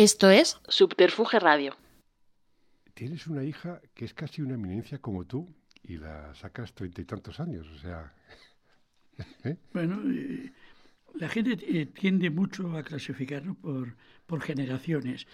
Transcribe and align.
Esto 0.00 0.30
es 0.30 0.58
Subterfuge 0.66 1.38
Radio. 1.40 1.76
Tienes 2.94 3.26
una 3.26 3.44
hija 3.44 3.82
que 3.92 4.06
es 4.06 4.14
casi 4.14 4.40
una 4.40 4.54
eminencia 4.54 4.96
como 4.96 5.26
tú 5.26 5.54
y 5.82 5.98
la 5.98 6.34
sacas 6.34 6.72
treinta 6.72 7.02
y 7.02 7.04
tantos 7.04 7.38
años, 7.38 7.68
o 7.68 7.76
sea... 7.76 8.10
¿eh? 9.44 9.58
Bueno, 9.74 10.00
eh, 10.10 10.52
la 11.16 11.28
gente 11.28 11.58
eh, 11.60 11.84
tiende 11.84 12.30
mucho 12.30 12.74
a 12.78 12.82
clasificarnos 12.82 13.58
por, 13.58 13.94
por 14.24 14.40
generaciones. 14.40 15.26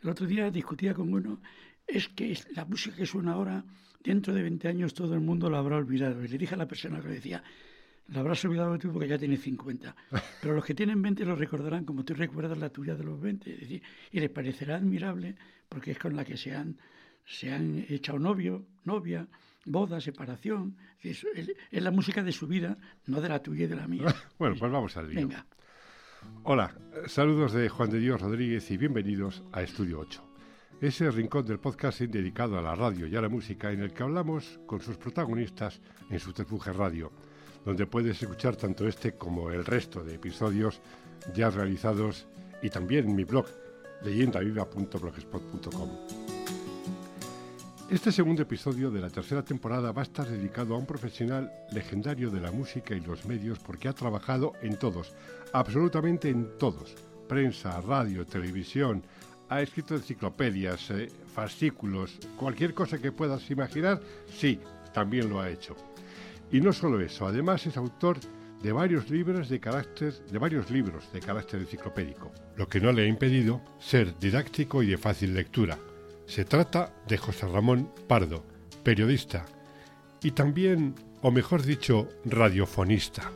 El 0.00 0.10
otro 0.10 0.24
día 0.28 0.52
discutía 0.52 0.94
con 0.94 1.12
uno, 1.12 1.42
es 1.84 2.08
que 2.08 2.38
la 2.54 2.64
música 2.64 2.94
que 2.94 3.06
suena 3.06 3.32
ahora, 3.32 3.64
dentro 4.04 4.32
de 4.32 4.42
20 4.42 4.68
años 4.68 4.94
todo 4.94 5.14
el 5.14 5.20
mundo 5.20 5.50
la 5.50 5.58
habrá 5.58 5.78
olvidado. 5.78 6.24
Y 6.24 6.28
le 6.28 6.38
dije 6.38 6.54
a 6.54 6.58
la 6.58 6.68
persona 6.68 7.00
que 7.00 7.08
le 7.08 7.14
decía, 7.14 7.42
la 8.08 8.20
habrás 8.20 8.44
olvidado 8.44 8.78
tú 8.78 8.92
porque 8.92 9.08
ya 9.08 9.18
tienes 9.18 9.40
50. 9.42 9.94
Pero 10.40 10.54
los 10.54 10.64
que 10.64 10.74
tienen 10.74 11.00
20 11.00 11.24
lo 11.24 11.36
recordarán 11.36 11.84
como 11.84 12.04
tú 12.04 12.14
recuerdas 12.14 12.58
la 12.58 12.70
tuya 12.70 12.94
de 12.94 13.04
los 13.04 13.20
20. 13.20 13.52
Es 13.52 13.60
decir, 13.60 13.82
y 14.10 14.20
les 14.20 14.30
parecerá 14.30 14.76
admirable 14.76 15.36
porque 15.68 15.92
es 15.92 15.98
con 15.98 16.16
la 16.16 16.24
que 16.24 16.36
se 16.36 16.54
han, 16.54 16.76
se 17.24 17.52
han 17.52 17.84
echado 17.88 18.18
novio, 18.18 18.66
novia, 18.84 19.26
boda, 19.64 20.00
separación. 20.00 20.76
Es, 21.00 21.24
es, 21.34 21.82
la 21.82 21.90
música 21.90 22.22
de 22.22 22.32
su 22.32 22.46
vida, 22.46 22.76
no 23.06 23.20
de 23.20 23.28
la 23.28 23.42
tuya 23.42 23.64
y 23.64 23.68
de 23.68 23.76
la 23.76 23.88
mía. 23.88 24.14
bueno, 24.38 24.56
pues 24.58 24.70
vamos 24.70 24.96
al 24.96 25.08
lío. 25.08 25.20
Venga. 25.20 25.46
Hola, 26.44 26.72
saludos 27.06 27.52
de 27.52 27.68
Juan 27.68 27.90
de 27.90 27.98
Dios 27.98 28.20
Rodríguez 28.20 28.70
y 28.70 28.76
bienvenidos 28.76 29.42
a 29.52 29.62
Estudio 29.62 29.98
8. 30.00 30.28
Ese 30.80 31.10
rincón 31.10 31.46
del 31.46 31.58
podcasting 31.58 32.10
dedicado 32.10 32.58
a 32.58 32.62
la 32.62 32.74
radio 32.74 33.06
y 33.06 33.16
a 33.16 33.20
la 33.20 33.28
música 33.28 33.72
en 33.72 33.80
el 33.80 33.92
que 33.92 34.02
hablamos 34.02 34.60
con 34.66 34.80
sus 34.80 34.96
protagonistas 34.96 35.80
en 36.10 36.18
su 36.18 36.26
Subterfuge 36.26 36.72
Radio 36.72 37.12
donde 37.64 37.86
puedes 37.86 38.20
escuchar 38.22 38.56
tanto 38.56 38.86
este 38.86 39.12
como 39.12 39.50
el 39.50 39.64
resto 39.64 40.02
de 40.02 40.14
episodios 40.14 40.80
ya 41.34 41.50
realizados 41.50 42.26
y 42.62 42.70
también 42.70 43.14
mi 43.14 43.24
blog 43.24 43.46
leyendaviva.blogspot.com. 44.02 45.90
Este 47.90 48.10
segundo 48.10 48.42
episodio 48.42 48.90
de 48.90 49.02
la 49.02 49.10
tercera 49.10 49.42
temporada 49.42 49.92
va 49.92 50.00
a 50.00 50.04
estar 50.04 50.26
dedicado 50.26 50.74
a 50.74 50.78
un 50.78 50.86
profesional 50.86 51.52
legendario 51.72 52.30
de 52.30 52.40
la 52.40 52.50
música 52.50 52.94
y 52.94 53.00
los 53.00 53.26
medios 53.26 53.58
porque 53.58 53.86
ha 53.86 53.92
trabajado 53.92 54.54
en 54.62 54.78
todos, 54.78 55.12
absolutamente 55.52 56.30
en 56.30 56.56
todos, 56.58 56.94
prensa, 57.28 57.78
radio, 57.82 58.24
televisión, 58.24 59.02
ha 59.50 59.60
escrito 59.60 59.94
enciclopedias, 59.94 60.90
eh, 60.90 61.10
fascículos, 61.34 62.18
cualquier 62.38 62.72
cosa 62.72 62.96
que 62.96 63.12
puedas 63.12 63.50
imaginar, 63.50 64.00
sí, 64.26 64.58
también 64.94 65.28
lo 65.28 65.42
ha 65.42 65.50
hecho. 65.50 65.76
Y 66.52 66.60
no 66.60 66.72
solo 66.72 67.00
eso, 67.00 67.26
además 67.26 67.66
es 67.66 67.78
autor 67.78 68.18
de 68.62 68.72
varios 68.72 69.08
libros 69.10 69.48
de 69.48 69.58
carácter, 69.58 70.12
de 70.30 70.38
varios 70.38 70.70
libros 70.70 71.10
de 71.12 71.20
carácter 71.20 71.60
enciclopédico, 71.60 72.30
lo 72.56 72.68
que 72.68 72.78
no 72.78 72.92
le 72.92 73.02
ha 73.02 73.06
impedido 73.06 73.62
ser 73.80 74.16
didáctico 74.18 74.82
y 74.82 74.88
de 74.88 74.98
fácil 74.98 75.34
lectura. 75.34 75.78
Se 76.26 76.44
trata 76.44 76.94
de 77.08 77.16
José 77.16 77.48
Ramón 77.48 77.90
Pardo, 78.06 78.44
periodista 78.84 79.46
y 80.22 80.32
también, 80.32 80.94
o 81.22 81.30
mejor 81.30 81.62
dicho, 81.62 82.08
radiofonista. 82.26 83.32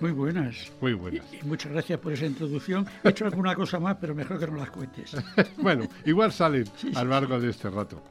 Muy 0.00 0.12
buenas. 0.12 0.70
Muy 0.80 0.92
buenas. 0.92 1.24
Y, 1.32 1.44
muchas 1.44 1.72
gracias 1.72 1.98
por 1.98 2.12
esa 2.12 2.26
introducción. 2.26 2.86
He 3.04 3.08
hecho 3.08 3.24
alguna 3.24 3.54
cosa 3.54 3.80
más, 3.80 3.96
pero 4.00 4.14
mejor 4.14 4.38
que 4.38 4.46
no 4.46 4.56
las 4.56 4.70
cuentes. 4.70 5.16
bueno, 5.58 5.88
igual 6.04 6.32
salen 6.32 6.64
a 6.94 7.02
lo 7.02 7.10
largo 7.10 7.40
de 7.40 7.50
este 7.50 7.70
rato. 7.70 8.02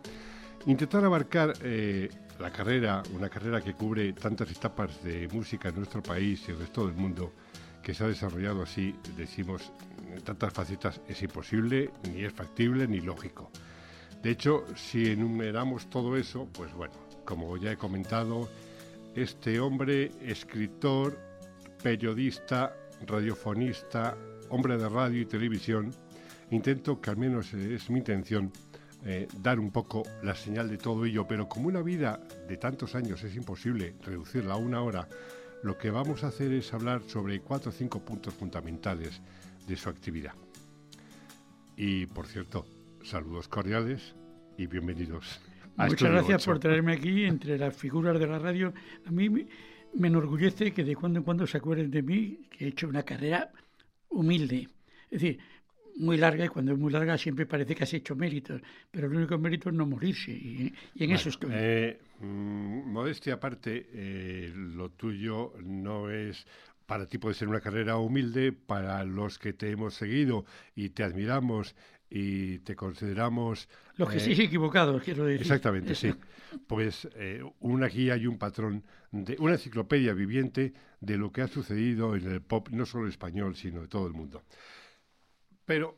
Intentar 0.66 1.06
abarcar 1.06 1.54
eh, 1.62 2.10
la 2.40 2.52
carrera, 2.52 3.02
una 3.14 3.30
carrera 3.30 3.62
que 3.62 3.74
cubre 3.74 4.12
tantas 4.14 4.52
etapas 4.52 5.04
de 5.04 5.28
música 5.30 5.70
en 5.70 5.76
nuestro 5.76 6.04
país 6.04 6.44
y 6.48 6.52
el 6.52 6.60
resto 6.60 6.86
del 6.86 6.96
mundo, 6.96 7.34
que 7.82 7.94
se 7.94 8.04
ha 8.04 8.08
desarrollado 8.08 8.64
así, 8.64 8.96
decimos, 9.16 9.72
en 10.12 10.22
tantas 10.22 10.52
facetas, 10.52 11.02
es 11.08 11.22
imposible, 11.22 11.92
ni 12.12 12.24
es 12.24 12.34
factible, 12.34 12.88
ni 12.88 13.00
lógico. 13.00 13.52
De 14.22 14.32
hecho, 14.32 14.66
si 14.76 15.12
enumeramos 15.12 15.90
todo 15.90 16.18
eso, 16.18 16.50
pues 16.52 16.74
bueno, 16.74 16.96
como 17.26 17.58
ya 17.58 17.72
he 17.72 17.78
comentado, 17.78 18.50
este 19.16 19.60
hombre, 19.60 20.12
escritor, 20.22 21.18
periodista, 21.82 22.76
radiofonista, 23.06 24.18
hombre 24.50 24.78
de 24.78 24.90
radio 24.90 25.22
y 25.22 25.26
televisión, 25.26 25.92
intento 26.52 27.00
que 27.00 27.12
al 27.12 27.18
menos 27.18 27.54
es 27.54 27.90
mi 27.90 28.00
intención, 28.00 28.52
eh, 29.06 29.28
dar 29.42 29.60
un 29.60 29.72
poco 29.72 30.04
la 30.24 30.34
señal 30.34 30.68
de 30.68 30.78
todo 30.78 31.06
ello, 31.06 31.28
pero 31.28 31.48
como 31.48 31.68
una 31.68 31.82
vida 31.84 32.20
de 32.48 32.58
tantos 32.58 32.96
años 32.96 33.24
es 33.24 33.36
imposible 33.36 33.94
reducirla 34.04 34.56
a 34.56 34.58
una 34.58 34.82
hora, 34.82 35.08
lo 35.62 35.78
que 35.78 35.92
vamos 35.92 36.24
a 36.24 36.28
hacer 36.28 36.52
es 36.54 36.74
hablar 36.74 37.04
sobre 37.08 37.40
cuatro 37.40 37.70
o 37.70 37.74
cinco 37.74 38.00
puntos 38.04 38.34
fundamentales 38.34 39.22
de 39.68 39.76
su 39.76 39.90
actividad. 39.90 40.34
Y 41.78 42.08
por 42.08 42.26
cierto, 42.26 42.66
saludos 43.04 43.48
cordiales 43.48 44.16
y 44.58 44.66
bienvenidos. 44.68 45.40
A 45.78 45.88
Muchas 45.88 46.12
gracias 46.12 46.46
por 46.46 46.60
traerme 46.60 46.94
aquí 46.94 47.26
entre 47.26 47.58
las 47.58 47.76
figuras 47.76 48.20
de 48.20 48.28
la 48.28 48.40
radio. 48.40 48.74
A 49.06 49.12
mí 49.12 49.30
me 49.30 50.08
enorgullece 50.08 50.72
que 50.74 50.84
de 50.84 50.96
cuando 50.96 51.20
en 51.20 51.26
cuando 51.26 51.46
se 51.46 51.58
acuerden 51.58 51.92
de 51.92 52.02
mí, 52.02 52.48
que 52.50 52.66
he 52.66 52.68
hecho 52.70 52.88
una 52.88 53.04
carrera 53.04 53.52
humilde. 54.10 54.70
Es 55.12 55.22
decir, 55.22 55.40
muy 55.98 56.18
larga 56.18 56.46
y 56.46 56.48
cuando 56.50 56.74
es 56.74 56.78
muy 56.78 56.92
larga 56.92 57.18
siempre 57.18 57.46
parece 57.46 57.76
que 57.76 57.84
has 57.84 57.94
hecho 57.94 58.16
méritos, 58.16 58.62
pero 58.92 59.08
el 59.08 59.16
único 59.16 59.38
mérito 59.38 59.70
es 59.70 59.76
no 59.76 59.86
morirse 59.86 60.32
y, 60.32 60.74
en 60.98 61.12
eso 61.12 61.30
estoy. 61.30 61.50
Eh, 61.54 62.00
mm, 62.20 62.92
modestia 62.92 63.36
aparte, 63.36 63.90
eh, 63.94 64.52
lo 64.56 64.90
tuyo 64.92 65.54
no 65.64 66.10
es 66.10 66.46
para 66.86 67.08
ti 67.08 67.18
puede 67.18 67.36
ser 67.36 67.48
una 67.48 67.62
carrera 67.62 67.98
humilde, 67.98 68.52
para 68.52 69.04
los 69.04 69.40
que 69.40 69.54
te 69.54 69.72
hemos 69.72 69.96
seguido 69.96 70.46
y 70.76 70.90
te 70.90 71.04
admiramos 71.04 71.76
y 72.10 72.60
te 72.60 72.76
consideramos... 72.76 73.68
Los 73.98 74.10
que 74.10 74.18
eh, 74.18 74.44
equivocados, 74.44 75.02
quiero 75.04 75.26
decir. 75.26 75.42
Exactamente, 75.42 75.96
sí. 75.96 76.14
Pues 76.68 77.08
eh, 77.16 77.44
una 77.60 77.88
guía 77.88 78.16
y 78.16 78.28
un 78.28 78.38
patrón, 78.38 78.84
de 79.12 79.36
una 79.40 79.54
enciclopedia 79.54 80.14
viviente 80.14 80.74
de 81.02 81.18
lo 81.18 81.32
que 81.32 81.42
ha 81.42 81.48
sucedido 81.48 82.16
en 82.16 82.32
el 82.32 82.42
pop, 82.42 82.70
no 82.70 82.86
solo 82.86 83.10
español, 83.10 83.56
sino 83.58 83.82
de 83.82 83.88
todo 83.88 84.08
el 84.08 84.14
mundo. 84.14 84.44
Pero, 85.66 85.98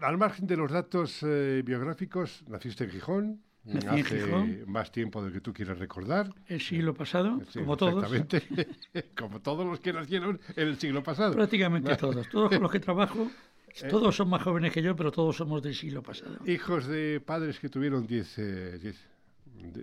al 0.00 0.18
margen 0.18 0.46
de 0.46 0.56
los 0.56 0.70
datos 0.70 1.22
eh, 1.22 1.62
biográficos, 1.64 2.44
naciste 2.48 2.84
en 2.84 2.90
Gijón. 2.90 3.42
hace 3.88 4.64
más 4.66 4.92
tiempo 4.92 5.22
del 5.22 5.32
que 5.32 5.40
tú 5.40 5.52
quieres 5.52 5.78
recordar. 5.78 6.32
El 6.46 6.60
siglo 6.60 6.94
pasado, 6.94 7.40
como 7.52 7.76
todos. 7.76 8.04
Exactamente, 8.04 8.68
como 9.18 9.40
todos 9.40 9.66
los 9.66 9.80
que 9.80 9.92
nacieron 9.92 10.40
en 10.54 10.68
el 10.68 10.78
siglo 10.78 11.02
pasado. 11.02 11.34
Prácticamente 11.34 11.96
todos. 11.96 12.28
Todos 12.28 12.50
con 12.50 12.62
los 12.62 12.70
que 12.70 12.80
trabajo, 12.80 13.30
eh, 13.82 13.88
todos 13.88 14.16
son 14.16 14.30
más 14.30 14.42
jóvenes 14.42 14.72
que 14.72 14.82
yo, 14.82 14.96
pero 14.96 15.12
todos 15.12 15.36
somos 15.36 15.62
del 15.62 15.74
siglo 15.74 16.02
pasado. 16.02 16.38
Hijos 16.46 16.86
de 16.86 17.20
padres 17.20 17.58
que 17.58 17.68
tuvieron 17.68 18.06
10 18.06 18.38
eh, 18.38 18.94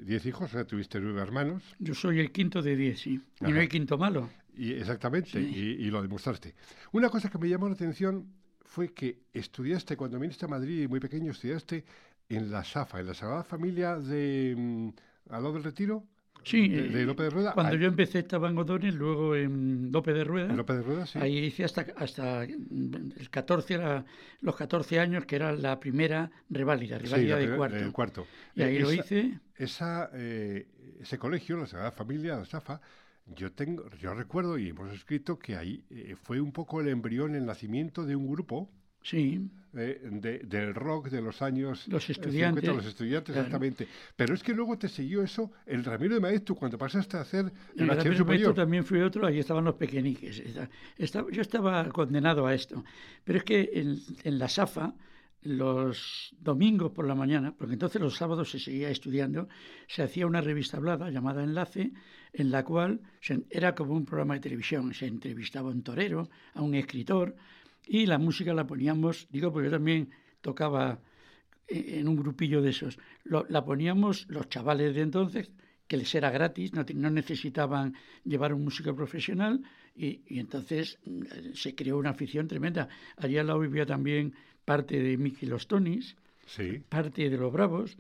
diez, 0.06 0.26
hijos, 0.26 0.50
o 0.50 0.54
sea, 0.54 0.66
tuviste 0.66 1.00
nueve 1.00 1.22
hermanos. 1.22 1.64
Yo 1.80 1.94
soy 1.94 2.20
el 2.20 2.32
quinto 2.32 2.62
de 2.62 2.76
diez, 2.76 3.02
sí. 3.02 3.20
Y 3.42 3.52
no 3.52 3.60
hay 3.60 3.68
quinto 3.68 3.98
malo. 3.98 4.30
Y, 4.56 4.74
exactamente, 4.74 5.42
y, 5.42 5.78
y, 5.80 5.90
lo 5.90 6.02
demostraste. 6.02 6.54
Una 6.92 7.10
cosa 7.10 7.30
que 7.30 7.40
me 7.40 7.50
llamó 7.50 7.68
la 7.68 7.74
atención 7.74 8.28
fue 8.74 8.92
que 8.92 9.20
estudiaste, 9.32 9.96
cuando 9.96 10.18
viniste 10.18 10.46
a 10.46 10.48
Madrid 10.48 10.90
muy 10.90 11.00
pequeño, 11.00 11.32
estudiaste 11.32 11.86
en 12.28 12.50
la 12.50 12.64
SAFA, 12.64 13.02
en 13.02 13.06
la 13.06 13.14
Sagrada 13.14 13.44
Familia 13.44 14.00
de 14.00 14.56
mm, 14.58 14.88
al 15.30 15.44
lado 15.44 15.54
del 15.54 15.64
Retiro. 15.64 16.04
Sí, 16.44 16.70
de, 16.70 17.06
López 17.06 17.26
de 17.26 17.30
Rueda. 17.30 17.54
Cuando 17.54 17.76
yo 17.76 17.88
empecé 17.88 18.20
estaba 18.20 18.50
en 18.50 18.58
Odones, 18.58 18.96
luego 18.96 19.36
en 19.36 19.92
López 19.92 20.16
de 20.16 20.24
Rueda. 20.24 20.50
En 20.50 20.58
López 20.58 20.78
de 20.78 20.82
Rueda, 20.82 21.06
sí. 21.06 21.20
Ahí 21.20 21.38
hice 21.38 21.64
hasta, 21.64 21.86
hasta 21.96 22.46
el 22.46 23.30
14, 23.30 24.04
los 24.42 24.56
14 24.56 25.00
años, 25.00 25.26
que 25.26 25.36
era 25.36 25.52
la 25.52 25.80
primera 25.80 26.32
reválida, 26.50 26.98
reválida 26.98 27.38
de 27.38 27.56
cuarto. 27.56 27.94
cuarto. 27.94 28.28
Y 28.56 28.64
ahí 28.64 28.80
lo 28.80 28.92
hice. 28.92 29.40
Esa, 29.56 30.10
eh, 30.14 30.68
ese 31.00 31.20
colegio, 31.20 31.58
la 31.58 31.68
Sagrada 31.68 31.92
Familia, 31.92 32.38
la 32.38 32.46
SAFA, 32.46 32.82
yo 33.26 33.52
tengo, 33.52 33.90
yo 34.02 34.14
recuerdo 34.14 34.58
y 34.58 34.70
hemos 34.70 34.92
escrito 34.94 35.40
que 35.40 35.56
ahí 35.56 35.84
eh, 35.90 36.16
fue 36.22 36.42
un 36.42 36.52
poco 36.52 36.82
el 36.82 36.90
embrión, 36.90 37.36
el 37.36 37.46
nacimiento 37.46 38.06
de 38.06 38.16
un 38.16 38.28
grupo. 38.28 38.70
Sí. 39.02 39.50
Eh, 39.76 40.00
del 40.46 40.76
rock 40.76 41.10
de 41.10 41.20
los 41.20 41.42
años 41.42 41.88
los 41.88 42.08
estudiantes, 42.08 42.64
los 42.64 42.86
estudiantes 42.86 43.36
exactamente. 43.36 43.88
Pero 44.16 44.36
es 44.36 44.44
que 44.44 44.54
luego 44.54 44.78
te 44.78 44.88
siguió 44.88 45.24
eso 45.24 45.52
el 45.66 45.84
Ramiro 45.84 46.14
de 46.14 46.22
Maestro 46.22 46.56
cuando 46.56 46.78
pasaste 46.78 47.18
a 47.18 47.22
hacer 47.22 47.52
el, 47.76 47.90
el 47.90 48.16
superior. 48.16 48.54
también 48.54 48.86
fue 48.86 49.04
otro, 49.04 49.26
ahí 49.26 49.40
estaban 49.40 49.66
los 49.66 49.76
pequeñiques. 49.76 50.44
yo 51.32 51.42
estaba 51.42 51.90
condenado 51.90 52.46
a 52.46 52.54
esto. 52.54 52.84
Pero 53.24 53.40
es 53.40 53.44
que 53.44 53.72
en, 53.74 54.00
en 54.24 54.38
la 54.38 54.48
SAFA 54.48 54.94
los 55.44 56.36
domingos 56.40 56.92
por 56.92 57.08
la 57.08 57.16
mañana, 57.16 57.54
porque 57.56 57.74
entonces 57.74 58.02
los 58.02 58.16
sábados 58.16 58.52
se 58.52 58.60
seguía 58.60 58.90
estudiando, 58.90 59.48
se 59.88 60.04
hacía 60.04 60.28
una 60.28 60.42
revista 60.42 60.78
hablada 60.78 61.10
llamada 61.10 61.44
Enlace, 61.44 61.92
en 62.32 62.52
la 62.52 62.64
cual 62.64 63.02
era 63.50 63.76
como 63.76 63.94
un 63.94 64.06
programa 64.06 64.36
de 64.36 64.40
televisión. 64.40 64.94
Se 64.94 65.06
entrevistaba 65.08 65.70
a 65.70 65.74
un 65.74 65.84
torero, 65.84 66.30
a 66.54 66.62
un 66.62 66.76
escritor, 66.76 67.36
y 67.86 68.06
la 68.06 68.18
música 68.18 68.54
la 68.54 68.66
poníamos, 68.66 69.28
digo 69.30 69.52
porque 69.52 69.68
yo 69.68 69.76
también 69.76 70.10
tocaba 70.42 71.00
e, 71.68 72.00
en 72.00 72.08
un 72.08 72.16
grupillo 72.16 72.62
de 72.62 72.70
esos, 72.72 72.98
la 73.26 73.66
poníamos 73.66 74.28
los 74.30 74.50
chavales 74.50 74.96
de 74.96 75.02
entonces, 75.02 75.52
que 75.88 75.98
les 75.98 76.16
era 76.16 76.32
gratis, 76.32 76.72
no, 76.74 77.10
necesitaban 77.10 77.94
llevar 78.24 78.54
un 78.54 78.64
músico 78.64 78.96
profesional, 78.96 79.62
y, 79.96 80.22
y 80.28 80.40
entonces 80.40 80.98
mm, 81.06 81.54
se 81.54 81.76
creó 81.76 81.98
una 81.98 82.12
afición 82.12 82.48
tremenda. 82.48 82.88
Allí 83.18 83.38
al 83.38 83.48
lado 83.48 83.60
vivía 83.60 83.86
también 83.86 84.34
parte 84.66 85.02
de 85.02 85.18
Mickey 85.18 85.48
Los 85.48 85.68
Tonis, 85.68 86.16
parte 86.90 87.30
de 87.30 87.38
los 87.38 87.52
Bravos. 87.52 87.98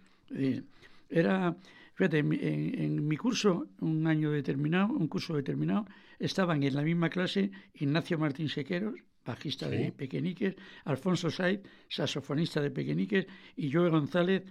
era, 1.10 1.56
fíjate, 1.96 2.20
en, 2.20 3.08
mi 3.08 3.18
curso, 3.18 3.68
un 3.80 4.08
año 4.08 4.32
determinado, 4.32 4.94
un 4.94 5.08
curso 5.08 5.36
determinado, 5.36 5.86
estaban 6.20 6.64
en 6.64 6.76
la 6.76 6.84
misma 6.84 7.10
clase 7.10 7.52
Ignacio 7.74 8.18
Martín 8.18 8.50
Sequeros, 8.50 8.96
bajista 9.26 9.70
de 9.70 9.92
Pequeñiques, 9.92 10.56
Alfonso 10.86 11.30
Said, 11.30 11.62
saxofonista 11.90 12.62
de 12.62 12.72
Pequeñiques, 12.72 13.26
y 13.56 13.72
Joe 13.72 13.90
González, 13.90 14.44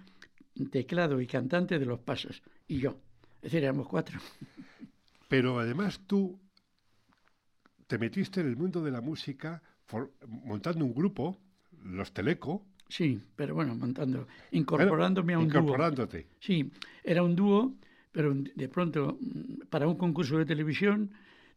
teclado 0.71 1.21
y 1.21 1.27
cantante 1.27 1.79
de 1.79 1.87
Los 1.87 2.01
Pasos, 2.01 2.43
y 2.67 2.79
yo. 2.79 2.99
Es 3.37 3.51
decir, 3.51 3.65
éramos 3.65 3.89
cuatro. 3.89 4.21
Pero 5.29 5.59
además 5.59 6.01
tú 6.07 6.39
te 7.87 7.99
metiste 7.99 8.41
en 8.41 8.49
el 8.49 8.57
mundo 8.57 8.83
de 8.83 8.91
la 8.91 9.01
música 9.01 9.63
montando 10.27 10.85
un 10.85 10.95
grupo, 10.95 11.39
los 11.85 12.13
Teleco. 12.13 12.65
Sí, 12.89 13.19
pero 13.37 13.55
bueno, 13.55 13.75
montando, 13.75 14.29
incorporándome 14.51 15.35
a 15.35 15.39
un 15.39 15.45
incorporándote. 15.47 16.19
dúo. 16.23 16.31
Sí, 16.41 16.71
era 17.03 17.23
un 17.23 17.35
dúo, 17.35 17.75
pero 18.13 18.35
de 18.35 18.69
pronto, 18.69 19.17
mm, 19.21 19.67
para 19.71 19.87
un 19.89 19.97
concurso 19.97 20.37
de 20.37 20.45
televisión, 20.45 21.11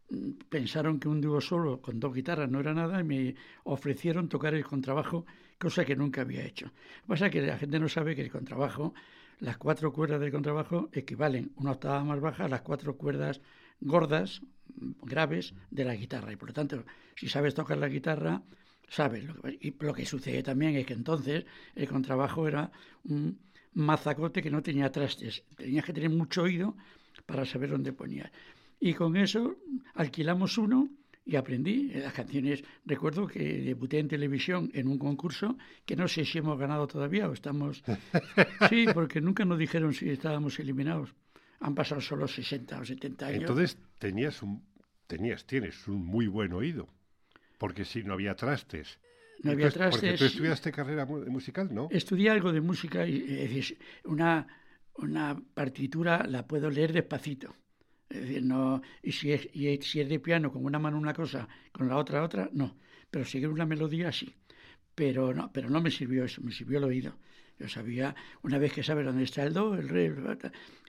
mm, 0.10 0.31
pensaron 0.50 1.00
que 1.00 1.10
un 1.10 1.19
dúo 1.19 1.42
solo 1.42 1.81
con 1.81 2.00
dos 2.00 2.13
guitarras 2.13 2.50
no 2.50 2.60
era 2.62 2.74
nada 2.74 3.01
y 3.01 3.04
me 3.04 3.36
ofrecieron 3.66 4.30
tocar 4.30 4.54
el 4.54 4.63
contrabajo, 4.63 5.25
cosa 5.60 5.83
que 5.83 5.95
nunca 5.95 6.22
había 6.22 6.45
hecho. 6.45 6.68
Lo 6.68 6.71
que 6.71 7.07
pasa 7.07 7.25
es 7.25 7.31
que 7.33 7.42
la 7.42 7.57
gente 7.57 7.80
no 7.80 7.89
sabe 7.89 8.16
que 8.16 8.21
el 8.21 8.31
contrabajo, 8.31 8.94
las 9.42 9.57
cuatro 9.57 9.92
cuerdas 9.92 10.21
del 10.21 10.31
contrabajo 10.31 10.89
equivalen 10.94 11.51
una 11.57 11.71
octava 11.71 12.01
más 12.06 12.21
baja 12.21 12.45
a 12.45 12.48
las 12.48 12.62
cuatro 12.62 12.95
cuerdas 12.95 13.42
gordas, 13.81 14.42
graves, 15.04 15.54
de 15.69 15.83
la 15.83 15.95
guitarra. 15.95 16.31
Y 16.31 16.38
por 16.38 16.50
lo 16.50 16.54
tanto, 16.54 16.86
si 17.16 17.28
sabes 17.28 17.54
tocar 17.54 17.78
la 17.78 17.89
guitarra, 17.89 18.42
sabes. 18.89 19.23
Lo 19.23 19.41
que, 19.41 19.57
y 19.59 19.75
lo 19.79 19.93
que 19.93 20.05
sucede 20.05 20.43
también 20.43 20.75
es 20.75 20.85
que 20.85 20.93
entonces 20.93 21.45
el 21.75 21.87
contrabajo 21.87 22.47
era 22.47 22.71
un 23.03 23.39
mazacote 23.73 24.41
que 24.41 24.49
no 24.49 24.61
tenía 24.61 24.91
trastes. 24.91 25.43
Tenías 25.55 25.85
que 25.85 25.93
tener 25.93 26.09
mucho 26.09 26.43
oído 26.43 26.75
para 27.25 27.45
saber 27.45 27.69
dónde 27.69 27.93
ponías. 27.93 28.31
Y 28.79 28.93
con 28.93 29.15
eso 29.17 29.55
alquilamos 29.95 30.57
uno 30.57 30.89
y 31.25 31.35
aprendí 31.35 31.89
las 31.93 32.13
canciones. 32.13 32.63
Recuerdo 32.85 33.27
que 33.27 33.61
debuté 33.61 33.99
en 33.99 34.07
televisión 34.07 34.69
en 34.73 34.87
un 34.87 34.99
concurso 34.99 35.57
que 35.85 35.95
no 35.95 36.07
sé 36.07 36.23
si 36.23 36.37
hemos 36.37 36.57
ganado 36.57 36.87
todavía 36.87 37.27
o 37.27 37.33
estamos. 37.33 37.83
Sí, 38.69 38.85
porque 38.93 39.21
nunca 39.21 39.45
nos 39.45 39.57
dijeron 39.57 39.93
si 39.93 40.09
estábamos 40.09 40.59
eliminados. 40.59 41.13
Han 41.59 41.73
pasado 41.73 42.01
solo 42.01 42.27
60 42.27 42.79
o 42.79 42.85
70 42.85 43.27
años. 43.27 43.41
Entonces 43.41 43.77
tenías 43.97 44.41
un, 44.43 44.63
tenías, 45.07 45.45
tienes 45.45 45.87
un 45.87 46.05
muy 46.05 46.27
buen 46.27 46.53
oído. 46.53 46.87
Porque 47.57 47.86
si 47.86 48.04
no 48.04 48.13
había 48.13 48.36
trastes. 48.36 49.00
No 49.44 49.52
había 49.52 49.69
trastes. 49.72 50.02
Porque 50.02 50.18
tú 50.18 50.25
estudiaste 50.25 50.72
carrera 50.72 51.06
musical, 51.06 51.69
¿no? 51.74 51.88
Estudié 51.92 52.30
algo 52.30 52.52
de 52.52 52.62
música 52.62 53.07
y 53.07 53.18
es 53.18 53.54
decir, 53.54 53.78
una, 54.06 54.48
una 54.96 55.40
partitura 55.54 56.25
la 56.28 56.48
puedo 56.48 56.69
leer 56.69 56.94
despacito. 56.94 57.56
Es 58.10 58.22
decir, 58.22 58.44
no, 58.44 58.81
y 59.02 59.12
si 59.12 59.31
es, 59.31 59.50
y 59.54 59.78
si 59.81 60.00
es 60.00 60.10
de 60.10 60.19
piano 60.19 60.52
con 60.52 60.63
una 60.63 60.80
mano 60.80 60.98
una 60.98 61.13
cosa, 61.13 61.48
con 61.72 61.88
la 61.88 61.98
otra 61.98 62.24
otra, 62.24 62.50
no. 62.54 62.78
Pero 63.10 63.25
seguir 63.25 63.50
una 63.50 63.66
melodía 63.66 64.12
sí. 64.12 64.34
Pero 64.94 65.34
no, 65.34 65.52
pero 65.52 65.69
no 65.69 65.81
me 65.81 65.92
sirvió 65.92 66.24
eso, 66.24 66.42
me 66.42 66.52
sirvió 66.52 66.78
el 66.78 66.86
oído. 66.86 67.18
Yo 67.60 67.69
sabía, 67.69 68.16
una 68.44 68.57
vez 68.57 68.74
que 68.74 68.84
sabes 68.84 69.06
dónde 69.06 69.24
está 69.24 69.44
el 69.44 69.54
do, 69.54 69.75
el 69.75 69.88
re, 69.88 70.13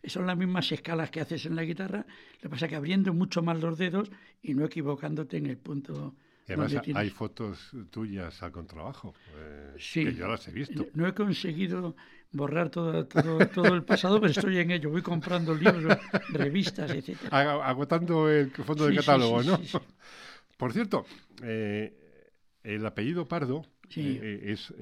son 0.05 0.27
las 0.27 0.37
mismas 0.37 0.71
escalas 0.73 1.11
que 1.11 1.21
haces 1.21 1.47
en 1.47 1.55
la 1.55 1.63
guitarra, 1.63 2.05
lo 2.35 2.41
que 2.41 2.49
pasa 2.49 2.67
es 2.67 2.71
que 2.71 2.77
abriendo 2.77 3.15
mucho 3.15 3.43
más 3.43 3.61
los 3.61 3.79
dedos 3.79 4.11
y 4.43 4.55
no 4.55 4.65
equivocándote 4.65 5.37
en 5.37 5.47
el 5.47 5.59
punto 5.59 6.17
además 6.49 6.75
hay 6.95 7.11
fotos 7.11 7.71
tuyas 7.91 8.43
al 8.43 8.53
contrabajo, 8.53 9.15
eh, 9.37 9.75
sí, 9.79 10.05
que 10.05 10.15
yo 10.15 10.29
las 10.29 10.47
he 10.49 10.53
visto. 10.53 10.87
No 10.95 11.07
he 11.07 11.15
conseguido 11.15 11.97
borrar 12.33 12.71
todo, 12.71 13.07
todo, 13.07 13.75
el 13.75 13.85
pasado, 13.85 14.21
pero 14.21 14.31
estoy 14.31 14.59
en 14.59 14.71
ello. 14.71 14.91
Voy 14.91 15.03
comprando 15.03 15.55
libros, 15.55 15.99
revistas, 16.31 16.91
etc. 16.91 17.17
Agotando 17.31 18.31
el 18.31 18.51
fondo 18.51 18.87
del 18.87 18.97
catálogo, 18.97 19.43
¿no? 19.43 19.61
Por 20.57 20.73
cierto, 20.73 21.05
eh, 21.43 22.23
el 22.63 22.85
apellido 22.87 23.27
Pardo 23.29 23.67
eh, 23.95 24.41
es, 24.45 24.73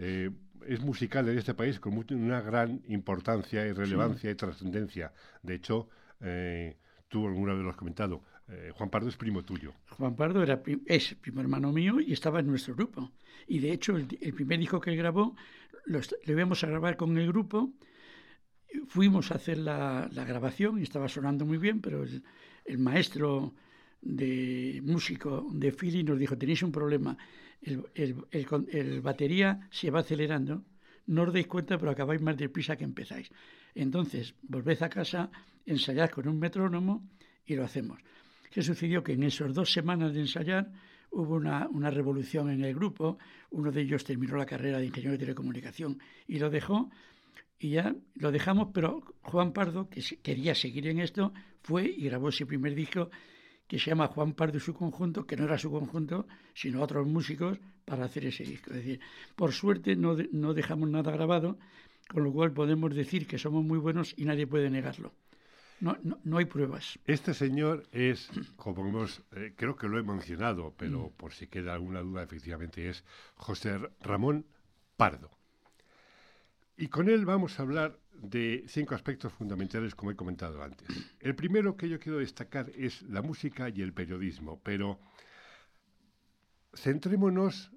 es 0.66 0.80
musical 0.80 1.28
en 1.28 1.38
este 1.38 1.54
país 1.54 1.80
con 1.80 1.96
una 2.10 2.40
gran 2.40 2.82
importancia 2.88 3.66
y 3.66 3.72
relevancia 3.72 4.30
y 4.30 4.34
trascendencia. 4.34 5.12
De 5.42 5.54
hecho, 5.54 5.88
tú 7.08 7.26
alguna 7.26 7.54
vez 7.54 7.62
lo 7.62 7.70
has 7.70 7.76
comentado, 7.76 8.22
eh, 8.48 8.72
Juan 8.74 8.90
Pardo 8.90 9.08
es 9.08 9.16
primo 9.16 9.42
tuyo. 9.42 9.72
Juan 9.90 10.16
Pardo 10.16 10.42
era 10.42 10.62
es 10.86 11.14
primo 11.14 11.40
hermano 11.40 11.72
mío 11.72 12.00
y 12.00 12.12
estaba 12.12 12.40
en 12.40 12.46
nuestro 12.46 12.74
grupo. 12.74 13.12
Y 13.46 13.58
de 13.58 13.72
hecho, 13.72 13.96
el, 13.96 14.06
primer 14.34 14.58
disco 14.58 14.80
que 14.80 14.94
grabó, 14.96 15.34
lo, 15.86 16.00
le 16.24 16.32
íbamos 16.32 16.62
a 16.62 16.66
grabar 16.66 16.96
con 16.96 17.16
el 17.16 17.26
grupo. 17.28 17.72
Fuimos 18.88 19.30
a 19.30 19.36
hacer 19.36 19.58
la, 19.58 20.08
grabación 20.12 20.78
y 20.78 20.82
estaba 20.82 21.08
sonando 21.08 21.46
muy 21.46 21.58
bien, 21.58 21.80
pero 21.80 22.04
el, 22.04 22.78
maestro 22.78 23.54
de 24.02 24.82
músico 24.84 25.46
de 25.52 25.72
Philly 25.72 26.02
nos 26.02 26.18
dijo, 26.18 26.36
tenéis 26.36 26.62
un 26.62 26.72
problema, 26.72 27.16
el, 27.62 27.84
el, 27.94 29.00
batería 29.00 29.68
se 29.70 29.90
va 29.90 30.00
acelerando, 30.00 30.64
no 31.06 31.22
os 31.22 31.32
dais 31.32 31.46
cuenta, 31.46 31.78
pero 31.78 31.92
acabáis 31.92 32.20
más 32.20 32.36
deprisa 32.36 32.76
que 32.76 32.84
empezáis. 32.84 33.30
Entonces, 33.74 34.34
volved 34.42 34.82
a 34.82 34.88
casa, 34.88 35.30
ensayad 35.64 36.10
con 36.10 36.28
un 36.28 36.38
metrónomo 36.38 37.08
y 37.46 37.54
lo 37.54 37.64
hacemos. 37.64 38.00
¿Qué 38.50 38.62
sucedió? 38.62 39.02
Que 39.02 39.12
en 39.12 39.24
esas 39.24 39.52
dos 39.54 39.72
semanas 39.72 40.14
de 40.14 40.20
ensayar 40.20 40.70
hubo 41.10 41.36
una, 41.36 41.90
revolución 41.90 42.50
en 42.50 42.64
el 42.64 42.74
grupo. 42.74 43.18
Uno 43.50 43.70
de 43.70 43.82
ellos 43.82 44.04
terminó 44.04 44.36
la 44.36 44.46
carrera 44.46 44.78
de 44.78 44.86
ingeniero 44.86 45.12
de 45.12 45.18
telecomunicación 45.18 45.98
y 46.26 46.38
lo 46.38 46.50
dejó. 46.50 46.90
Y 47.58 47.70
ya 47.70 47.94
lo 48.16 48.32
dejamos, 48.32 48.68
pero 48.74 49.02
Juan 49.22 49.52
Pardo, 49.52 49.88
que 49.88 50.02
quería 50.22 50.54
seguir 50.54 50.88
en 50.88 50.98
esto, 51.00 51.32
fue 51.62 51.84
y 51.86 52.04
grabó 52.04 52.28
ese 52.28 52.46
primer 52.46 52.74
disco 52.74 53.10
que 53.66 53.78
se 53.78 53.90
llama 53.90 54.08
Juan 54.08 54.34
Pardo 54.34 54.58
y 54.58 54.60
su 54.60 54.74
conjunto, 54.74 55.26
que 55.26 55.36
no 55.36 55.44
era 55.44 55.56
su 55.56 55.70
conjunto, 55.70 56.26
sino 56.52 56.82
otros 56.82 57.06
músicos 57.06 57.58
para 57.84 58.04
hacer 58.04 58.26
ese 58.26 58.44
disco. 58.44 58.70
Es 58.70 58.76
decir, 58.76 59.00
por 59.36 59.52
suerte 59.52 59.96
no, 59.96 60.16
no 60.32 60.52
dejamos 60.52 60.90
nada 60.90 61.12
grabado, 61.12 61.58
con 62.08 62.24
lo 62.24 62.32
cual 62.32 62.52
podemos 62.52 62.94
decir 62.94 63.26
que 63.26 63.38
somos 63.38 63.64
muy 63.64 63.78
buenos 63.78 64.14
y 64.18 64.24
nadie 64.24 64.46
puede 64.46 64.68
negarlo. 64.68 65.12
No, 65.80 65.98
no, 66.02 66.38
hay 66.38 66.44
pruebas. 66.44 66.98
Este 67.04 67.34
señor 67.34 67.84
es, 67.92 68.30
como 68.56 68.86
hemos, 68.86 69.22
eh, 69.32 69.52
creo 69.56 69.76
que 69.76 69.88
lo 69.88 69.98
he 69.98 70.02
mencionado, 70.02 70.72
pero 70.76 71.08
mm. 71.08 71.10
por 71.16 71.32
si 71.32 71.46
queda 71.46 71.74
alguna 71.74 72.00
duda, 72.00 72.22
efectivamente 72.22 72.88
es 72.88 73.04
José 73.34 73.78
Ramón 74.00 74.46
Pardo. 74.96 75.30
Y 76.76 76.88
con 76.88 77.08
él 77.08 77.24
vamos 77.24 77.58
a 77.58 77.62
hablar 77.62 77.98
de 78.12 78.64
cinco 78.68 78.94
aspectos 78.94 79.32
fundamentales, 79.32 79.94
como 79.94 80.10
he 80.10 80.16
comentado 80.16 80.62
antes. 80.62 80.88
El 81.20 81.34
primero 81.34 81.76
que 81.76 81.88
yo 81.88 81.98
quiero 82.00 82.18
destacar 82.18 82.70
es 82.70 83.02
la 83.02 83.22
música 83.22 83.68
y 83.68 83.82
el 83.82 83.92
periodismo, 83.92 84.60
pero 84.62 84.98
centrémonos 86.74 87.70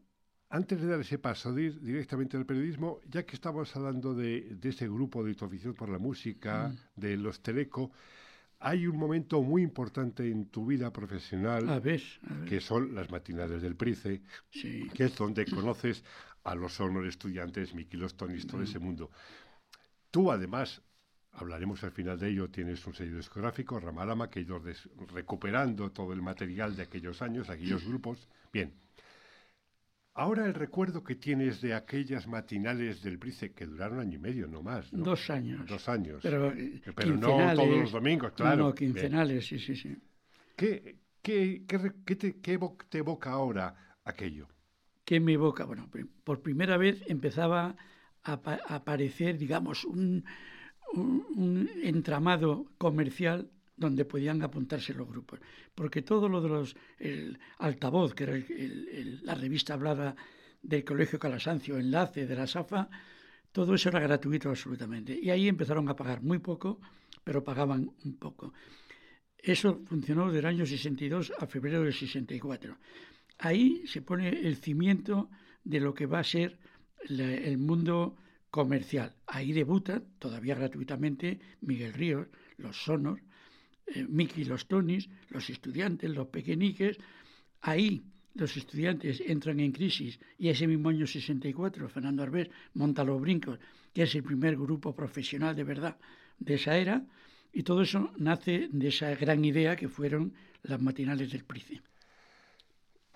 antes 0.49 0.81
de 0.81 0.87
dar 0.87 0.99
ese 0.99 1.19
paso, 1.19 1.53
de 1.53 1.63
ir 1.63 1.81
directamente 1.81 2.37
al 2.37 2.45
periodismo, 2.45 3.01
ya 3.09 3.25
que 3.25 3.35
estamos 3.35 3.75
hablando 3.75 4.13
de, 4.13 4.57
ese 4.63 4.87
grupo 4.87 5.23
de 5.23 5.35
tu 5.35 5.45
afición 5.45 5.73
por 5.73 5.89
la 5.89 5.99
música, 5.99 6.69
mm. 6.69 6.99
de 6.99 7.17
los 7.17 7.41
Teleco, 7.41 7.91
hay 8.59 8.87
un 8.87 8.97
momento 8.97 9.41
muy 9.43 9.61
importante 9.61 10.29
en 10.29 10.47
tu 10.47 10.65
vida 10.65 10.91
profesional, 10.91 11.81
que 12.47 12.59
son 12.59 12.95
las 12.95 13.11
matinales 13.11 13.61
del 13.61 13.75
Price, 13.75 14.21
que 14.51 15.03
es 15.03 15.15
donde 15.15 15.45
conoces 15.45 16.03
a 16.43 16.55
los 16.55 16.79
honores 16.79 17.09
estudiantes, 17.09 17.75
Miki 17.75 17.97
Tonis, 18.15 18.47
todo 18.47 18.61
mm. 18.61 18.63
ese 18.63 18.79
mundo. 18.79 19.11
Tú, 20.09 20.31
además, 20.31 20.81
hablaremos 21.33 21.83
al 21.83 21.91
final 21.91 22.17
de 22.17 22.29
ello, 22.29 22.49
tienes 22.49 22.85
un 22.87 22.93
sello 22.93 23.17
discográfico, 23.17 23.79
Ramalama, 23.79 24.29
que 24.29 24.39
ido 24.39 24.59
recuperando 25.13 25.91
todo 25.91 26.13
el 26.13 26.21
material 26.21 26.75
de 26.75 26.83
aquellos 26.83 27.21
años, 27.21 27.49
aquellos 27.49 27.85
grupos. 27.85 28.27
Bien, 28.51 28.73
Ahora 30.17 30.47
el 30.47 30.55
recuerdo 30.55 31.03
que 31.03 31.13
tienes 31.13 31.61
de 31.61 31.75
aquellas 31.75 32.25
matinales 32.25 33.03
del 33.03 33.17
Brice 33.17 33.53
que 33.53 33.67
duraron 33.67 33.99
año 33.99 34.15
y 34.15 34.19
medio, 34.19 34.47
no 34.47 34.63
más. 34.63 34.89
Dos 34.91 35.29
años. 35.29 35.69
Dos 35.69 35.87
años. 35.87 36.21
Pero, 36.23 36.51
eh, 36.53 36.81
no 37.19 37.53
todos 37.53 37.77
los 37.77 37.91
domingos, 37.91 38.31
claro. 38.31 38.63
No, 38.63 38.73
quincenales, 38.73 39.45
sí, 39.45 39.59
sí, 39.59 39.75
sí. 39.75 39.95
¿Qué, 40.55 40.97
qué, 41.21 41.65
qué, 41.67 42.15
te, 42.15 42.33
te, 42.33 42.97
evoca 42.97 43.29
ahora 43.29 43.99
aquello? 44.05 44.47
¿Qué 45.05 45.19
me 45.19 45.33
evoca? 45.33 45.65
Bueno, 45.65 45.87
por 46.23 46.41
primera 46.41 46.77
vez 46.77 47.03
empezaba 47.05 47.75
a, 48.23 48.41
aparecer, 48.69 49.37
digamos, 49.37 49.85
un, 49.85 50.25
un 50.95 51.69
entramado 51.83 52.71
comercial 52.79 53.51
donde 53.77 54.05
podían 54.05 54.41
apuntarse 54.41 54.93
los 54.93 55.07
grupos. 55.07 55.39
Porque 55.73 56.01
todo 56.01 56.27
lo 56.27 56.41
de 56.41 56.49
los. 56.49 56.75
El 56.97 57.39
altavoz, 57.59 58.13
que 58.13 58.23
era 58.23 58.43
la 59.23 59.35
revista 59.35 59.75
hablada 59.75 60.15
del 60.61 60.83
Colegio 60.83 61.19
Calasancio, 61.19 61.77
enlace 61.77 62.25
de 62.25 62.35
la 62.35 62.47
SAFA, 62.47 62.89
todo 63.51 63.75
eso 63.75 63.89
era 63.89 63.99
gratuito 63.99 64.49
absolutamente. 64.49 65.17
Y 65.17 65.29
ahí 65.29 65.47
empezaron 65.47 65.87
a 65.87 65.95
pagar 65.95 66.21
muy 66.21 66.39
poco, 66.39 66.81
pero 67.23 67.43
pagaban 67.43 67.89
un 68.03 68.17
poco. 68.17 68.53
Eso 69.37 69.81
funcionó 69.85 70.31
del 70.31 70.45
año 70.45 70.65
62 70.65 71.31
a 71.39 71.45
febrero 71.45 71.83
del 71.83 71.93
64. 71.93 72.77
Ahí 73.39 73.83
se 73.85 74.01
pone 74.01 74.29
el 74.29 74.57
cimiento 74.57 75.29
de 75.63 75.79
lo 75.79 75.93
que 75.93 76.07
va 76.07 76.19
a 76.19 76.23
ser 76.23 76.57
el 77.07 77.57
mundo 77.57 78.17
comercial. 78.49 79.13
Ahí 79.27 79.51
debutan, 79.53 80.03
todavía 80.17 80.55
gratuitamente, 80.55 81.39
Miguel 81.61 81.93
Ríos, 81.93 82.27
los 82.57 82.83
Sonor, 82.83 83.21
eh, 83.87 84.05
Miki 84.07 84.43
los 84.43 84.67
Tonis, 84.67 85.09
los 85.29 85.49
estudiantes, 85.49 86.09
los 86.09 86.27
pequeñiques. 86.27 86.97
Ahí 87.61 88.03
los 88.33 88.55
estudiantes 88.55 89.21
entran 89.25 89.59
en 89.59 89.71
crisis 89.71 90.19
y 90.37 90.49
ese 90.49 90.67
mismo 90.67 90.89
año 90.89 91.07
64 91.07 91.89
Fernando 91.89 92.23
Arbés 92.23 92.49
monta 92.75 93.03
Los 93.03 93.19
Brincos, 93.19 93.59
que 93.93 94.03
es 94.03 94.13
el 94.15 94.23
primer 94.23 94.55
grupo 94.55 94.95
profesional 94.95 95.55
de 95.55 95.63
verdad 95.63 95.97
de 96.37 96.53
esa 96.53 96.77
era, 96.77 97.03
y 97.51 97.63
todo 97.63 97.81
eso 97.81 98.11
nace 98.17 98.67
de 98.71 98.89
esa 98.89 99.15
gran 99.15 99.43
idea 99.43 99.75
que 99.75 99.89
fueron 99.89 100.33
las 100.63 100.79
matinales 100.79 101.31
del 101.31 101.45
Price. 101.45 101.81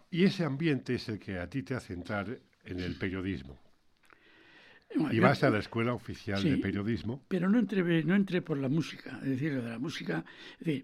Y 0.09 0.23
ese 0.23 0.43
ambiente 0.43 0.95
es 0.95 1.07
el 1.07 1.19
que 1.19 1.37
a 1.37 1.47
ti 1.47 1.61
te 1.63 1.75
hace 1.75 1.93
entrar 1.93 2.39
en 2.65 2.79
el 2.79 2.95
periodismo. 2.95 3.59
Y 5.11 5.19
vas 5.19 5.43
a 5.43 5.49
la 5.49 5.59
escuela 5.59 5.93
oficial 5.93 6.43
de 6.43 6.57
periodismo. 6.57 7.23
Pero 7.27 7.49
no 7.49 7.59
entré, 7.59 8.03
no 8.03 8.15
entré 8.15 8.41
por 8.41 8.57
la 8.57 8.69
música, 8.69 9.19
es 9.23 9.29
decir, 9.29 9.61
de 9.61 9.69
la 9.69 9.79
música. 9.79 10.23
Es 10.59 10.83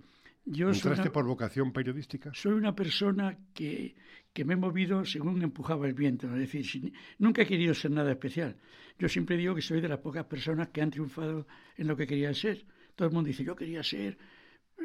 yo 0.50 0.70
¿Entraste 0.70 1.10
por 1.10 1.26
vocación 1.26 1.74
periodística? 1.74 2.32
Soy 2.34 2.54
una 2.54 2.74
persona 2.74 3.38
que, 3.54 3.96
que 4.32 4.46
me 4.46 4.54
he 4.54 4.58
movido 4.58 5.04
según 5.04 5.42
empujaba 5.42 5.88
el 5.88 5.94
viento. 5.94 6.28
Es 6.28 6.52
decir, 6.54 6.94
nunca 7.20 7.42
he 7.42 7.46
querido 7.46 7.74
ser 7.74 7.92
nada 7.92 8.12
especial. 8.12 8.56
Yo 8.98 9.10
siempre 9.10 9.36
digo 9.36 9.54
que 9.54 9.62
soy 9.62 9.82
de 9.82 9.90
las 9.90 10.00
pocas 10.00 10.24
personas 10.26 10.70
que 10.70 10.82
han 10.82 10.90
triunfado 10.90 11.48
en 11.76 11.88
lo 11.88 11.98
que 11.98 12.08
querían 12.08 12.34
ser. 12.34 12.66
Todo 12.96 13.10
el 13.10 13.14
mundo 13.14 13.28
dice, 13.28 13.44
yo 13.44 13.58
quería 13.58 13.84
ser 13.84 14.18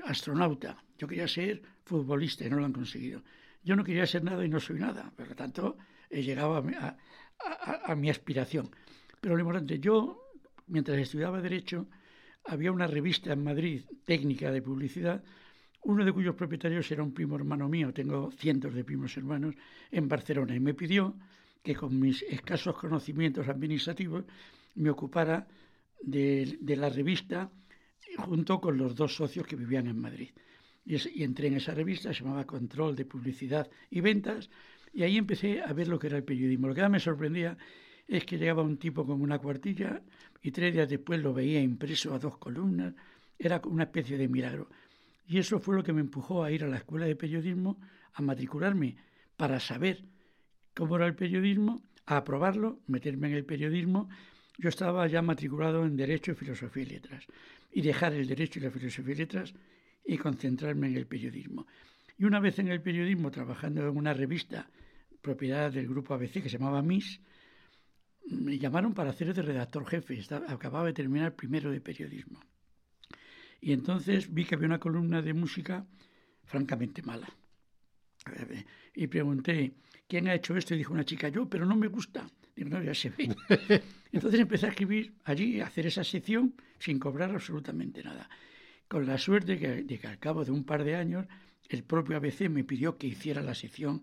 astronauta, 0.05 0.83
yo 0.99 1.07
quería 1.07 1.29
ser 1.29 1.63
futbolista 1.85 2.45
y 2.45 2.51
no 2.51 2.57
lo 2.57 2.65
han 2.65 2.73
conseguido. 2.73 3.23
Yo 3.63 3.77
no 3.77 3.85
quería 3.85 4.05
ser 4.05 4.25
nada 4.25 4.45
y 4.45 4.49
no 4.49 4.59
soy 4.59 4.81
nada. 4.81 5.13
Por 5.17 5.29
lo 5.29 5.37
tanto, 5.37 5.79
he 6.11 6.25
llegado 6.25 6.57
a, 6.57 6.97
a 7.85 7.95
mi 7.95 8.11
aspiración. 8.11 8.69
Pero 9.23 9.37
lo 9.37 9.41
importante, 9.41 9.79
yo, 9.79 10.33
mientras 10.67 10.99
estudiaba 10.99 11.41
Derecho, 11.41 11.87
había 12.45 12.73
una 12.73 12.89
revista 12.89 13.33
en 13.33 13.45
Madrid, 13.45 13.83
técnica 14.05 14.51
de 14.51 14.61
publicidad, 14.61 15.23
uno 15.83 16.05
de 16.05 16.13
cuyos 16.13 16.35
propietarios 16.35 16.91
era 16.91 17.05
un 17.05 17.15
primo 17.15 17.37
hermano 17.37 17.69
mío, 17.69 17.95
tengo 17.95 18.33
cientos 18.33 18.75
de 18.75 18.83
primos 18.83 19.17
hermanos, 19.17 19.55
en 19.93 20.09
Barcelona, 20.09 20.57
y 20.57 20.59
me 20.59 20.75
pidió 20.75 21.15
que 21.63 21.77
con 21.77 22.01
mis 22.01 22.23
escasos 22.23 22.77
conocimientos 22.77 23.47
administrativos 23.47 24.25
me 24.75 24.91
ocupara 24.91 25.47
de, 26.03 26.59
la 26.77 26.89
revista 26.89 27.49
junto 28.19 28.61
con 28.61 28.77
los 28.77 28.97
dos 28.97 29.15
socios 29.15 29.47
que 29.47 29.55
vivían 29.55 29.87
en 29.87 30.01
Madrid. 30.01 30.31
Y, 30.85 31.23
entré 31.23 31.47
en 31.47 31.55
esa 31.55 31.75
revista, 31.75 32.13
se 32.13 32.25
llamaba 32.25 32.45
Control 32.45 32.97
de 32.97 33.05
Publicidad 33.05 33.71
y 33.89 34.01
Ventas, 34.01 34.51
y 34.93 35.05
ahí 35.05 35.17
empecé 35.17 35.63
a 35.63 35.73
ver 35.73 35.87
lo 35.87 36.01
que 36.01 36.09
era 36.09 36.17
el 36.17 36.25
periodismo. 36.25 36.67
Lo 36.67 36.75
que 36.75 36.89
me 36.89 36.99
sorprendía 36.99 37.57
es 38.09 38.25
que 38.25 38.39
llegaba 38.39 38.63
un 38.63 38.77
tipo 38.77 39.07
con 39.07 39.23
una 39.23 39.39
cuartilla 39.39 40.03
y 40.43 40.51
tres 40.51 40.75
días 40.75 40.89
después 40.89 41.21
lo 41.21 41.33
veía 41.33 41.61
impreso 41.61 42.15
a 42.15 42.19
dos 42.19 42.37
columnas. 42.39 42.95
Era 43.39 43.61
una 43.65 43.85
especie 43.85 44.19
de 44.19 44.29
milagro. 44.29 44.69
Y 45.27 45.39
eso 45.39 45.59
fue 45.61 45.77
lo 45.77 45.83
que 45.83 45.93
me 45.93 46.01
empujó 46.01 46.43
a 46.43 46.51
ir 46.51 46.65
a 46.65 46.69
la 46.69 46.79
escuela 46.79 47.07
de 47.07 47.17
periodismo, 47.17 47.79
a 48.15 48.23
matricularme 48.23 48.97
para 49.37 49.61
saber 49.61 50.05
cómo 50.75 50.97
era 50.97 51.07
el 51.07 51.15
periodismo, 51.15 51.83
a 52.07 52.19
aprobarlo, 52.19 52.81
meterme 52.87 53.29
en 53.29 53.35
el 53.35 53.45
periodismo. 53.45 54.09
Yo 54.59 54.69
estaba 54.69 55.07
ya 55.07 55.23
matriculado 55.23 55.85
en 55.87 55.97
Derecho, 55.97 56.35
Filosofía 56.35 56.83
y 56.83 56.87
Letras. 56.87 57.25
Y 57.73 57.83
dejar 57.83 58.13
el 58.13 58.27
Derecho 58.27 58.59
y 58.59 58.63
la 58.63 58.71
Filosofía 58.71 59.15
y 59.15 59.19
Letras 59.19 59.55
y 60.05 60.19
concentrarme 60.19 60.89
en 60.89 60.97
el 60.97 61.07
periodismo. 61.07 61.67
Y 62.19 62.25
una 62.25 62.41
vez 62.41 62.59
en 62.59 62.69
el 62.69 62.83
periodismo, 62.83 63.31
trabajando 63.31 63.89
en 63.89 63.97
una 63.97 64.13
revista 64.13 64.69
propiedad 65.21 65.73
del 65.73 65.89
grupo 65.89 66.15
ABC 66.15 66.43
que 66.43 66.49
se 66.49 66.59
llamaba 66.59 66.83
MIS, 66.83 67.21
me 68.29 68.59
llamaron 68.59 68.95
para 68.95 69.11
hacer 69.11 69.35
de 69.35 69.43
redactor 69.43 69.87
jefe. 69.87 70.21
acababa 70.49 70.87
de 70.87 70.93
terminar 70.93 71.35
primero 71.35 71.71
de 71.71 71.81
periodismo. 71.81 72.41
Y 73.61 73.73
entonces 73.73 74.33
vi 74.33 74.45
que 74.45 74.55
había 74.55 74.67
una 74.67 74.81
columna 74.81 75.23
de 75.23 75.35
música 75.35 75.87
francamente 76.45 77.03
mala. 77.03 77.29
Y 78.95 79.07
pregunté, 79.07 79.73
¿quién 80.09 80.29
ha 80.29 80.35
hecho 80.35 80.57
esto? 80.57 80.75
Y 80.75 80.79
dijo 80.79 80.93
una 80.93 81.05
chica, 81.05 81.29
yo, 81.29 81.49
pero 81.49 81.65
no 81.67 81.77
me 81.77 81.89
gusta. 81.89 82.29
Digo, 82.55 82.69
no, 82.71 82.83
ya 82.83 82.95
se 82.95 83.11
ve. 83.11 83.35
Entonces 84.13 84.41
empecé 84.41 84.67
a 84.67 84.71
escribir 84.71 85.15
allí, 85.25 85.61
a 85.61 85.67
hacer 85.67 85.87
esa 85.87 86.05
sección 86.05 86.55
sin 86.79 86.99
cobrar 86.99 87.31
absolutamente 87.31 88.03
nada. 88.03 88.29
Con 88.89 89.07
la 89.07 89.17
suerte 89.17 89.57
de 89.57 89.99
que 89.99 90.07
al 90.07 90.19
cabo 90.19 90.45
de 90.45 90.51
un 90.51 90.65
par 90.65 90.85
de 90.85 90.97
años 90.97 91.27
el 91.69 91.83
propio 91.85 92.17
ABC 92.17 92.51
me 92.51 92.65
pidió 92.65 92.99
que 92.99 93.07
hiciera 93.07 93.43
la 93.43 93.55
sección 93.55 94.03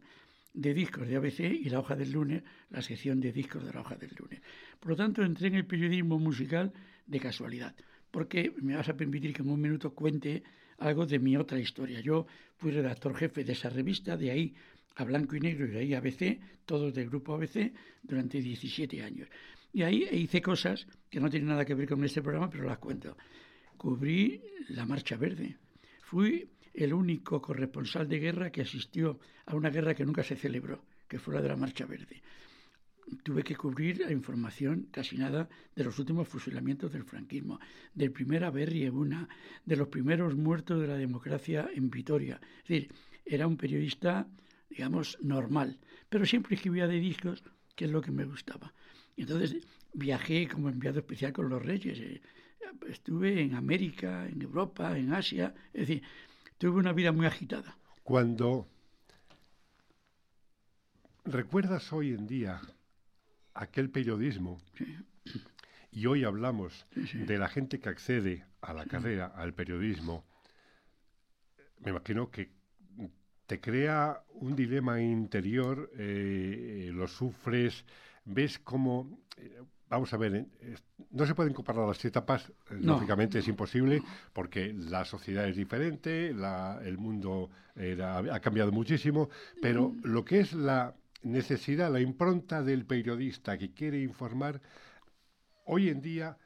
de 0.62 0.74
discos 0.74 1.08
de 1.08 1.16
ABC 1.16 1.40
y 1.40 1.70
la 1.70 1.80
hoja 1.80 1.96
del 1.96 2.12
lunes, 2.12 2.44
la 2.70 2.82
sección 2.82 3.20
de 3.20 3.32
discos 3.32 3.66
de 3.66 3.72
la 3.72 3.82
hoja 3.82 3.96
del 3.96 4.12
lunes. 4.18 4.42
Por 4.80 4.92
lo 4.92 4.96
tanto, 4.96 5.24
entré 5.24 5.48
en 5.48 5.56
el 5.56 5.66
periodismo 5.66 6.20
musical 6.20 6.74
de 7.08 7.20
casualidad 7.20 7.76
porque 8.12 8.54
me 8.62 8.76
vas 8.76 8.90
a 8.90 8.98
permitir 8.98 9.34
que 9.34 9.42
en 9.42 9.50
un 9.50 9.62
minuto 9.62 9.94
cuente 9.94 10.44
algo 10.80 11.06
de 11.06 11.20
mi 11.20 11.38
otra 11.38 11.60
historia. 11.60 12.00
Yo 12.02 12.26
fui 12.58 12.72
redactor 12.72 13.16
jefe 13.16 13.44
de 13.44 13.54
esa 13.54 13.70
revista, 13.70 14.18
de 14.18 14.32
ahí 14.32 14.56
a 14.96 15.04
Blanco 15.04 15.36
y 15.36 15.40
Negro 15.40 15.66
y 15.66 15.70
de 15.70 15.80
ahí 15.80 15.94
a 15.94 16.00
ABC, 16.00 16.40
todos 16.66 16.94
del 16.94 17.10
grupo 17.10 17.36
ABC, 17.36 17.72
durante 18.04 18.42
17 18.42 19.04
años. 19.04 19.28
Y 19.72 19.84
ahí 19.84 20.08
hice 20.12 20.42
cosas 20.42 20.88
que 21.10 21.20
no 21.20 21.30
tienen 21.30 21.50
nada 21.50 21.66
que 21.66 21.76
ver 21.76 21.88
con 21.88 22.04
este 22.04 22.22
programa, 22.22 22.50
pero 22.50 22.66
las 22.66 22.80
cuento. 22.80 23.16
Cubrí 23.78 24.42
la 24.70 24.86
Marcha 24.86 25.16
Verde. 25.16 25.58
Fui 26.02 26.50
el 26.84 26.94
único 26.94 27.42
corresponsal 27.42 28.08
de 28.08 28.20
guerra 28.20 28.52
que 28.52 28.62
asistió 28.62 29.20
a 29.46 29.56
una 29.56 29.70
guerra 29.70 29.94
que 29.94 30.06
nunca 30.06 30.24
se 30.24 30.36
celebró, 30.36 30.84
que 31.08 31.20
fue 31.20 31.36
la 31.36 31.42
de 31.42 31.50
la 31.50 31.56
Marcha 31.56 31.86
Verde 31.86 32.22
tuve 33.24 33.44
que 33.44 33.56
cubrir 33.56 34.00
la 34.00 34.12
información 34.12 34.88
casi 34.92 35.18
nada 35.18 35.50
de 35.76 35.84
los 35.84 35.98
últimos 36.00 36.28
fusilamientos 36.28 36.92
del 36.92 37.04
franquismo, 37.04 37.60
del 37.94 38.12
primer 38.12 38.44
Aberri 38.44 38.84
Ebuna, 38.84 39.28
de 39.66 39.76
los 39.76 39.88
primeros 39.88 40.36
muertos 40.36 40.80
de 40.82 40.88
la 40.88 40.96
democracia 40.96 41.70
en 41.74 41.90
Vitoria. 41.90 42.40
Es 42.64 42.68
decir, 42.70 42.92
era 43.26 43.48
un 43.48 43.58
periodista, 43.58 44.28
digamos, 44.70 45.18
normal, 45.22 45.80
pero 46.10 46.26
siempre 46.26 46.56
escribía 46.56 46.88
de 46.88 47.00
discos, 47.00 47.44
que 47.76 47.86
es 47.86 47.92
lo 47.92 48.02
que 48.02 48.12
me 48.12 48.26
gustaba. 48.26 48.74
entonces 49.16 49.58
viajé 49.94 50.48
como 50.48 50.70
enviado 50.70 51.00
especial 51.00 51.34
con 51.34 51.50
los 51.50 51.62
reyes. 51.62 52.00
Eh, 52.00 52.22
estuve 52.88 53.42
en 53.42 53.56
América, 53.56 54.28
en 54.28 54.42
Europa, 54.42 54.98
en 54.98 55.14
Asia, 55.14 55.54
es 55.74 55.88
decir, 55.88 56.04
tuve 56.60 56.78
una 56.78 56.94
vida 56.94 57.12
muy 57.12 57.26
agitada. 57.26 57.76
Cuando 58.04 58.68
recuerdas 61.24 61.92
hoy 61.94 62.14
en 62.14 62.28
día 62.28 62.62
aquel 63.54 63.90
periodismo. 63.90 64.60
Y 65.92 66.06
hoy 66.06 66.24
hablamos 66.24 66.86
de 66.94 67.38
la 67.40 67.48
gente 67.48 67.80
que 67.80 67.90
accede 67.90 68.46
a 68.62 68.74
la 68.74 68.86
carrera, 68.86 69.26
al 69.26 69.54
periodismo. 69.54 70.24
Me 71.80 71.90
imagino 71.90 72.30
que 72.30 72.52
te 73.48 73.60
crea 73.60 74.24
un 74.34 74.56
dilema 74.56 75.02
interior, 75.02 75.90
eh, 75.98 76.92
lo 76.94 77.08
sufres, 77.08 77.86
ves 78.26 78.60
cómo... 78.60 79.20
Eh, 79.38 79.62
vamos 79.90 80.14
a 80.14 80.18
ver, 80.18 80.36
eh, 80.36 80.76
no 81.12 81.26
se 81.26 81.36
pueden 81.36 81.54
comparar 81.54 81.88
las 81.88 82.04
etapas, 82.06 82.52
lógicamente 82.70 83.40
es 83.40 83.48
imposible, 83.48 84.02
porque 84.34 84.74
la 84.74 85.04
sociedad 85.06 85.48
es 85.48 85.56
diferente, 85.56 86.30
el 86.30 86.98
mundo 86.98 87.50
ha 87.76 88.40
cambiado 88.40 88.72
muchísimo, 88.72 89.30
pero 89.62 89.90
mm. 89.90 90.02
lo 90.04 90.24
que 90.24 90.42
es 90.42 90.54
la 90.54 90.96
necesidad, 91.24 91.92
la 91.92 92.00
impronta 92.00 92.62
del 92.62 92.86
periodista 92.86 93.58
que 93.58 93.74
quiere 93.74 94.02
informar, 94.02 94.62
hoy 95.66 95.90
en 95.90 96.02
día 96.02 96.38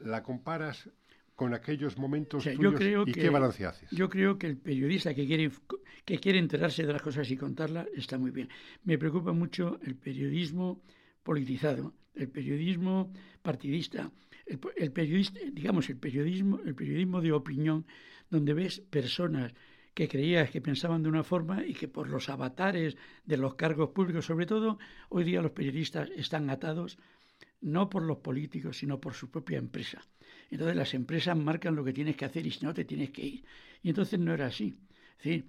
la 0.00 0.22
comparas 0.22 0.88
con 1.34 1.52
aquellos 1.52 1.98
momentos 1.98 2.44
tuyos 2.44 3.08
y 3.08 3.12
qué 3.12 3.28
balance 3.28 3.66
haces. 3.66 3.90
Yo 3.90 4.08
creo 4.08 4.38
que 4.38 4.46
el 4.46 4.56
periodista 4.56 5.14
que 5.14 5.26
quiere, 5.26 5.50
que 6.04 6.18
quiere 6.18 6.38
enterarse 6.38 6.86
de 6.86 6.92
las 6.92 7.02
cosas 7.02 7.28
y 7.30 7.36
contarlas 7.36 7.88
está 7.94 8.18
muy 8.18 8.30
bien. 8.30 8.48
Me 8.84 8.98
preocupa 8.98 9.32
mucho 9.32 9.80
el 9.82 9.96
periodismo 9.96 10.80
politizado, 11.24 11.92
el 12.14 12.28
periodismo 12.28 13.12
partidista, 13.42 14.10
el, 14.46 14.92
periodista, 14.92 15.40
digamos, 15.52 15.88
el 15.88 15.96
periodismo, 15.96 16.60
el 16.64 16.74
periodismo 16.74 17.20
de 17.20 17.32
opinión, 17.32 17.86
donde 18.30 18.54
ves 18.54 18.80
personas 18.80 19.52
que 19.94 20.08
creías 20.08 20.50
que 20.50 20.60
pensaban 20.60 21.02
de 21.02 21.08
una 21.08 21.22
forma 21.22 21.64
y 21.64 21.72
que 21.72 21.88
por 21.88 22.08
los 22.08 22.28
avatares 22.28 22.96
de 23.24 23.36
los 23.36 23.54
cargos 23.54 23.90
públicos, 23.90 24.26
sobre 24.26 24.46
todo, 24.46 24.78
hoy 25.08 25.24
día 25.24 25.40
los 25.40 25.52
periodistas 25.52 26.10
están 26.16 26.50
atados 26.50 26.98
no 27.60 27.88
por 27.88 28.02
los 28.02 28.18
políticos, 28.18 28.78
sino 28.78 29.00
por 29.00 29.14
su 29.14 29.30
propia 29.30 29.58
empresa. 29.58 30.04
Entonces 30.50 30.76
las 30.76 30.94
empresas 30.94 31.36
marcan 31.36 31.74
lo 31.74 31.84
que 31.84 31.92
tienes 31.92 32.16
que 32.16 32.24
hacer 32.24 32.46
y 32.46 32.50
si 32.50 32.64
no 32.64 32.74
te 32.74 32.84
tienes 32.84 33.10
que 33.10 33.24
ir. 33.24 33.44
Y 33.82 33.88
entonces 33.88 34.20
no 34.20 34.34
era 34.34 34.46
así. 34.46 34.74
Es 35.18 35.44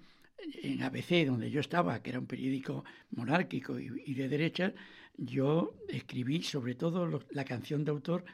en 0.62 0.82
ABC, 0.82 1.26
donde 1.26 1.50
yo 1.50 1.60
estaba, 1.60 2.02
que 2.02 2.10
era 2.10 2.18
un 2.18 2.26
periódico 2.26 2.84
monárquico 3.10 3.78
y, 3.78 4.14
de 4.14 4.28
derecha, 4.28 4.72
yo 5.16 5.74
escribí 5.88 6.42
sobre 6.42 6.74
todo 6.74 7.22
la 7.30 7.44
canción 7.44 7.84
de 7.84 7.90
autor 7.90 8.24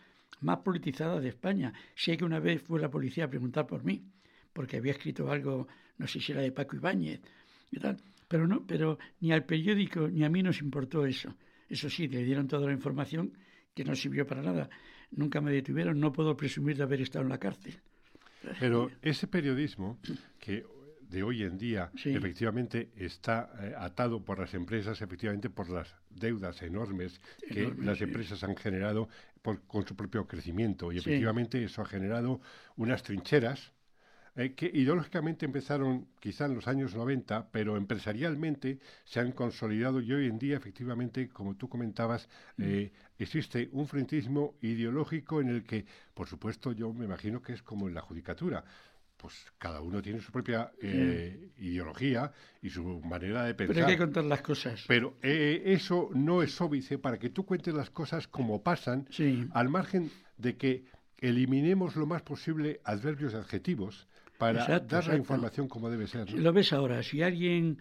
más 0.41 0.59
politizada 0.59 1.21
de 1.21 1.29
España. 1.29 1.73
Sé 1.95 2.17
que 2.17 2.25
una 2.25 2.41
vez 2.41 2.63
fue 2.63 2.81
la 2.81 2.91
policía 2.91 3.25
a 3.25 3.31
preguntar 3.31 3.67
por 3.67 3.85
mí, 3.85 4.03
porque 4.53 4.79
había 4.79 4.93
escrito 4.93 5.31
algo 5.31 5.69
no 5.99 6.09
sé 6.09 6.21
si 6.21 6.33
era 6.33 6.41
de 6.41 6.53
Paco 6.53 6.75
Ibáñez, 6.77 7.21
pero, 8.29 8.47
no, 8.47 8.67
pero 8.67 8.99
ni 9.21 9.33
al 9.33 9.45
periódico 9.45 10.09
ni 10.09 10.25
a 10.25 10.29
mí 10.29 10.43
nos 10.43 10.61
importó 10.61 11.07
eso. 11.07 11.35
Es 11.69 11.79
Eso 11.79 11.91
sí, 11.91 12.09
le 12.09 12.25
dieron 12.25 12.49
toda 12.49 12.67
la 12.67 12.73
información 12.73 13.33
que 13.75 13.85
no 13.85 13.95
sirvió 13.95 14.27
para 14.27 14.43
nada. 14.43 14.69
Nunca 15.13 15.41
me 15.41 15.53
detuvieron, 15.53 16.01
no 16.01 16.13
puedo 16.13 16.37
presumir 16.37 16.77
de 16.77 16.83
haber 16.83 17.03
estado 17.03 17.25
en 17.25 17.31
la 17.31 17.39
cárcel. 17.39 17.79
Pero 18.59 18.91
ese 19.03 19.27
periodismo 19.29 19.99
que 20.39 20.65
de 21.13 21.23
hoy 21.23 21.43
en 21.43 21.59
día 21.59 21.91
efectivamente 21.95 22.91
está 22.97 23.51
eh, 23.61 23.75
atado 23.77 24.25
por 24.25 24.39
las 24.39 24.55
empresas, 24.55 25.01
efectivamente 25.03 25.51
por 25.51 25.69
las 25.69 25.95
deudas 26.11 26.61
enormes 26.63 27.21
que 27.49 27.73
las 27.79 28.01
empresas 28.01 28.43
han 28.43 28.57
generado 28.57 29.09
con 29.67 29.87
su 29.87 29.95
propio 29.95 30.27
crecimiento. 30.27 30.91
Y 30.91 30.99
efectivamente 30.99 31.63
eso 31.63 31.83
ha 31.83 31.87
generado 31.87 32.41
unas 32.77 33.03
trincheras 33.03 33.73
eh, 34.35 34.55
que 34.55 34.71
ideológicamente 34.73 35.45
empezaron 35.45 36.09
quizá 36.19 36.47
en 36.47 36.55
los 36.55 36.67
años 36.67 36.95
90, 36.95 37.51
pero 37.53 37.77
empresarialmente 37.77 38.79
se 39.05 39.21
han 39.21 39.33
consolidado 39.33 40.01
y 40.01 40.11
hoy 40.11 40.27
en 40.27 40.39
día, 40.39 40.57
efectivamente, 40.57 41.29
como 41.29 41.55
tú 41.55 41.69
comentabas, 41.69 42.31
mm. 42.57 42.63
eh, 42.65 42.93
existe 43.19 43.69
un 43.73 43.87
frentismo 43.87 44.55
ideológico 44.63 45.43
en 45.43 45.51
el 45.51 45.65
que, 45.65 45.85
por 46.15 46.29
supuesto, 46.29 46.73
yo 46.73 46.95
me 46.95 47.05
imagino 47.05 47.43
que 47.43 47.53
es 47.53 47.63
como 47.63 47.89
en 47.89 47.95
la 47.95 48.01
judicatura 48.01 48.65
pues 49.23 49.47
cada 49.57 49.81
uno 49.81 50.03
tiene 50.03 50.21
su 50.21 50.33
propia 50.33 50.73
eh, 50.83 51.53
ideología 51.59 52.33
y 52.61 52.69
su 52.69 52.83
manera 53.01 53.45
de 53.45 53.55
pensar. 53.55 53.77
Pero 53.77 53.87
hay 53.87 53.93
que 53.95 53.99
contar 53.99 54.25
las 54.25 54.43
cosas. 54.43 54.85
Pero 54.89 55.17
eso 55.23 56.11
no 56.13 56.43
es 56.43 56.61
óbice 56.61 56.99
para 56.99 57.19
que 57.19 57.31
tú 57.31 57.47
cuentes 57.47 57.73
las 57.73 57.91
cosas 57.91 58.27
como 58.27 58.63
pasan, 58.63 59.07
al 59.53 59.69
margen 59.69 60.11
de 60.37 60.57
que 60.57 60.85
eliminemos 61.19 61.95
lo 61.95 62.05
más 62.05 62.23
posible 62.23 62.81
adverbios 62.85 63.33
y 63.33 63.37
adjetivos 63.37 64.09
para 64.39 64.81
dar 64.81 65.07
la 65.07 65.17
información 65.17 65.69
como 65.69 65.89
debe 65.89 66.09
ser. 66.09 66.33
Lo 66.33 66.53
ves 66.53 66.73
ahora, 66.73 67.01
si 67.05 67.23
alguien, 67.23 67.79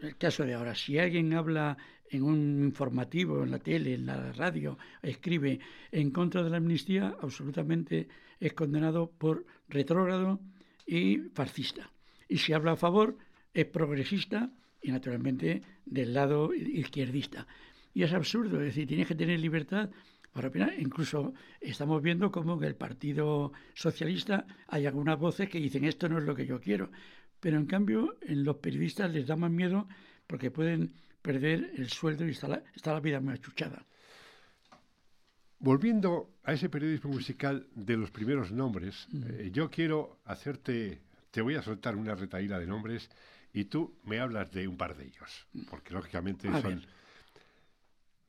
el 0.00 0.16
caso 0.16 0.44
de 0.46 0.54
ahora, 0.54 0.74
si 0.74 0.98
alguien 0.98 1.34
habla 1.34 1.76
en 2.10 2.22
un 2.22 2.64
informativo, 2.64 3.44
en 3.44 3.50
la 3.50 3.58
tele, 3.58 3.92
en 3.92 4.06
la 4.06 4.32
radio, 4.32 4.78
escribe 5.02 5.60
en 5.92 6.10
contra 6.10 6.42
de 6.42 6.48
la 6.48 6.56
amnistía, 6.56 7.14
absolutamente 7.20 8.08
es 8.40 8.54
condenado 8.54 9.10
por 9.10 9.44
retrógrado 9.68 10.40
y 10.88 11.18
fascista. 11.34 11.90
Y 12.26 12.38
si 12.38 12.54
habla 12.54 12.72
a 12.72 12.76
favor, 12.76 13.18
es 13.52 13.66
progresista 13.66 14.50
y 14.80 14.90
naturalmente 14.90 15.62
del 15.84 16.14
lado 16.14 16.54
izquierdista. 16.54 17.46
Y 17.92 18.02
es 18.02 18.12
absurdo, 18.12 18.60
es 18.60 18.68
decir, 18.68 18.88
tienes 18.88 19.06
que 19.06 19.14
tener 19.14 19.38
libertad 19.38 19.90
para 20.32 20.48
opinar. 20.48 20.74
Incluso 20.78 21.34
estamos 21.60 22.02
viendo 22.02 22.30
cómo 22.30 22.56
en 22.56 22.64
el 22.64 22.74
Partido 22.74 23.52
Socialista 23.74 24.46
hay 24.66 24.86
algunas 24.86 25.18
voces 25.18 25.48
que 25.48 25.60
dicen 25.60 25.84
esto 25.84 26.08
no 26.08 26.18
es 26.18 26.24
lo 26.24 26.34
que 26.34 26.46
yo 26.46 26.60
quiero. 26.60 26.90
Pero 27.40 27.58
en 27.58 27.66
cambio, 27.66 28.16
en 28.22 28.44
los 28.44 28.56
periodistas 28.56 29.12
les 29.12 29.26
da 29.26 29.36
más 29.36 29.50
miedo 29.50 29.88
porque 30.26 30.50
pueden 30.50 30.94
perder 31.22 31.72
el 31.76 31.88
sueldo 31.90 32.26
y 32.26 32.30
está 32.30 32.48
la, 32.48 32.62
está 32.74 32.92
la 32.92 33.00
vida 33.00 33.20
muy 33.20 33.34
achuchada. 33.34 33.84
Volviendo 35.60 36.30
a 36.44 36.52
ese 36.52 36.68
periodismo 36.68 37.10
musical 37.10 37.66
de 37.74 37.96
los 37.96 38.10
primeros 38.10 38.52
nombres, 38.52 39.08
mm. 39.10 39.22
eh, 39.28 39.50
yo 39.52 39.70
quiero 39.70 40.20
hacerte, 40.24 41.02
te 41.30 41.40
voy 41.40 41.56
a 41.56 41.62
soltar 41.62 41.96
una 41.96 42.14
retaíla 42.14 42.58
de 42.58 42.66
nombres 42.66 43.10
y 43.52 43.64
tú 43.64 43.98
me 44.04 44.20
hablas 44.20 44.52
de 44.52 44.68
un 44.68 44.76
par 44.76 44.96
de 44.96 45.06
ellos, 45.06 45.46
porque 45.68 45.94
lógicamente 45.94 46.48
son 46.62 46.82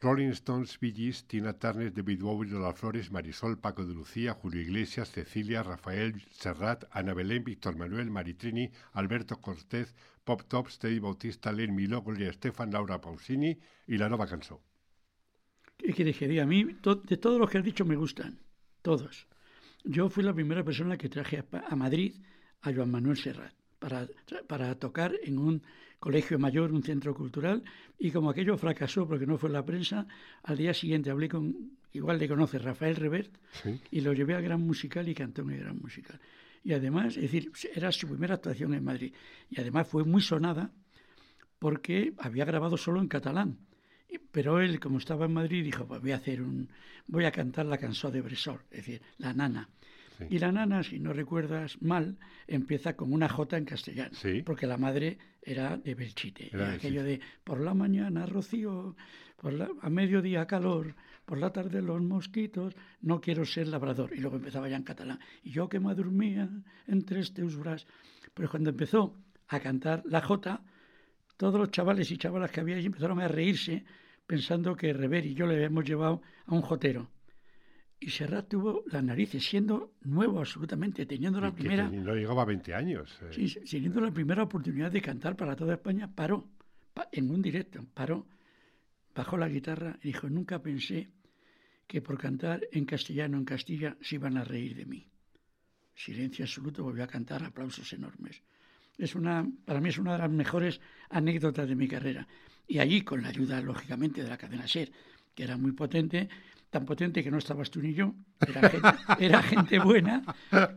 Rolling 0.02 0.30
Stones, 0.30 0.80
Bee 0.80 0.94
Gees, 0.94 1.28
Tina 1.28 1.54
Turner, 1.54 1.94
David 1.94 2.22
Bowie, 2.22 2.50
Lola 2.50 2.74
Flores, 2.74 3.12
Marisol, 3.12 3.60
Paco 3.60 3.86
de 3.86 3.94
Lucía, 3.94 4.34
Julio 4.34 4.62
Iglesias, 4.62 5.12
Cecilia, 5.12 5.62
Rafael, 5.62 6.24
Serrat, 6.32 6.86
Ana 6.92 7.14
Belén, 7.14 7.44
Víctor 7.44 7.76
Manuel, 7.76 8.10
Maritrini, 8.10 8.72
Alberto 8.94 9.42
Cortés, 9.42 9.94
Pop 10.24 10.44
Top, 10.48 10.70
Teddy 10.70 11.00
Bautista, 11.00 11.52
Len 11.52 11.76
Milo, 11.76 12.02
Gloria 12.02 12.30
Estefan, 12.30 12.72
Laura 12.72 13.02
Pausini 13.02 13.60
y 13.88 13.98
La 13.98 14.08
Nova 14.08 14.26
Cansó. 14.26 14.62
¿Qué 15.80 15.94
quieres 15.94 16.18
que 16.18 16.28
diga? 16.28 16.44
A 16.44 16.46
mí, 16.46 16.64
de 16.64 17.18
todos 17.18 17.40
los 17.40 17.50
que 17.50 17.58
has 17.58 17.64
dicho, 17.64 17.86
me 17.86 17.96
gustan. 17.96 18.38
Todos. 18.82 19.28
Yo 19.86 20.10
fui 20.10 20.24
la 20.24 20.34
primera 20.34 20.64
persona 20.64 20.98
que 20.98 21.10
traje 21.10 21.44
a, 21.52 21.76
Madrid 21.76 22.16
a 22.62 22.74
Joan 22.74 22.92
Manuel 22.92 23.18
Serrat 23.18 23.54
para, 23.80 24.08
para 24.46 24.76
tocar 24.76 25.14
en 25.24 25.40
un 25.40 25.62
colegio 26.00 26.38
mayor, 26.38 26.72
un 26.74 26.84
centro 26.84 27.14
cultural, 27.16 27.64
y 27.98 28.12
como 28.12 28.30
aquello 28.30 28.58
fracasó 28.58 29.08
porque 29.08 29.26
no 29.26 29.38
fue 29.38 29.50
la 29.50 29.66
prensa, 29.66 30.06
al 30.44 30.58
día 30.58 30.74
siguiente 30.74 31.12
hablé 31.12 31.30
con, 31.30 31.78
igual 31.94 32.20
le 32.20 32.28
conoce, 32.28 32.60
Rafael 32.60 32.96
Revert, 32.96 33.38
y 33.92 34.02
lo 34.02 34.14
llevé 34.14 34.36
al 34.36 34.44
Gran 34.44 34.62
Musical 34.62 35.08
y 35.08 35.16
cantó 35.16 35.42
en 35.44 35.52
el 35.52 35.60
Gran 35.60 35.78
Musical. 35.80 36.20
Y 36.64 36.74
además, 36.74 37.16
es 37.16 37.24
decir, 37.24 37.52
era 37.74 37.92
su 37.92 38.08
primera 38.08 38.36
actuación 38.36 38.74
en 38.74 38.84
Madrid, 38.84 39.14
y 39.50 39.60
además 39.60 39.88
fue 39.88 40.04
muy 40.04 40.22
sonada 40.22 40.72
porque 41.58 42.14
había 42.18 42.46
grabado 42.46 42.78
solo 42.78 43.02
en 43.02 43.08
catalán. 43.08 43.58
Pero 44.32 44.60
él, 44.60 44.80
como 44.80 44.98
estaba 44.98 45.26
en 45.26 45.34
Madrid, 45.34 45.64
dijo, 45.64 45.86
pues 45.86 46.02
voy 46.02 46.12
a 46.12 46.18
hacer 46.18 46.42
un, 46.42 46.70
voy 47.08 47.26
a 47.26 47.32
cantar 47.32 47.66
la 47.66 47.78
canción 47.78 48.12
de 48.12 48.22
Bresol, 48.22 48.62
es 48.72 48.78
decir, 48.78 49.02
la 49.18 49.34
nana. 49.34 49.70
Y 50.30 50.40
la 50.40 50.52
nana, 50.52 50.84
si 50.84 51.00
no 51.00 51.14
recuerdas 51.14 51.82
mal, 51.82 52.18
empieza 52.46 52.96
con 52.96 53.14
una 53.14 53.30
J 53.30 53.58
en 53.58 53.66
castellano, 53.66 54.18
porque 54.44 54.68
la 54.68 54.78
madre 54.78 55.18
era 55.42 55.78
de 55.78 55.96
Belchite. 55.96 56.50
Era 56.54 56.74
aquello 56.74 57.04
de 57.04 57.22
por 57.44 57.62
la 57.62 57.74
mañana 57.74 58.26
rocío, 58.26 58.98
por 59.38 59.54
la, 59.54 59.70
a 59.82 59.90
mediodía 59.90 60.46
calor, 60.46 60.96
por 61.26 61.38
la 61.38 61.52
tarde 61.52 61.82
los 61.82 62.02
mosquitos, 62.02 62.76
no 63.02 63.22
quiero 63.22 63.46
ser 63.46 63.68
labrador. 63.68 64.12
Y 64.14 64.20
luego 64.20 64.36
empezaba 64.36 64.68
ya 64.68 64.76
en 64.76 64.84
catalán. 64.84 65.20
Y 65.44 65.52
yo 65.52 65.70
que 65.70 65.80
me 65.80 65.96
dormía 65.96 66.50
entre 66.88 67.22
este 67.22 67.44
usbras. 67.44 67.88
Pero 68.34 68.50
cuando 68.50 68.72
empezó 68.72 69.16
a 69.48 69.60
cantar 69.60 70.04
la 70.06 70.22
J, 70.22 70.62
todos 71.40 71.58
los 71.58 71.72
chavales 71.72 72.12
y 72.12 72.18
chavalas 72.18 72.52
que 72.52 72.60
había 72.60 72.76
allí 72.76 72.88
empezaron 72.88 73.22
a 73.22 73.30
reírse 73.30 73.86
pensando 74.28 74.76
que 74.76 74.92
Rever 74.92 75.26
y 75.26 75.34
yo 75.34 75.48
le 75.48 75.56
habíamos 75.56 75.86
llevado 75.86 76.22
a 76.46 76.54
un 76.54 76.62
jotero 76.62 77.10
y 77.98 78.10
Serrat 78.10 78.50
tuvo 78.50 78.84
las 78.88 79.04
narices, 79.04 79.46
siendo 79.46 79.94
nuevo 80.02 80.40
absolutamente, 80.40 81.06
teniendo 81.06 81.40
la 81.40 81.54
primera... 81.54 81.90
no 81.90 82.14
llegaba 82.14 82.44
a 82.44 82.46
20 82.46 82.74
años. 82.74 83.18
Eh. 83.22 83.48
Sí, 83.48 83.60
teniendo 83.70 84.02
la 84.02 84.12
primera 84.12 84.44
oportunidad 84.44 84.92
de 84.92 85.02
cantar 85.02 85.36
para 85.36 85.56
toda 85.56 85.76
España, 85.76 86.14
paró, 86.14 86.50
en 87.12 87.32
un 87.32 87.42
directo, 87.42 87.86
paró, 87.94 88.28
bajó 89.16 89.38
la 89.38 89.50
guitarra 89.50 89.98
y 90.02 90.08
dijo, 90.08 90.30
nunca 90.30 90.62
pensé 90.62 91.10
que 91.88 92.02
por 92.02 92.18
cantar 92.18 92.68
en 92.72 92.86
castellano 92.86 93.38
en 93.38 93.46
Castilla 93.46 93.98
se 94.02 94.16
iban 94.16 94.38
a 94.38 94.44
reír 94.44 94.76
de 94.76 94.86
mí. 94.86 95.08
Silencio 95.94 96.46
absoluto, 96.46 96.84
volvió 96.84 97.04
a 97.04 97.08
cantar, 97.08 97.44
aplausos 97.44 97.92
enormes. 97.92 98.42
Es 99.00 99.16
una, 99.16 99.50
para 99.66 99.80
mí 99.80 99.90
es 99.90 99.98
una 99.98 100.14
de 100.14 100.20
las 100.20 100.30
mejores 100.30 100.80
anécdotas 101.10 101.68
de 101.68 101.76
mi 101.76 101.88
carrera. 101.88 102.28
Y 102.68 102.78
allí, 102.78 103.02
con 103.02 103.24
la 103.24 103.30
ayuda, 103.30 103.62
lógicamente, 103.62 104.22
de 104.22 104.30
la 104.30 104.38
cadena 104.38 104.68
SER, 104.68 104.92
que 105.34 105.44
era 105.44 105.58
muy 105.58 105.72
potente, 105.72 106.30
tan 106.70 106.86
potente 106.86 107.24
que 107.24 107.32
no 107.32 107.38
estabas 107.38 107.72
tú 107.72 107.82
ni 107.82 107.94
yo, 107.94 108.14
era 109.20 109.42
gente, 109.44 109.80
buena, 109.80 110.24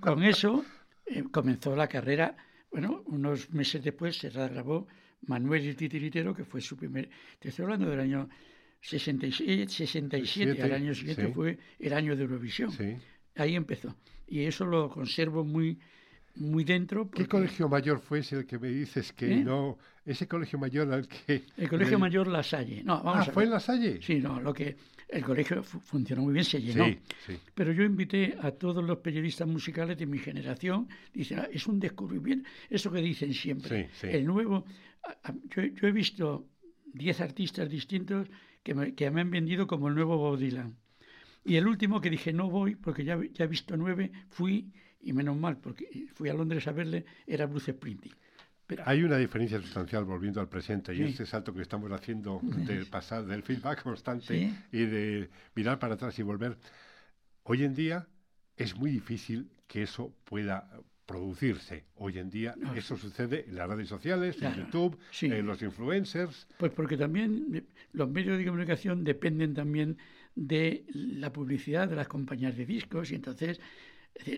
con 0.01 0.23
eso 0.23 0.65
eh, 1.05 1.25
comenzó 1.31 1.77
la 1.77 1.89
carrera. 1.89 2.35
Bueno, 2.71 3.03
unos 3.07 3.51
meses 3.51 3.85
después 3.85 4.17
se 4.17 4.31
grabó 4.31 4.87
Manuel 5.27 5.67
el 5.67 5.77
Titiritero, 5.77 6.35
que 6.35 6.45
fue 6.45 6.61
su 6.61 6.77
primer... 6.77 7.11
Te 7.39 7.51
estoy 7.51 7.65
hablando 7.65 7.91
del 7.91 8.01
año 8.01 8.29
66, 8.81 9.71
67, 9.71 10.63
al 10.63 10.73
año 10.73 10.95
siguiente 10.95 11.29
fue 11.29 11.59
el 11.79 11.93
año 11.93 12.17
de 12.17 12.23
Eurovisión. 12.23 12.73
Ahí 13.37 13.55
empezó. 13.55 13.95
Y 14.27 14.45
eso 14.45 14.65
lo 14.65 14.89
conservo 14.89 15.45
muy, 15.45 15.79
muy 16.37 16.65
dentro. 16.65 17.11
¿Qué 17.11 17.27
colegio 17.27 17.69
mayor 17.69 18.01
fue 18.01 18.21
ese 18.21 18.37
el 18.37 18.47
que 18.47 18.59
me 18.59 18.69
dices 18.69 19.13
que 19.13 19.33
¿Eh? 19.33 19.45
no? 19.45 19.79
Ese 20.05 20.27
colegio 20.27 20.59
mayor 20.59 20.93
al 20.93 21.07
que. 21.07 21.45
El 21.57 21.69
colegio 21.69 21.99
mayor 21.99 22.27
La 22.27 22.43
Salle. 22.43 22.83
No, 22.85 23.03
vamos 23.03 23.29
ah, 23.29 23.33
¿fue 23.33 23.45
en 23.45 23.51
La 23.51 23.61
Salle? 23.61 24.01
Sí, 24.03 24.21
no, 24.21 24.41
lo 24.41 24.53
que. 24.53 24.77
El 25.09 25.23
colegio 25.25 25.63
funcionó 25.63 26.23
muy 26.23 26.33
bien, 26.33 26.45
se 26.45 26.61
llenó. 26.61 26.87
Pero 27.55 27.73
yo 27.73 27.83
invité 27.83 28.35
a 28.41 28.51
todos 28.51 28.83
los 28.83 28.99
periodistas 28.99 29.47
musicales 29.47 29.99
de 29.99 30.07
mi 30.07 30.19
generación. 30.19 30.89
Dicen, 31.13 31.41
ah, 31.41 31.49
es 31.53 31.67
un 31.67 31.79
descubrimiento. 31.79 32.49
Eso 32.71 32.91
que 32.91 33.03
dicen 33.03 33.35
siempre. 33.35 33.91
El 34.03 34.25
nuevo. 34.25 34.65
Yo, 35.55 35.87
he 35.87 35.93
visto 35.93 36.49
10 36.95 37.21
artistas 37.21 37.69
distintos 37.69 38.29
que 38.63 38.75
me, 38.75 38.95
que 38.95 39.11
me 39.11 39.21
han 39.21 39.31
vendido 39.31 39.67
como 39.67 39.89
el 39.89 39.95
nuevo 39.95 40.17
Bob 40.17 40.39
Dylan. 40.39 40.77
Y 41.45 41.57
el 41.57 41.67
último 41.67 42.01
que 42.01 42.09
dije 42.09 42.33
no 42.33 42.49
voy, 42.49 42.77
porque 42.77 43.05
ya, 43.05 43.21
ya 43.33 43.45
he 43.45 43.49
visto 43.49 43.77
nueve, 43.77 44.13
fui 44.31 44.73
y 45.03 45.13
menos 45.13 45.37
mal, 45.37 45.59
porque 45.59 46.07
fui 46.15 46.29
a 46.29 46.35
Londres 46.35 46.67
a 46.67 46.73
verle, 46.73 47.05
era 47.27 47.47
Bruce 47.47 47.73
Springsteen. 47.73 48.15
Pero... 48.67 48.85
Hay 48.87 49.03
una 49.03 49.19
diferencia 49.19 49.61
sustancial 49.61 50.05
volviendo 50.05 50.41
al 50.41 50.49
presente 50.49 50.95
y 50.95 51.03
este 51.03 51.27
salto 51.27 51.53
que 51.53 51.63
estamos 51.63 51.91
haciendo 51.91 52.41
del 52.67 52.87
pasado, 52.87 53.27
del 53.27 53.43
feedback 53.43 53.83
constante 53.83 54.53
y 54.71 54.85
de 54.85 55.29
mirar 55.55 55.79
para 55.79 55.95
atrás 55.95 56.19
y 56.19 56.23
volver. 56.23 56.57
Hoy 57.43 57.65
en 57.65 57.75
día 57.75 58.07
es 58.57 58.77
muy 58.77 58.91
difícil 58.91 59.51
que 59.67 59.83
eso 59.83 60.15
pueda 60.25 60.71
producirse. 61.07 61.85
Hoy 61.97 62.19
en 62.19 62.31
día 62.31 62.55
eso 62.77 62.97
sucede 62.97 63.45
en 63.49 63.57
las 63.57 63.69
redes 63.69 63.89
sociales, 63.89 64.41
en 64.41 64.55
YouTube, 64.55 64.99
en 65.21 65.47
los 65.47 65.61
influencers. 65.61 66.47
Pues 66.59 66.73
porque 66.73 66.97
también 66.97 67.49
eh, 67.55 67.63
los 67.93 68.09
medios 68.09 68.39
de 68.39 68.47
comunicación 68.47 69.05
dependen 69.05 69.55
también 69.55 69.99
de 70.35 70.85
la 70.95 71.33
publicidad 71.33 71.89
de 71.89 71.97
las 71.97 72.09
compañías 72.09 72.57
de 72.57 72.65
discos 72.65 73.11
y 73.11 73.17
entonces 73.17 73.61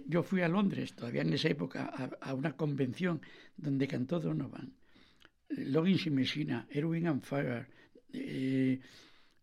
yo 0.07 0.23
fui 0.23 0.43
a 0.43 0.49
Londres, 0.49 0.95
todavía 0.95 1.23
en 1.23 1.33
esa 1.33 1.49
época, 1.49 1.87
a, 2.21 2.35
una 2.35 2.57
convención 2.57 3.21
donde 3.57 3.87
cantó 3.87 4.21
Donovan, 4.21 4.73
Loggins 5.49 6.07
y 6.07 6.11
Messina, 6.11 6.67
Erwin 6.71 7.07
and 7.07 7.23
Fire, 7.23 7.67
eh, 8.13 8.81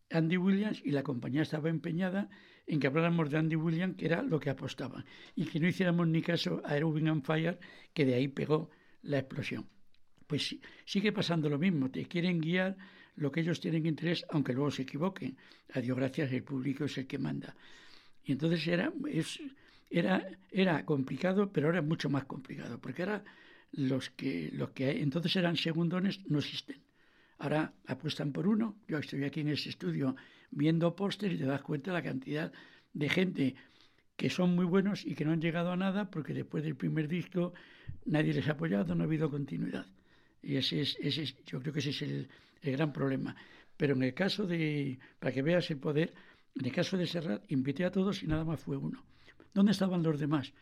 Andy 0.10 0.38
Williams 0.38 0.82
y 0.84 0.92
la 0.92 1.04
compañía 1.04 1.44
estaba 1.44 1.70
empeñada 1.70 2.30
en 2.68 2.80
que 2.80 2.88
habláramos 2.88 3.30
de 3.30 3.38
Andy 3.38 3.56
Williams, 3.56 3.96
que 3.98 4.06
era 4.06 4.22
lo 4.22 4.40
que 4.40 4.50
apostaban, 4.50 5.06
y 5.36 5.46
que 5.46 5.60
no 5.60 5.68
hiciéramos 5.68 6.08
ni 6.08 6.22
caso 6.22 6.62
a 6.66 6.78
Erwin 6.78 7.10
and 7.10 7.24
Fire, 7.24 7.60
que 7.94 8.06
de 8.06 8.16
ahí 8.16 8.28
pegó 8.28 8.70
la 9.04 9.20
explosión. 9.20 9.68
Pues 10.28 10.56
sigue 10.86 11.12
pasando 11.12 11.50
lo 11.50 11.60
mismo, 11.60 11.90
te 11.92 12.06
quieren 12.06 12.40
guiar 12.40 12.78
lo 13.16 13.32
que 13.32 13.42
ellos 13.42 13.60
tienen 13.60 13.86
interés, 13.86 14.26
aunque 14.30 14.54
luego 14.54 14.72
se 14.72 14.84
equivoquen. 14.84 15.38
A 15.74 15.82
Dios 15.82 15.98
gracias, 15.98 16.32
el 16.32 16.44
público 16.44 16.86
es 16.86 16.98
el 16.98 17.08
que 17.08 17.18
manda. 17.18 17.56
Y 18.24 18.32
entonces 18.32 18.66
era, 18.68 18.92
era, 19.92 20.26
era 20.50 20.86
complicado, 20.86 21.52
pero 21.52 21.68
ahora 21.68 21.80
es 21.80 21.86
mucho 21.86 22.10
más 22.10 22.26
complicado, 22.26 22.80
porque 22.80 23.04
ahora 23.04 23.24
los 23.74 24.10
que, 24.10 24.50
los 24.54 24.72
que 24.72 25.02
entonces 25.02 25.36
eran 25.36 25.58
segundones 25.58 26.22
no 26.28 26.40
existen. 26.40 26.82
Ahora 27.38 27.74
apuestan 27.88 28.32
por 28.32 28.48
uno. 28.48 28.78
Yo 28.88 29.00
estoy 29.00 29.24
aquí 29.24 29.42
en 29.42 29.50
ese 29.50 29.70
estudio 29.70 30.16
viendo 30.52 30.96
póster 30.96 31.32
y 31.32 31.38
te 31.38 31.46
das 31.46 31.62
cuenta 31.62 31.92
de 31.92 31.98
la 31.98 32.04
cantidad 32.04 32.52
de 32.94 33.10
gente 33.10 33.56
que 34.16 34.30
son 34.30 34.56
muy 34.56 34.66
buenos 34.66 35.06
y 35.06 35.16
que 35.16 35.26
no 35.26 35.32
han 35.32 35.42
llegado 35.42 35.72
a 35.72 35.78
nada 35.78 36.12
porque 36.12 36.34
después 36.34 36.64
del 36.64 36.76
primer 36.76 37.08
disco 37.08 37.54
nadie 38.06 38.34
les 38.34 38.48
ha 38.48 38.52
apoyado, 38.52 38.94
no 38.94 39.04
ha 39.04 39.08
habido 39.08 39.30
continuidad. 39.30 39.88
Y 40.44 40.56
ese 40.56 40.82
es, 40.82 40.98
ese 41.00 41.34
yo 41.46 41.60
creo 41.60 41.74
que 41.74 41.80
ese 41.80 41.90
es 41.90 42.02
el, 42.04 42.30
el, 42.62 42.72
gran 42.74 42.94
problema. 42.94 43.36
Pero 43.78 43.96
en 43.96 44.04
el 44.04 44.14
caso 44.14 44.46
de, 44.46 45.00
para 45.20 45.34
que 45.34 45.42
veas 45.42 45.70
el 45.72 45.78
poder, 45.78 46.14
en 46.56 46.66
el 46.66 46.72
caso 46.72 46.98
de 46.98 47.08
Serrat, 47.08 47.52
invité 47.52 47.86
a 47.86 47.92
todos 47.92 48.22
y 48.22 48.28
nada 48.28 48.44
más 48.44 48.60
fue 48.60 48.78
uno. 48.78 49.04
¿Dónde 49.54 49.74
estaban 49.74 50.04
los 50.04 50.20
demás? 50.20 50.54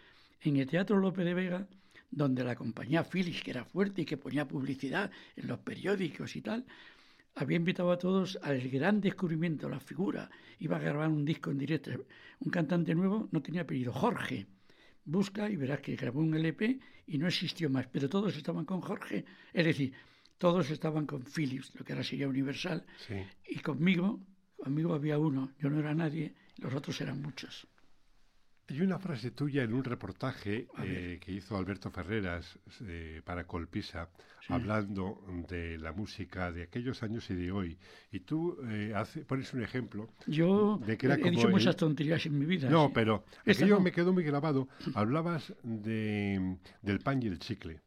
En 0.41 0.57
el 0.57 0.67
Teatro 0.67 0.97
López 0.97 1.25
de 1.25 1.33
Vega, 1.33 1.67
donde 2.09 2.43
la 2.43 2.55
compañía 2.55 3.03
Philips, 3.03 3.43
que 3.43 3.51
era 3.51 3.65
fuerte 3.65 4.01
y 4.01 4.05
que 4.05 4.17
ponía 4.17 4.47
publicidad 4.47 5.11
en 5.35 5.47
los 5.47 5.59
periódicos 5.59 6.35
y 6.35 6.41
tal, 6.41 6.65
había 7.35 7.57
invitado 7.57 7.91
a 7.91 7.97
todos 7.97 8.39
al 8.41 8.59
gran 8.69 8.99
descubrimiento, 8.99 9.69
la 9.69 9.79
figura. 9.79 10.29
Iba 10.59 10.77
a 10.77 10.79
grabar 10.79 11.09
un 11.09 11.23
disco 11.23 11.51
en 11.51 11.59
directo. 11.59 11.91
Un 12.39 12.51
cantante 12.51 12.95
nuevo 12.95 13.29
no 13.31 13.41
tenía 13.41 13.61
apellido, 13.61 13.93
Jorge. 13.93 14.47
Busca 15.05 15.49
y 15.49 15.55
verás 15.55 15.81
que 15.81 15.95
grabó 15.95 16.19
un 16.19 16.33
LP 16.33 16.79
y 17.07 17.17
no 17.17 17.27
existió 17.27 17.69
más, 17.69 17.87
pero 17.87 18.09
todos 18.09 18.35
estaban 18.35 18.65
con 18.65 18.81
Jorge. 18.81 19.23
Es 19.53 19.65
decir, 19.65 19.93
todos 20.37 20.69
estaban 20.71 21.05
con 21.05 21.23
Philips, 21.23 21.73
lo 21.75 21.85
que 21.85 21.93
ahora 21.93 22.03
sería 22.03 22.27
Universal. 22.27 22.85
Y 23.47 23.59
conmigo, 23.59 24.19
conmigo 24.57 24.93
había 24.93 25.17
uno, 25.17 25.51
yo 25.59 25.69
no 25.69 25.79
era 25.79 25.93
nadie, 25.93 26.33
los 26.57 26.73
otros 26.73 26.99
eran 27.01 27.21
muchos. 27.21 27.67
Hay 28.69 28.81
una 28.81 28.99
frase 28.99 29.31
tuya 29.31 29.63
en 29.63 29.73
un 29.73 29.83
reportaje 29.83 30.67
eh, 30.83 31.17
que 31.19 31.31
hizo 31.31 31.57
Alberto 31.57 31.89
Ferreras 31.89 32.59
eh, 32.85 33.19
para 33.25 33.45
Colpisa, 33.45 34.09
hablando 34.47 35.23
de 35.47 35.79
la 35.79 35.91
música 35.91 36.51
de 36.51 36.63
aquellos 36.63 37.01
años 37.01 37.27
y 37.31 37.33
de 37.33 37.51
hoy. 37.51 37.77
Y 38.11 38.19
tú 38.19 38.57
eh, 38.67 38.93
pones 39.27 39.51
un 39.55 39.63
ejemplo. 39.63 40.09
Yo 40.27 40.79
de 40.85 40.97
que 40.97 41.07
era 41.07 41.15
he 41.15 41.31
dicho 41.31 41.49
muchas 41.49 41.75
tonterías 41.75 42.23
en 42.27 42.37
mi 42.37 42.45
vida. 42.45 42.69
No, 42.69 42.91
pero 42.93 43.23
aquello 43.41 43.79
me 43.79 43.91
quedó 43.91 44.13
muy 44.13 44.23
grabado. 44.23 44.67
Hablabas 44.93 45.51
de, 45.63 46.57
del 46.83 46.99
pan 46.99 47.23
y 47.23 47.27
el 47.27 47.39
chicle 47.39 47.81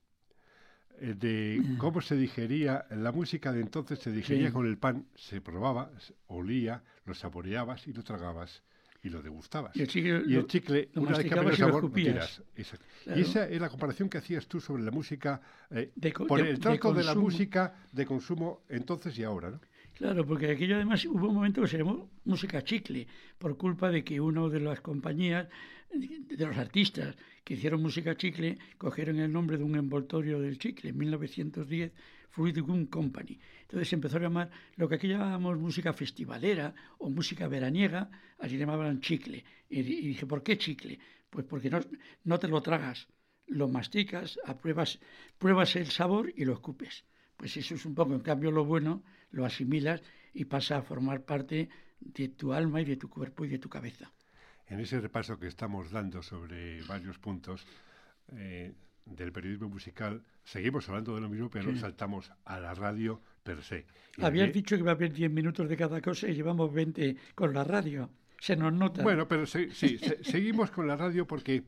de 1.01 1.61
mm. 1.61 1.79
cómo 1.79 2.01
se 2.01 2.17
digería, 2.17 2.87
la 2.91 3.11
música 3.11 3.53
de 3.53 3.61
entonces 3.61 3.99
se 3.99 4.13
digería 4.13 4.53
con 4.53 4.67
el 4.67 4.79
pan, 4.79 5.07
se 5.17 5.41
probaba, 5.41 5.91
olía, 6.29 6.85
lo 7.07 7.15
saboreabas 7.15 7.89
y 7.89 7.93
lo 7.93 8.05
tragabas 8.05 8.63
y 9.03 9.11
lo 9.11 9.21
degustabas. 9.21 9.75
Y 9.77 9.83
el 9.83 9.89
chicle, 9.89 10.23
y 10.27 10.35
el 10.37 10.47
chicle 10.47 10.89
una 10.95 11.17
vez 11.17 11.27
que 11.27 11.35
el 11.35 11.57
sabor, 11.57 11.83
lo 11.83 11.91
tiras. 11.91 12.43
Y 12.57 13.21
esa 13.21 13.49
es 13.49 13.61
la 13.61 13.69
comparación 13.69 14.09
que 14.09 14.19
hacías 14.19 14.47
tú 14.47 14.61
sobre 14.61 14.83
la 14.83 14.93
música, 14.93 15.41
eh, 15.71 15.91
por 16.29 16.41
el 16.41 16.59
trato 16.61 16.95
de, 16.95 17.03
la 17.03 17.15
música 17.15 17.75
de 17.91 18.07
consumo 18.07 18.63
entonces 18.69 19.19
y 19.19 19.25
ahora, 19.25 19.51
¿no? 19.51 19.61
Claro, 19.95 20.27
porque 20.27 20.51
aquello 20.51 20.77
además 20.77 21.05
hubo 21.05 21.29
un 21.29 21.35
momento 21.35 21.61
que 21.63 21.69
se 21.69 21.79
llamó 21.79 22.11
música 22.25 22.65
chicle, 22.65 23.07
por 23.39 23.57
culpa 23.57 23.91
de 23.91 24.03
que 24.03 24.21
uno 24.21 24.49
de 24.49 24.61
las 24.61 24.81
compañías, 24.81 25.49
de 25.93 26.47
los 26.47 26.57
artistas 26.57 27.15
que 27.45 27.55
hicieron 27.55 27.83
música 27.83 28.17
chicle, 28.17 28.59
cogieron 28.79 29.19
el 29.19 29.31
nombre 29.31 29.59
de 29.59 29.65
un 29.65 29.77
envoltorio 29.77 30.41
del 30.41 30.59
chicle 30.59 30.91
en 30.91 30.99
1910 30.99 31.93
Fruit 32.33 32.59
Gum 32.59 32.87
Company. 32.87 33.39
Entonces 33.63 33.89
se 33.89 33.95
empezó 33.95 34.17
a 34.17 34.21
llamar 34.21 34.51
lo 34.77 34.89
que 34.89 34.97
aquí 34.97 35.07
llamábamos 35.07 35.59
música 35.59 35.93
festivalera 35.93 36.75
o 36.99 37.11
música 37.11 37.47
veraniega, 37.47 38.11
así 38.39 38.57
llamaban 38.57 39.01
chicle. 39.01 39.45
Y, 39.69 39.83
dije, 39.83 40.27
¿por 40.27 40.43
qué 40.43 40.57
chicle? 40.57 40.99
Pues 41.29 41.45
porque 41.47 41.71
no, 41.71 41.81
no 42.25 42.39
te 42.39 42.49
lo 42.49 42.61
tragas, 42.63 43.07
lo 43.47 43.69
masticas, 43.69 44.39
apruebas, 44.45 44.99
pruebas 45.39 45.77
el 45.77 45.87
sabor 45.87 46.33
y 46.35 46.45
lo 46.45 46.55
escupes. 46.55 47.05
Pues 47.37 47.57
eso 47.57 47.75
es 47.75 47.85
un 47.85 47.95
poco, 47.95 48.15
en 48.15 48.21
cambio 48.21 48.51
lo 48.51 48.65
bueno 48.65 49.03
lo 49.31 49.45
asimilas 49.45 50.03
y 50.33 50.45
pasa 50.47 50.79
a 50.79 50.83
formar 50.83 51.25
parte 51.25 51.69
de 52.01 52.29
tu 52.29 52.53
alma 52.53 52.81
y 52.81 52.85
de 52.85 52.97
tu 52.97 53.09
cuerpo 53.09 53.45
y 53.45 53.49
de 53.49 53.59
tu 53.59 53.69
cabeza. 53.69 54.11
En 54.67 54.81
ese 54.81 55.01
repaso 55.01 55.39
que 55.39 55.49
estamos 55.49 55.91
dando 55.91 56.23
sobre 56.23 56.83
varios 56.83 57.19
puntos, 57.19 57.67
eh, 58.33 58.73
del 59.05 59.33
periodismo 59.33 59.69
musical, 59.69 60.23
seguimos 60.45 60.89
hablando 60.89 61.15
de 61.15 61.21
lo 61.21 61.29
mismo, 61.29 61.51
pero 61.51 61.75
saltamos 61.77 62.31
a 62.45 62.61
la 62.61 62.75
radio 62.75 63.21
per 63.43 63.63
se. 63.63 63.87
Habías 64.21 64.53
dicho 64.53 64.77
que 64.77 64.81
iba 64.81 64.93
a 64.93 64.95
haber 64.95 65.13
10 65.13 65.31
minutos 65.31 65.69
de 65.69 65.77
cada 65.77 66.01
cosa 66.01 66.29
y 66.29 66.35
llevamos 66.35 66.73
20 66.73 67.17
con 67.35 67.53
la 67.53 67.65
radio. 67.65 68.11
Se 68.39 68.57
nos 68.57 68.73
nota. 68.73 69.03
Bueno, 69.03 69.29
pero 69.29 69.47
sí, 69.47 69.69
seguimos 70.23 70.71
con 70.71 70.87
la 70.87 70.97
radio 70.97 71.27
porque 71.27 71.65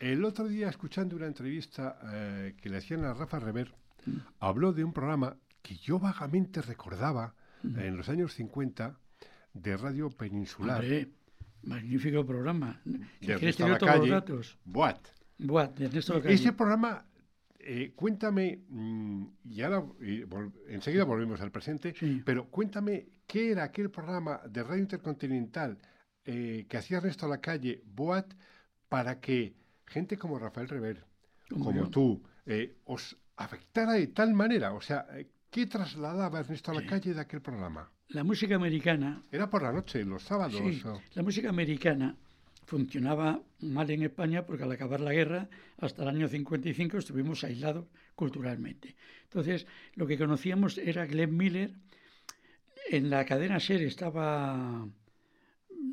el 0.00 0.24
otro 0.24 0.48
día, 0.48 0.68
escuchando 0.68 1.16
una 1.16 1.26
entrevista 1.26 1.98
eh, 2.12 2.54
que 2.60 2.68
le 2.68 2.78
hacían 2.78 3.04
a 3.04 3.14
Rafa 3.14 3.38
Rever, 3.38 3.72
mm. 4.06 4.16
habló 4.40 4.72
de 4.72 4.84
un 4.84 4.92
programa 4.92 5.36
que 5.62 5.76
yo 5.76 5.98
vagamente 5.98 6.62
recordaba 6.62 7.34
mm. 7.62 7.78
en 7.78 7.96
los 7.96 8.08
años 8.08 8.34
50 8.34 8.98
de 9.52 9.76
Radio 9.76 10.10
Peninsular. 10.10 10.84
magnífico 11.62 12.24
programa. 12.24 12.80
¿Quieres 13.20 13.56
tener 13.56 13.78
todos 13.78 13.98
los 13.98 14.08
datos? 14.08 14.58
What? 14.66 14.96
Ese 16.24 16.52
programa, 16.52 17.04
eh, 17.58 17.92
cuéntame, 17.94 18.60
mm, 18.68 19.24
y 19.50 19.62
ahora 19.62 19.84
enseguida 20.68 21.04
volvemos 21.04 21.40
al 21.40 21.50
presente, 21.50 21.94
pero 22.24 22.48
cuéntame 22.50 23.08
qué 23.26 23.52
era 23.52 23.64
aquel 23.64 23.90
programa 23.90 24.40
de 24.48 24.62
Radio 24.62 24.82
Intercontinental 24.82 25.78
eh, 26.24 26.66
que 26.68 26.76
hacía 26.76 26.98
Ernesto 26.98 27.26
a 27.26 27.28
la 27.28 27.40
calle, 27.40 27.82
Boat, 27.84 28.34
para 28.88 29.20
que 29.20 29.54
gente 29.86 30.16
como 30.16 30.38
Rafael 30.38 30.68
Rever, 30.68 31.04
como, 31.48 31.88
tú, 31.90 32.22
eh, 32.46 32.76
os 32.84 33.16
afectara 33.36 33.94
de 33.94 34.08
tal 34.08 34.34
manera. 34.34 34.72
O 34.74 34.80
sea, 34.80 35.06
¿qué 35.50 35.66
trasladaba 35.66 36.40
Ernesto 36.40 36.70
a 36.70 36.74
la 36.74 36.86
calle 36.86 37.14
de 37.14 37.20
aquel 37.20 37.40
programa? 37.40 37.90
La 38.08 38.24
música 38.24 38.56
americana. 38.56 39.22
Era 39.30 39.48
por 39.48 39.62
la 39.62 39.72
noche, 39.72 40.04
los 40.04 40.22
sábados. 40.24 40.60
La 41.14 41.22
música 41.22 41.48
americana 41.48 42.16
funcionaba 42.70 43.42
mal 43.58 43.90
en 43.90 44.04
España 44.04 44.46
porque 44.46 44.62
al 44.62 44.70
acabar 44.70 45.00
la 45.00 45.12
guerra, 45.12 45.48
hasta 45.78 46.04
el 46.04 46.08
año 46.08 46.28
55, 46.28 46.98
estuvimos 46.98 47.42
aislados 47.42 47.86
culturalmente. 48.14 48.94
Entonces, 49.24 49.66
lo 49.96 50.06
que 50.06 50.16
conocíamos 50.16 50.78
era 50.78 51.04
Glenn 51.04 51.36
Miller. 51.36 51.72
En 52.88 53.10
la 53.10 53.24
cadena 53.24 53.58
SER 53.58 53.82
estaba, 53.82 54.86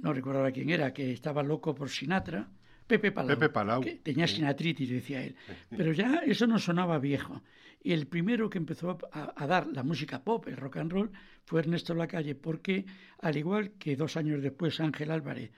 no 0.04 0.14
recuerdo 0.14 0.48
quién 0.54 0.70
era, 0.70 0.94
que 0.94 1.12
estaba 1.12 1.42
loco 1.42 1.74
por 1.74 1.90
Sinatra. 1.90 2.48
Pepe 2.86 3.12
Palau, 3.12 3.36
Pepe 3.36 3.50
Palau. 3.50 3.82
que 3.82 3.96
tenía 3.96 4.28
sinatritis, 4.28 4.90
decía 4.90 5.24
él. 5.24 5.36
Pero 5.76 5.94
ya 5.94 6.22
eso 6.28 6.46
no 6.46 6.60
sonaba 6.60 7.00
viejo. 7.00 7.42
Y 7.82 7.92
el 7.92 8.06
primero 8.06 8.52
que 8.52 8.60
empezó 8.60 9.00
a, 9.12 9.34
a, 9.36 9.48
dar 9.48 9.66
la 9.68 9.82
música 9.82 10.24
pop, 10.24 10.48
el 10.48 10.58
rock 10.58 10.78
and 10.78 10.92
roll, 10.92 11.12
fue 11.44 11.62
Ernesto 11.62 11.96
Lacalle, 11.96 12.36
porque 12.36 12.86
al 13.20 13.36
igual 13.36 13.72
que 13.80 13.96
dos 13.96 14.16
años 14.16 14.44
después 14.44 14.80
Ángel 14.80 15.10
Álvarez 15.10 15.52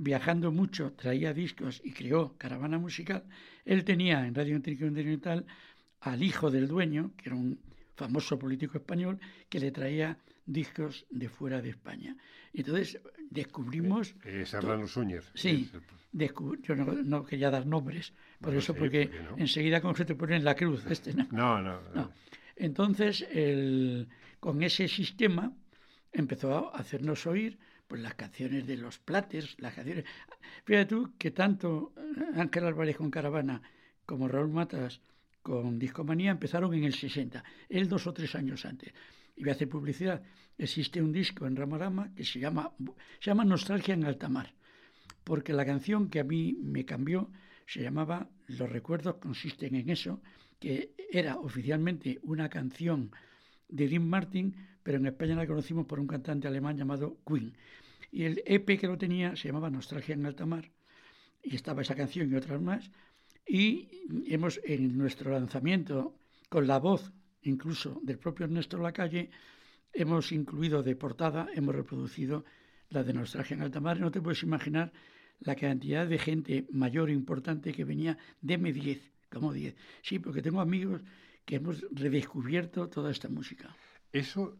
viajando 0.00 0.50
mucho, 0.50 0.92
traía 0.92 1.34
discos 1.34 1.82
y 1.84 1.92
creó 1.92 2.34
Caravana 2.38 2.78
Musical, 2.78 3.22
él 3.66 3.84
tenía 3.84 4.26
en 4.26 4.34
Radio 4.34 4.56
Intercontinental 4.56 5.44
al 6.00 6.22
hijo 6.22 6.50
del 6.50 6.68
dueño, 6.68 7.12
que 7.18 7.28
era 7.28 7.36
un 7.36 7.60
famoso 7.96 8.38
político 8.38 8.78
español, 8.78 9.20
que 9.50 9.60
le 9.60 9.70
traía 9.70 10.16
discos 10.46 11.04
de 11.10 11.28
fuera 11.28 11.60
de 11.60 11.68
España. 11.68 12.16
Entonces 12.54 12.98
descubrimos... 13.28 14.14
Eh, 14.24 14.46
Serrano 14.46 14.86
Suñer. 14.86 15.22
Sí, 15.34 15.70
yo 16.62 16.76
no, 16.76 17.22
quería 17.26 17.50
dar 17.50 17.66
nombres, 17.66 18.14
por 18.40 18.54
eso, 18.54 18.74
porque 18.74 19.10
enseguida 19.36 19.82
como 19.82 19.94
se 19.94 20.06
te 20.06 20.14
pone 20.14 20.36
en 20.36 20.44
la 20.44 20.54
cruz. 20.54 20.86
Este, 20.86 21.12
¿no? 21.12 21.28
No, 21.30 21.60
no, 21.60 22.10
Entonces, 22.56 23.26
el, 23.30 24.08
con 24.40 24.62
ese 24.62 24.88
sistema 24.88 25.52
empezó 26.10 26.74
a 26.74 26.78
hacernos 26.78 27.26
oír 27.26 27.58
pues 27.90 28.02
las 28.02 28.14
canciones 28.14 28.68
de 28.68 28.76
los 28.76 29.00
Plates, 29.00 29.56
las 29.58 29.74
canciones... 29.74 30.04
Fíjate 30.64 30.86
tú 30.86 31.12
que 31.18 31.32
tanto 31.32 31.92
Ángel 32.36 32.64
Álvarez 32.66 32.96
con 32.96 33.10
Caravana 33.10 33.60
como 34.06 34.28
Raúl 34.28 34.48
Matas 34.48 35.00
con 35.42 35.76
Discomanía 35.76 36.30
empezaron 36.30 36.72
en 36.72 36.84
el 36.84 36.94
60, 36.94 37.42
él 37.68 37.88
dos 37.88 38.06
o 38.06 38.12
tres 38.12 38.36
años 38.36 38.64
antes. 38.64 38.94
Y 39.34 39.42
voy 39.42 39.50
a 39.50 39.54
hacer 39.54 39.68
publicidad. 39.68 40.22
Existe 40.56 41.02
un 41.02 41.10
disco 41.10 41.48
en 41.48 41.56
Ramarama 41.56 42.14
que 42.14 42.24
se 42.24 42.38
llama, 42.38 42.70
se 43.18 43.30
llama 43.30 43.44
Nostalgia 43.44 43.94
en 43.94 44.04
alta 44.04 44.28
mar, 44.28 44.54
porque 45.24 45.52
la 45.52 45.66
canción 45.66 46.10
que 46.10 46.20
a 46.20 46.24
mí 46.24 46.56
me 46.62 46.84
cambió 46.84 47.28
se 47.66 47.82
llamaba 47.82 48.28
Los 48.46 48.70
recuerdos 48.70 49.16
consisten 49.16 49.74
en 49.74 49.90
eso, 49.90 50.22
que 50.60 50.94
era 51.10 51.38
oficialmente 51.38 52.20
una 52.22 52.48
canción 52.48 53.10
de 53.68 53.88
Dean 53.88 54.08
Martin, 54.08 54.54
pero 54.84 54.98
en 54.98 55.06
España 55.06 55.34
la 55.34 55.46
conocimos 55.46 55.86
por 55.86 55.98
un 55.98 56.06
cantante 56.06 56.46
alemán 56.46 56.76
llamado 56.76 57.18
Queen. 57.26 57.52
Y 58.10 58.24
el 58.24 58.42
EP 58.46 58.78
que 58.78 58.86
lo 58.86 58.98
tenía 58.98 59.36
se 59.36 59.48
llamaba 59.48 59.70
Nostalgia 59.70 60.14
en 60.14 60.26
alta 60.26 60.46
mar, 60.46 60.70
y 61.42 61.54
estaba 61.54 61.82
esa 61.82 61.94
canción 61.94 62.30
y 62.30 62.34
otras 62.34 62.60
más. 62.60 62.90
Y 63.46 63.88
hemos, 64.26 64.60
en 64.64 64.96
nuestro 64.96 65.32
lanzamiento, 65.32 66.14
con 66.48 66.66
la 66.66 66.78
voz 66.78 67.12
incluso 67.42 68.00
del 68.02 68.18
propio 68.18 68.44
Ernesto 68.44 68.78
Lacalle, 68.78 69.30
hemos 69.92 70.32
incluido 70.32 70.82
de 70.82 70.96
portada, 70.96 71.48
hemos 71.54 71.74
reproducido 71.74 72.44
la 72.90 73.02
de 73.02 73.12
Nostalgia 73.12 73.54
en 73.54 73.62
alta 73.62 73.80
mar. 73.80 73.98
No 74.00 74.10
te 74.10 74.20
puedes 74.20 74.42
imaginar 74.42 74.92
la 75.40 75.54
cantidad 75.56 76.06
de 76.06 76.18
gente 76.18 76.66
mayor 76.70 77.08
e 77.08 77.14
importante 77.14 77.72
que 77.72 77.84
venía 77.84 78.18
de 78.40 78.58
M10, 78.58 79.00
como 79.30 79.52
10. 79.52 79.74
Sí, 80.02 80.18
porque 80.18 80.42
tengo 80.42 80.60
amigos 80.60 81.00
que 81.44 81.56
hemos 81.56 81.84
redescubierto 81.90 82.88
toda 82.88 83.10
esta 83.10 83.28
música. 83.28 83.74
Eso 84.12 84.58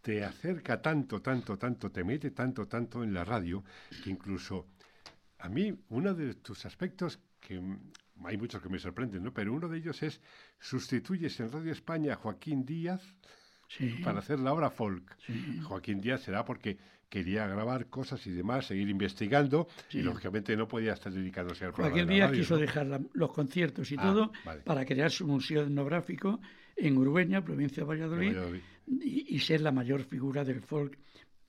te 0.00 0.24
acerca 0.24 0.80
tanto, 0.80 1.20
tanto, 1.20 1.58
tanto, 1.58 1.90
te 1.90 2.04
mete 2.04 2.30
tanto, 2.30 2.66
tanto 2.66 3.02
en 3.02 3.12
la 3.12 3.24
radio, 3.24 3.64
que 4.02 4.10
incluso 4.10 4.66
a 5.38 5.48
mí 5.48 5.72
uno 5.90 6.14
de 6.14 6.34
tus 6.34 6.64
aspectos 6.66 7.20
que 7.40 7.60
hay 8.24 8.36
muchos 8.36 8.62
que 8.62 8.68
me 8.68 8.78
sorprenden, 8.78 9.22
¿no? 9.22 9.32
Pero 9.32 9.52
uno 9.52 9.68
de 9.68 9.78
ellos 9.78 10.02
es 10.02 10.20
sustituyes 10.58 11.38
en 11.40 11.52
Radio 11.52 11.72
España 11.72 12.14
a 12.14 12.16
Joaquín 12.16 12.64
Díaz 12.64 13.14
para 14.02 14.20
hacer 14.20 14.40
la 14.40 14.52
obra 14.52 14.70
folk. 14.70 15.16
Joaquín 15.62 16.00
Díaz 16.00 16.22
será 16.22 16.44
porque 16.44 16.78
quería 17.08 17.46
grabar 17.46 17.86
cosas 17.86 18.26
y 18.26 18.32
demás, 18.32 18.66
seguir 18.66 18.88
investigando 18.88 19.68
y 19.90 20.02
lógicamente 20.02 20.56
no 20.56 20.68
podía 20.68 20.92
estar 20.92 21.12
dedicándose 21.12 21.64
al 21.64 21.72
programa. 21.72 21.94
Joaquín 21.94 22.14
Díaz 22.14 22.32
quiso 22.32 22.56
dejar 22.56 23.00
los 23.12 23.32
conciertos 23.32 23.90
y 23.92 23.96
ah, 23.98 24.02
todo 24.02 24.32
para 24.64 24.84
crear 24.84 25.10
su 25.10 25.26
museo 25.26 25.62
etnográfico 25.62 26.40
en 26.78 26.96
Urueña, 26.96 27.44
provincia 27.44 27.82
de 27.82 27.88
Valladolid, 27.88 28.36
Y, 28.86 29.38
ser 29.40 29.60
la 29.60 29.72
mayor 29.72 30.04
figura 30.04 30.44
del 30.44 30.60
folk 30.62 30.98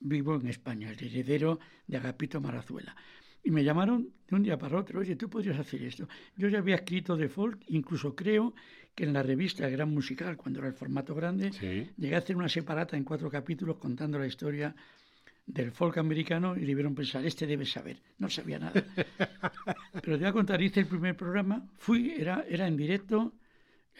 vivo 0.00 0.34
en 0.34 0.46
España, 0.48 0.90
el 0.90 1.02
heredero 1.02 1.58
de 1.86 1.96
Agapito 1.96 2.40
Marazuela. 2.40 2.94
Y 3.42 3.50
me 3.50 3.64
llamaron 3.64 4.10
de 4.28 4.36
un 4.36 4.42
día 4.42 4.58
para 4.58 4.78
otro, 4.78 5.00
oye, 5.00 5.16
tú 5.16 5.30
podrías 5.30 5.58
hacer 5.58 5.82
esto. 5.82 6.06
Yo 6.36 6.48
ya 6.48 6.58
había 6.58 6.76
escrito 6.76 7.16
de 7.16 7.28
folk, 7.28 7.62
incluso 7.68 8.14
creo 8.14 8.54
que 8.94 9.04
en 9.04 9.14
la 9.14 9.22
revista 9.22 9.68
Gran 9.68 9.90
Musical, 9.90 10.36
cuando 10.36 10.58
era 10.58 10.68
el 10.68 10.74
formato 10.74 11.14
grande, 11.14 11.50
llegué 11.96 12.14
a 12.14 12.18
hacer 12.18 12.36
una 12.36 12.48
separata 12.48 12.96
en 12.96 13.04
cuatro 13.04 13.30
capítulos 13.30 13.78
contando 13.78 14.18
la 14.18 14.26
historia 14.26 14.74
del 15.46 15.72
folk 15.72 15.96
americano 15.98 16.56
y 16.56 16.64
debieron 16.64 16.94
pensar, 16.94 17.24
este 17.24 17.46
debe 17.46 17.64
saber. 17.64 18.00
No 18.18 18.28
sabía 18.28 18.58
nada. 18.58 18.72
Pero 20.02 20.16
te 20.16 20.18
voy 20.18 20.26
a 20.26 20.32
contar, 20.32 20.60
hice 20.60 20.80
el 20.80 20.86
primer 20.86 21.16
programa, 21.16 21.66
fui, 21.78 22.10
era, 22.10 22.44
era 22.48 22.66
en 22.66 22.76
directo 22.76 23.32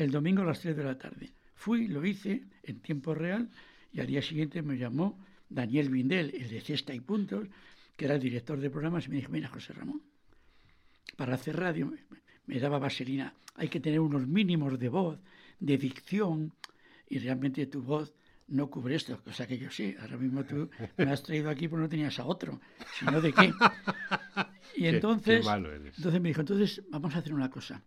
el 0.04 0.10
domingo 0.10 0.42
a 0.42 0.46
las 0.46 0.60
3 0.60 0.76
de 0.76 0.84
la 0.84 0.98
tarde. 0.98 1.30
Fui, 1.54 1.88
lo 1.88 2.04
hice 2.04 2.44
en 2.62 2.80
tiempo 2.80 3.14
real 3.14 3.48
y 3.92 4.00
al 4.00 4.06
día 4.06 4.22
siguiente 4.22 4.62
me 4.62 4.76
llamó 4.76 5.18
Daniel 5.48 5.90
Vindel, 5.90 6.34
el 6.34 6.48
de 6.48 6.60
Cesta 6.60 6.94
y 6.94 7.00
Puntos, 7.00 7.48
que 7.96 8.04
era 8.06 8.14
el 8.14 8.20
director 8.20 8.58
de 8.58 8.70
programas, 8.70 9.06
y 9.06 9.10
me 9.10 9.16
dijo, 9.16 9.30
mira, 9.30 9.48
José 9.48 9.72
Ramón, 9.72 10.02
para 11.16 11.34
hacer 11.34 11.56
radio 11.56 11.92
me 12.46 12.58
daba 12.58 12.78
vaselina, 12.78 13.34
hay 13.54 13.68
que 13.68 13.80
tener 13.80 14.00
unos 14.00 14.26
mínimos 14.26 14.78
de 14.78 14.88
voz, 14.88 15.18
de 15.58 15.76
dicción, 15.76 16.52
y 17.08 17.18
realmente 17.18 17.66
tu 17.66 17.82
voz 17.82 18.14
no 18.48 18.68
cubre 18.68 18.96
esto, 18.96 19.22
cosa 19.22 19.46
que 19.46 19.58
yo 19.58 19.70
sé. 19.70 19.96
Ahora 20.00 20.16
mismo 20.16 20.44
tú 20.44 20.70
me 20.96 21.10
has 21.10 21.22
traído 21.22 21.50
aquí 21.50 21.68
porque 21.68 21.82
no 21.82 21.88
tenías 21.88 22.18
a 22.18 22.24
otro, 22.24 22.60
sino 22.98 23.20
de 23.20 23.32
qué. 23.32 23.52
Y 24.76 24.86
entonces, 24.86 25.44
entonces 25.46 26.20
me 26.22 26.28
dijo, 26.28 26.40
entonces 26.40 26.80
vamos 26.88 27.14
a 27.14 27.18
hacer 27.18 27.34
una 27.34 27.50
cosa. 27.50 27.82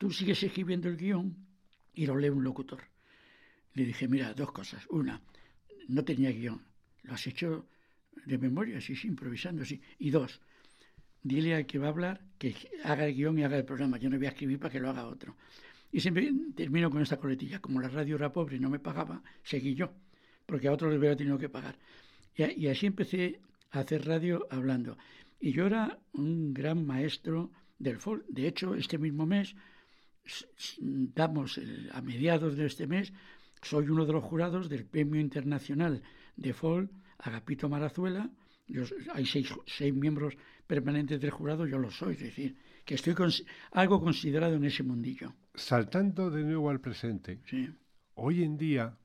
Tú 0.00 0.10
sigues 0.10 0.42
escribiendo 0.42 0.88
el 0.88 0.96
guion 0.96 1.36
y 1.92 2.06
lo 2.06 2.16
lee 2.16 2.30
un 2.30 2.42
locutor. 2.42 2.80
Le 3.74 3.84
dije, 3.84 4.08
mira, 4.08 4.32
dos 4.32 4.50
cosas. 4.50 4.86
Una, 4.88 5.20
no 5.88 6.02
tenía 6.02 6.30
guion. 6.30 6.58
Lo 7.02 7.12
has 7.12 7.26
hecho 7.26 7.66
de 8.24 8.38
memoria, 8.38 8.78
así, 8.78 8.94
improvisando, 9.04 9.60
así. 9.60 9.78
Y 9.98 10.08
dos, 10.08 10.40
dile 11.22 11.54
al 11.54 11.66
que 11.66 11.78
va 11.78 11.88
a 11.88 11.90
hablar 11.90 12.22
que 12.38 12.56
haga 12.82 13.04
el 13.04 13.14
guion 13.14 13.38
y 13.40 13.44
haga 13.44 13.58
el 13.58 13.66
programa. 13.66 13.98
Yo 13.98 14.08
no 14.08 14.16
voy 14.16 14.24
a 14.24 14.30
escribir 14.30 14.58
para 14.58 14.72
que 14.72 14.80
lo 14.80 14.88
haga 14.88 15.06
otro. 15.06 15.36
Y 15.92 16.00
siempre 16.00 16.32
termino 16.56 16.90
con 16.90 17.02
esta 17.02 17.18
coletilla. 17.18 17.60
Como 17.60 17.78
la 17.78 17.88
radio 17.88 18.16
era 18.16 18.32
pobre 18.32 18.56
y 18.56 18.58
no 18.58 18.70
me 18.70 18.78
pagaba, 18.78 19.22
seguí 19.42 19.74
yo, 19.74 19.92
porque 20.46 20.68
a 20.68 20.72
otro 20.72 20.88
le 20.88 20.96
hubiera 20.96 21.14
tenido 21.14 21.36
que 21.36 21.50
pagar. 21.50 21.76
Y, 22.34 22.68
así 22.68 22.86
empecé 22.86 23.38
a 23.70 23.80
hacer 23.80 24.06
radio 24.06 24.46
hablando. 24.48 24.96
Y 25.38 25.52
yo 25.52 25.66
era 25.66 25.98
un 26.14 26.54
gran 26.54 26.86
maestro 26.86 27.50
del 27.78 27.98
folk. 27.98 28.24
De 28.28 28.48
hecho, 28.48 28.74
este 28.74 28.96
mismo 28.96 29.26
mes, 29.26 29.54
damos 30.78 31.60
a 31.92 32.00
mediados 32.02 32.56
de 32.56 32.66
este 32.66 32.86
mes, 32.86 33.12
soy 33.62 33.88
uno 33.88 34.06
de 34.06 34.12
los 34.12 34.24
jurados 34.24 34.68
del 34.68 34.86
Premio 34.86 35.20
Internacional 35.20 36.02
de 36.36 36.52
Folk 36.52 36.90
Agapito 37.18 37.68
Marazuela, 37.68 38.30
hay 39.12 39.26
seis, 39.26 39.52
seis, 39.66 39.94
miembros 39.94 40.36
permanentes 40.66 41.20
del 41.20 41.30
jurado, 41.30 41.66
yo 41.66 41.78
lo 41.78 41.90
soy, 41.90 42.14
es 42.14 42.20
decir, 42.20 42.56
que 42.84 42.94
estoy 42.94 43.14
algo 43.72 44.00
considerado 44.00 44.54
en 44.54 44.64
ese 44.64 44.82
mundillo. 44.82 45.34
Saltando 45.54 46.30
de 46.30 46.44
nuevo 46.44 46.70
al 46.70 46.80
presente, 46.80 47.40
hoy 48.14 48.44
en 48.44 48.56
día 48.56 48.96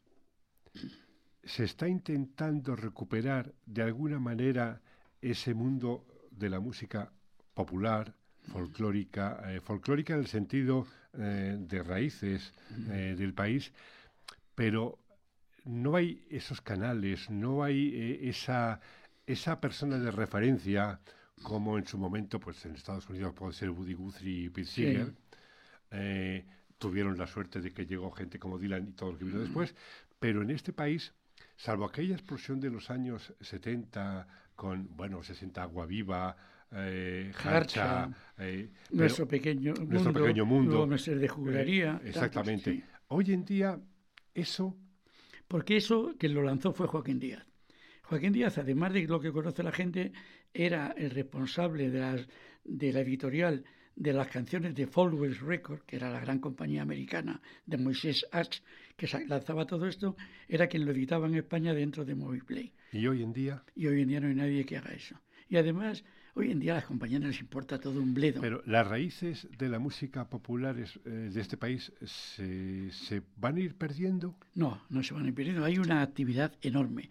se 1.44 1.64
está 1.64 1.88
intentando 1.88 2.76
recuperar 2.76 3.54
de 3.66 3.82
alguna 3.84 4.20
manera 4.20 4.82
ese 5.22 5.54
mundo 5.54 6.06
de 6.32 6.50
la 6.50 6.60
música 6.60 7.12
popular, 7.54 8.16
folclórica, 8.52 9.42
eh, 9.48 9.60
folclórica 9.60 10.14
en 10.14 10.20
el 10.20 10.28
sentido 10.28 10.88
eh, 11.14 11.58
de 11.60 11.84
raíces 11.84 12.54
eh, 12.90 13.16
del 13.18 13.34
país, 13.34 13.72
pero 14.54 15.00
no 15.66 15.96
hay 15.96 16.26
esos 16.30 16.62
canales, 16.62 17.30
no 17.30 17.64
hay 17.64 18.20
esa, 18.22 18.80
esa 19.26 19.60
persona 19.60 19.98
de 19.98 20.12
referencia 20.12 21.00
como 21.44 21.78
en 21.78 21.86
su 21.86 21.98
momento, 21.98 22.40
pues 22.40 22.66
en 22.66 22.76
Estados 22.76 23.10
Unidos 23.10 23.34
puede 23.34 23.54
ser 23.54 23.70
Woody 23.72 23.94
Guthrie 23.94 24.46
y 24.46 24.50
Pete 24.50 24.68
Seeger. 24.68 25.14
Tuvieron 26.78 27.18
la 27.18 27.26
suerte 27.26 27.62
de 27.62 27.72
que 27.72 27.86
llegó 27.86 28.12
gente 28.12 28.38
como 28.38 28.60
Dylan 28.60 28.90
y 28.90 28.92
todo 28.92 29.14
lo 29.14 29.18
que 29.18 29.26
vino 29.26 29.40
después, 29.40 29.74
pero 30.20 30.42
en 30.42 30.52
este 30.52 30.74
país, 30.74 31.14
salvo 31.56 31.86
aquella 31.86 32.16
explosión 32.16 32.60
de 32.60 32.70
los 32.70 32.90
años 32.90 33.34
70 33.42 34.28
con, 34.56 34.96
bueno, 34.96 35.24
60 35.24 35.62
Agua 35.62 35.86
Viva, 35.86 36.36
eh, 36.76 37.32
eh 38.38 38.70
nuestro, 38.92 39.28
pequeño, 39.28 39.74
nuestro 39.74 40.12
mundo, 40.12 40.22
pequeño 40.22 40.46
mundo, 40.46 40.88
de 40.88 41.28
jugaría. 41.28 42.02
exactamente. 42.04 42.84
Hoy 43.08 43.32
en 43.32 43.46
día 43.46 43.80
eso 44.34 44.76
porque 45.48 45.78
eso 45.78 46.16
que 46.18 46.30
lo 46.30 46.44
lanzó 46.44 46.74
fue 46.74 46.88
Joaquín 46.88 47.20
Díaz. 47.20 47.46
Joaquín 48.04 48.34
Díaz, 48.34 48.58
además 48.58 48.94
de 48.94 49.08
lo 49.08 49.20
que 49.20 49.32
conoce 49.32 49.64
la 49.64 49.72
gente, 49.72 50.12
era 50.54 50.94
el 50.98 51.12
responsable 51.12 51.90
de, 51.90 52.26
de 52.64 52.94
la 52.94 53.00
editorial 53.02 53.64
de 53.96 54.14
las 54.14 54.28
canciones 54.28 54.76
de 54.76 54.88
Folwell 54.88 55.38
Records, 55.40 55.84
que 55.84 55.96
era 55.96 56.12
la 56.12 56.20
gran 56.20 56.40
compañía 56.40 56.82
americana 56.82 57.42
de 57.66 57.78
Moisés 57.78 58.26
H., 58.32 58.62
que 58.98 59.08
lanzaba 59.28 59.66
todo 59.66 59.88
esto, 59.88 60.16
era 60.48 60.68
quien 60.68 60.86
lo 60.86 60.92
editaba 60.92 61.28
en 61.28 61.36
España 61.36 61.74
dentro 61.74 62.04
de 62.04 62.16
Moviplay. 62.16 62.74
¿Y 62.92 63.08
hoy 63.08 63.24
en 63.24 63.34
día? 63.34 63.64
Y 63.76 63.88
hoy 63.88 64.02
en 64.02 64.10
día 64.10 64.20
no 64.20 64.28
hay 64.28 64.36
nadie 64.36 64.66
que 64.66 64.78
haga 64.78 64.94
eso. 64.94 65.20
Y 65.48 65.58
además 65.58 66.04
Hoy 66.38 66.52
en 66.52 66.60
día 66.60 66.74
a 66.74 66.76
las 66.76 66.86
compañías 66.86 67.22
les 67.22 67.40
importa 67.40 67.80
todo 67.80 68.02
un 68.02 68.14
bledo. 68.14 68.42
Pero 68.42 68.62
las 68.66 68.86
raíces 68.86 69.48
de 69.58 69.70
la 69.70 69.80
música 69.80 70.28
popular 70.28 70.76
eh, 70.78 71.10
de 71.10 71.42
este 71.42 71.56
país 71.56 71.94
se, 72.04 72.92
se, 72.92 73.22
van 73.38 73.56
a 73.56 73.62
ir 73.62 73.76
perdiendo. 73.76 74.36
No, 74.54 74.82
no 74.90 75.02
se 75.02 75.14
van 75.14 75.24
a 75.24 75.28
ir 75.30 75.34
perdiendo. 75.34 75.64
Hay 75.64 75.78
una 75.78 76.02
actividad 76.02 76.52
enorme. 76.62 77.10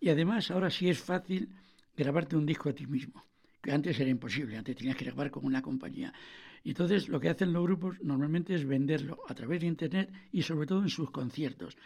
Y 0.00 0.08
además 0.08 0.50
ahora 0.50 0.70
sí 0.70 0.88
es 0.88 0.98
fácil 0.98 1.50
grabarte 1.94 2.36
un 2.36 2.46
disco 2.46 2.70
a 2.70 2.72
ti 2.72 2.86
mismo, 2.86 3.22
que 3.60 3.70
antes 3.70 4.00
era 4.00 4.08
imposible, 4.08 4.56
antes 4.56 4.76
tenías 4.76 4.96
que 4.96 5.04
grabar 5.04 5.30
con 5.30 5.44
una 5.44 5.60
compañía. 5.60 6.14
Y 6.62 6.70
entonces 6.70 7.10
lo 7.10 7.20
que 7.20 7.28
hacen 7.28 7.52
los 7.52 7.64
grupos 7.64 8.02
normalmente 8.02 8.54
es 8.54 8.66
venderlo 8.66 9.18
a 9.28 9.34
través 9.34 9.60
de 9.60 9.66
Internet 9.66 10.10
y 10.32 10.40
sobre 10.40 10.66
todo 10.66 10.82
en 10.82 10.88
sus 10.88 11.10
conciertos. 11.10 11.76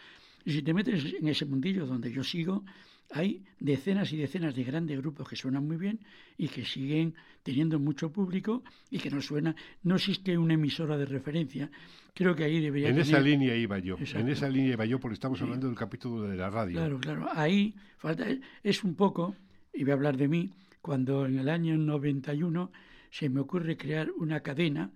Y 0.45 0.53
si 0.53 0.61
te 0.61 0.73
metes 0.73 1.13
en 1.13 1.27
ese 1.27 1.45
mundillo 1.45 1.85
donde 1.85 2.09
yo 2.09 2.23
sigo, 2.23 2.63
hay 3.11 3.43
decenas 3.59 4.13
y 4.13 4.17
decenas 4.17 4.55
de 4.55 4.63
grandes 4.63 4.97
grupos 4.99 5.27
que 5.27 5.35
suenan 5.35 5.67
muy 5.67 5.77
bien 5.77 5.99
y 6.37 6.47
que 6.47 6.63
siguen 6.65 7.15
teniendo 7.43 7.79
mucho 7.79 8.11
público 8.11 8.63
y 8.89 8.99
que 8.99 9.09
no 9.09 9.21
suena. 9.21 9.55
No 9.83 9.95
existe 9.95 10.37
una 10.37 10.53
emisora 10.53 10.97
de 10.97 11.05
referencia. 11.05 11.69
Creo 12.13 12.35
que 12.35 12.43
ahí 12.43 12.59
debería. 12.59 12.89
En 12.89 12.99
esa 12.99 13.19
línea 13.19 13.55
iba 13.55 13.79
yo. 13.79 13.97
En 13.97 14.29
esa 14.29 14.49
línea 14.49 14.73
iba 14.73 14.85
yo 14.85 14.99
porque 14.99 15.15
estamos 15.15 15.41
hablando 15.41 15.67
del 15.67 15.75
capítulo 15.75 16.23
de 16.23 16.37
la 16.37 16.49
radio. 16.49 16.77
Claro, 16.77 16.99
claro. 16.99 17.27
Ahí 17.33 17.73
falta 17.97 18.27
es 18.63 18.83
un 18.83 18.95
poco 18.95 19.35
y 19.73 19.83
voy 19.83 19.91
a 19.91 19.95
hablar 19.95 20.17
de 20.17 20.27
mí 20.27 20.49
cuando 20.81 21.25
en 21.25 21.39
el 21.39 21.49
año 21.49 21.77
91 21.77 22.71
se 23.09 23.29
me 23.29 23.41
ocurre 23.41 23.77
crear 23.77 24.11
una 24.11 24.41
cadena 24.41 24.91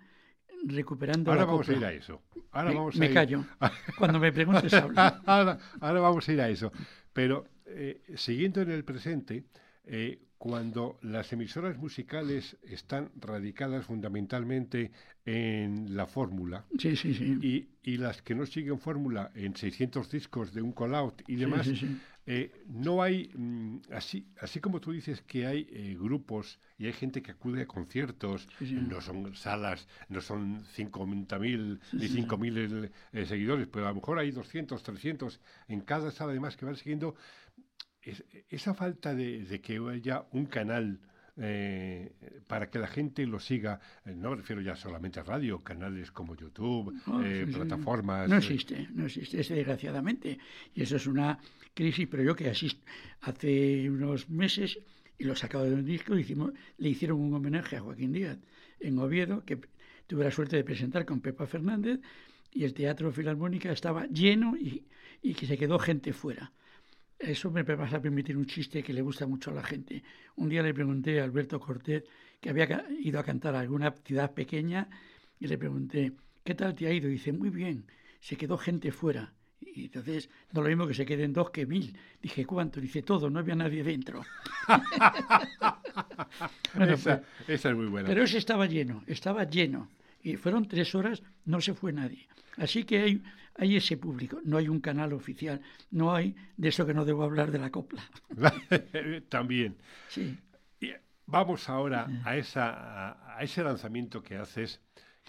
recuperando 0.66 1.32
ahora 1.32 1.46
vamos 1.46 1.68
a 1.68 1.74
ir 1.74 1.84
a 1.84 1.92
eso 1.92 2.22
ahora 2.52 2.70
me, 2.70 2.76
vamos 2.76 2.96
a 2.96 3.00
me 3.00 3.14
callo 3.14 3.46
cuando 3.98 4.20
me 4.20 4.32
preguntes 4.32 4.74
hablo 4.74 4.96
ahora, 5.26 5.60
ahora 5.82 6.00
vamos 6.00 6.28
a 6.30 6.34
ir 6.34 6.40
a 6.40 6.50
eso 6.50 6.72
pero 7.12 7.46
eh, 7.66 8.02
siguiendo 8.16 8.62
en 8.62 8.72
el 8.72 8.84
presente, 8.84 9.44
eh, 9.86 10.20
cuando 10.38 11.00
las 11.02 11.32
emisoras 11.32 11.78
musicales 11.78 12.58
están 12.64 13.12
radicadas 13.16 13.86
fundamentalmente 13.86 14.92
en 15.26 15.96
la 15.96 16.06
fórmula 16.06 16.66
sí, 16.78 16.98
sí, 16.98 17.38
y, 17.42 17.68
y, 17.82 17.98
las 17.98 18.22
que 18.22 18.36
no 18.36 18.46
siguen 18.46 18.78
fórmula 18.78 19.32
en 19.36 19.56
600 19.56 20.12
discos 20.12 20.54
de 20.54 20.62
un 20.62 20.74
call-out 20.74 21.22
y 21.28 21.38
demás, 21.38 21.70
eh, 22.26 22.52
no 22.68 23.02
hay, 23.02 23.30
mm, 23.36 23.82
así, 23.92 24.26
así 24.40 24.62
como 24.62 24.80
tú 24.80 24.94
dices 24.94 25.22
que 25.22 25.46
hay 25.46 25.68
eh, 25.72 25.98
grupos 26.00 26.58
y 26.78 26.86
hay 26.86 26.94
gente 26.94 27.22
que 27.22 27.32
acude 27.32 27.64
a 27.64 27.68
conciertos, 27.68 28.48
no 28.62 29.02
son 29.02 29.36
salas, 29.36 29.88
no 30.08 30.22
son 30.22 30.64
50.000 30.64 31.80
ni 31.92 32.08
5.000 32.08 32.92
eh, 33.12 33.26
seguidores, 33.26 33.68
pero 33.68 33.88
a 33.88 33.90
lo 33.90 33.96
mejor 33.96 34.20
hay 34.20 34.32
200, 34.32 34.82
300 34.82 35.42
en 35.68 35.82
cada 35.82 36.12
sala 36.12 36.32
además 36.32 36.56
que 36.56 36.66
van 36.66 36.78
siguiendo 36.78 37.16
esa 38.50 38.74
falta 38.74 39.16
de, 39.16 39.62
que 39.62 39.80
haya 39.92 40.26
un 40.32 40.46
canal 40.46 41.00
eh, 41.38 42.12
para 42.48 42.70
que 42.70 42.78
la 42.78 42.88
gente 42.88 43.26
lo 43.26 43.40
siga, 43.40 43.80
eh, 44.06 44.14
no 44.16 44.32
me 44.32 44.38
refiero 44.38 44.62
ya 44.62 44.76
solamente 44.76 45.20
a 45.20 45.24
radio, 45.24 45.64
canales 45.64 46.12
como 46.12 46.36
YouTube, 46.36 46.94
eh, 47.24 47.48
plataformas. 47.52 48.30
No 48.30 48.38
existe, 48.38 48.88
no 48.94 49.06
existe, 49.06 49.38
desgraciadamente. 49.38 50.38
Y 50.76 50.84
eso 50.84 50.98
es 50.98 51.08
una 51.08 51.40
crisis, 51.74 52.08
pero 52.10 52.24
yo 52.24 52.36
que 52.36 52.50
asisto 52.50 52.84
hace 53.22 53.90
unos 53.90 54.30
meses, 54.30 54.80
y 55.18 55.24
lo 55.24 55.36
sacado 55.36 55.66
de 55.66 55.74
un 55.74 55.86
disco, 55.86 56.18
hicimos, 56.18 56.52
le 56.78 56.90
hicieron 56.90 57.20
un 57.20 57.34
homenaje 57.34 57.78
a 57.78 57.82
Joaquín 57.82 58.12
Díaz 58.12 58.38
en 58.80 59.00
Oviedo, 59.00 59.44
que 59.46 59.60
tuve 60.08 60.26
la 60.26 60.32
suerte 60.32 60.58
de 60.58 60.64
presentar 60.64 61.06
con 61.06 61.22
Pepa 61.22 61.48
Fernández, 61.48 62.00
y 62.52 62.66
el 62.66 62.74
Teatro 62.74 63.12
Filarmónica 63.12 63.72
estaba 63.72 64.06
lleno 64.06 64.56
y, 64.56 64.86
y 65.24 65.34
que 65.34 65.48
se 65.48 65.58
quedó 65.58 65.80
gente 65.80 66.14
fuera. 66.14 66.52
Eso 67.24 67.50
me 67.52 67.64
vas 67.64 67.94
a 67.94 68.02
permitir 68.02 68.36
un 68.36 68.46
chiste 68.46 68.84
que 68.84 68.92
le 68.92 69.02
gusta 69.02 69.26
mucho 69.26 69.52
a 69.52 69.54
la 69.54 69.64
gente. 69.64 70.04
Un 70.36 70.50
día 70.50 70.62
le 70.62 70.74
pregunté 70.74 71.22
a 71.22 71.24
Alberto 71.24 71.58
Cortés 71.58 72.04
que 72.42 72.50
había 72.50 72.86
ido 73.00 73.18
a 73.18 73.24
cantar 73.24 73.56
a 73.56 73.62
alguna 73.62 73.92
ciudad 73.92 74.34
pequeña 74.34 74.90
y 75.40 75.48
le 75.48 75.58
pregunté, 75.58 76.12
¿qué 76.44 76.54
tal 76.54 76.76
te 76.76 76.86
ha 76.86 76.92
ido? 76.92 77.08
Y 77.08 77.14
dice, 77.14 77.32
muy 77.32 77.50
bien, 77.50 77.86
se 78.20 78.36
quedó 78.36 78.58
gente 78.58 78.92
fuera. 78.92 79.34
Y 79.62 79.86
entonces, 79.86 80.30
no 80.52 80.62
lo 80.62 80.68
mismo 80.68 80.86
que 80.86 80.94
se 80.94 81.06
queden 81.06 81.32
dos 81.32 81.52
que 81.52 81.66
mil. 81.66 81.98
Dije, 82.22 82.46
¿cuánto? 82.46 82.82
Dice, 82.82 83.04
todo, 83.04 83.30
no 83.30 83.40
había 83.40 83.56
nadie 83.56 83.84
dentro. 83.84 84.22
esa, 86.78 87.24
esa, 87.48 87.70
es 87.70 87.76
muy 87.76 87.86
buena. 87.86 88.10
Pero 88.10 88.24
ese 88.24 88.38
estaba 88.38 88.66
lleno, 88.66 89.02
estaba 89.08 89.46
lleno. 89.46 89.90
Y 90.24 90.38
fueron 90.38 90.68
tres 90.68 90.96
horas, 90.96 91.22
no 91.46 91.62
se 91.62 91.74
fue 91.74 91.92
nadie. 91.92 92.28
Así 92.58 92.86
que 92.86 93.02
hay, 93.02 93.24
hay 93.56 93.76
ese 93.76 93.98
público, 93.98 94.40
no 94.44 94.58
hay 94.58 94.70
un 94.70 94.80
canal 94.80 95.14
oficial, 95.14 95.62
no 95.92 96.16
hay 96.16 96.36
de 96.58 96.70
eso 96.70 96.86
que 96.86 96.94
no 96.94 97.06
debo 97.06 97.24
hablar 97.24 97.52
de 97.52 97.60
la 97.60 97.70
copla. 97.70 98.04
También. 99.30 99.76
Sí. 100.08 100.38
vamos 101.26 101.70
ahora 101.70 102.08
a, 102.24 102.38
esa, 102.38 103.38
a, 103.38 103.44
ese 103.44 103.64
lanzamiento 103.64 104.24
que 104.24 104.38
haces, 104.38 104.80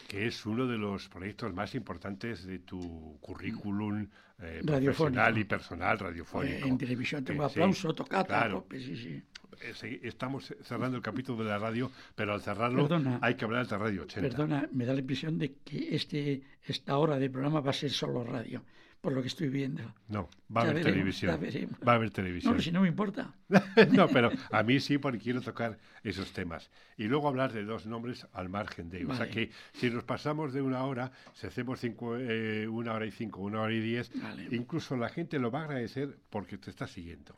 que 0.08 0.26
es 0.26 0.46
uno 0.46 0.66
de 0.66 0.78
los 0.78 1.08
proyectos 1.08 1.52
más 1.52 1.74
importantes 1.74 2.44
de 2.44 2.60
tu 2.60 3.18
currículum 3.20 4.08
eh, 4.40 4.62
profesional 4.64 5.38
y 5.38 5.44
personal 5.44 5.98
radiofónico. 5.98 6.66
en 6.66 6.78
televisión 6.78 7.24
tengo 7.24 7.44
aplauso, 7.44 7.94
tocata, 7.94 8.48
sí, 8.70 8.96
sí. 8.96 9.22
Eh, 9.62 10.00
estamos 10.02 10.52
cerrando 10.62 10.96
el 10.96 11.02
capítulo 11.02 11.44
de 11.44 11.50
la 11.50 11.58
radio, 11.58 11.90
pero 12.14 12.34
al 12.34 12.42
cerrarlo 12.42 12.88
hay 13.20 13.34
que 13.34 13.44
hablar 13.44 13.66
de 13.66 13.78
Radio 13.78 14.02
80. 14.02 14.28
Perdona, 14.28 14.68
me 14.72 14.84
da 14.84 14.92
la 14.92 15.00
impresión 15.00 15.38
de 15.38 15.56
que 15.64 15.94
este, 15.94 16.42
esta 16.66 16.96
hora 16.98 17.18
de 17.18 17.30
programa 17.30 17.60
va 17.60 17.70
a 17.70 17.74
ser 17.74 17.90
solo 17.90 18.24
radio, 18.24 18.62
por 19.00 19.12
lo 19.12 19.20
que 19.20 19.28
estoy 19.28 19.48
viendo. 19.48 19.82
No, 20.08 20.28
va 20.54 20.62
a 20.62 20.70
haber 20.70 20.82
televisión. 20.82 21.38
Va 21.86 21.92
a 21.92 21.94
haber 21.96 22.10
televisión. 22.10 22.54
No, 22.54 22.60
si 22.60 22.72
no 22.72 22.80
me 22.80 22.88
importa. 22.88 23.34
no, 23.92 24.08
pero 24.08 24.30
a 24.50 24.62
mí 24.62 24.80
sí, 24.80 24.98
porque 24.98 25.18
quiero 25.18 25.40
tocar 25.40 25.78
esos 26.02 26.32
temas. 26.32 26.70
Y 26.96 27.04
luego 27.04 27.28
hablar 27.28 27.52
de 27.52 27.64
dos 27.64 27.86
nombres 27.86 28.26
al 28.32 28.48
margen 28.48 28.88
de 28.90 28.98
ellos. 28.98 29.10
O 29.10 29.16
sea 29.16 29.28
que 29.28 29.50
si 29.74 29.90
nos 29.90 30.04
pasamos 30.04 30.52
de 30.52 30.62
una 30.62 30.84
hora, 30.84 31.12
si 31.34 31.46
hacemos 31.46 31.80
cinco, 31.80 32.16
eh, 32.18 32.66
una 32.66 32.94
hora 32.94 33.06
y 33.06 33.10
cinco, 33.10 33.40
una 33.40 33.60
hora 33.60 33.74
y 33.74 33.80
diez, 33.80 34.10
incluso 34.50 34.96
la 34.96 35.08
gente 35.08 35.38
lo 35.38 35.50
va 35.50 35.60
a 35.60 35.64
agradecer 35.64 36.16
porque 36.30 36.58
te 36.58 36.70
está 36.70 36.86
siguiendo. 36.86 37.36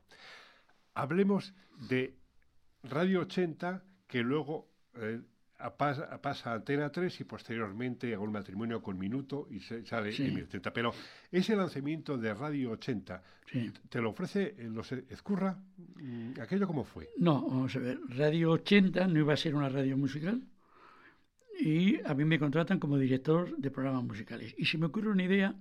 Hablemos 0.96 1.52
de 1.88 2.16
Radio 2.82 3.20
80, 3.20 3.84
que 4.06 4.22
luego 4.22 4.66
eh, 4.94 5.20
pasa, 5.76 6.50
a 6.50 6.54
Antena 6.54 6.90
3 6.90 7.20
y 7.20 7.24
posteriormente 7.24 8.14
a 8.14 8.18
un 8.18 8.32
matrimonio 8.32 8.82
con 8.82 8.98
Minuto 8.98 9.46
y 9.50 9.60
se 9.60 9.84
sale 9.84 10.14
en 10.16 10.44
80. 10.44 10.72
Pero 10.72 10.94
ese 11.30 11.54
lanzamiento 11.54 12.16
de 12.16 12.32
Radio 12.32 12.70
80, 12.72 13.22
¿te 13.90 14.00
lo 14.00 14.10
ofrece 14.10 14.56
los 14.58 14.90
Escurra? 14.92 15.58
Mm, 15.96 16.40
¿Aquello 16.40 16.66
cómo 16.66 16.84
fue? 16.84 17.10
No, 17.18 17.42
vamos 17.42 17.76
a 17.76 17.78
ver. 17.78 17.98
Radio 18.08 18.52
80 18.52 19.06
no 19.06 19.18
iba 19.18 19.34
a 19.34 19.36
ser 19.36 19.54
una 19.54 19.68
radio 19.68 19.98
musical 19.98 20.42
y 21.60 22.00
a 22.06 22.14
mí 22.14 22.24
me 22.24 22.38
contratan 22.38 22.78
como 22.78 22.96
director 22.96 23.54
de 23.54 23.70
programas 23.70 24.04
musicales. 24.04 24.54
Y 24.56 24.64
se 24.64 24.78
me 24.78 24.86
ocurre 24.86 25.10
una 25.10 25.24
idea 25.24 25.54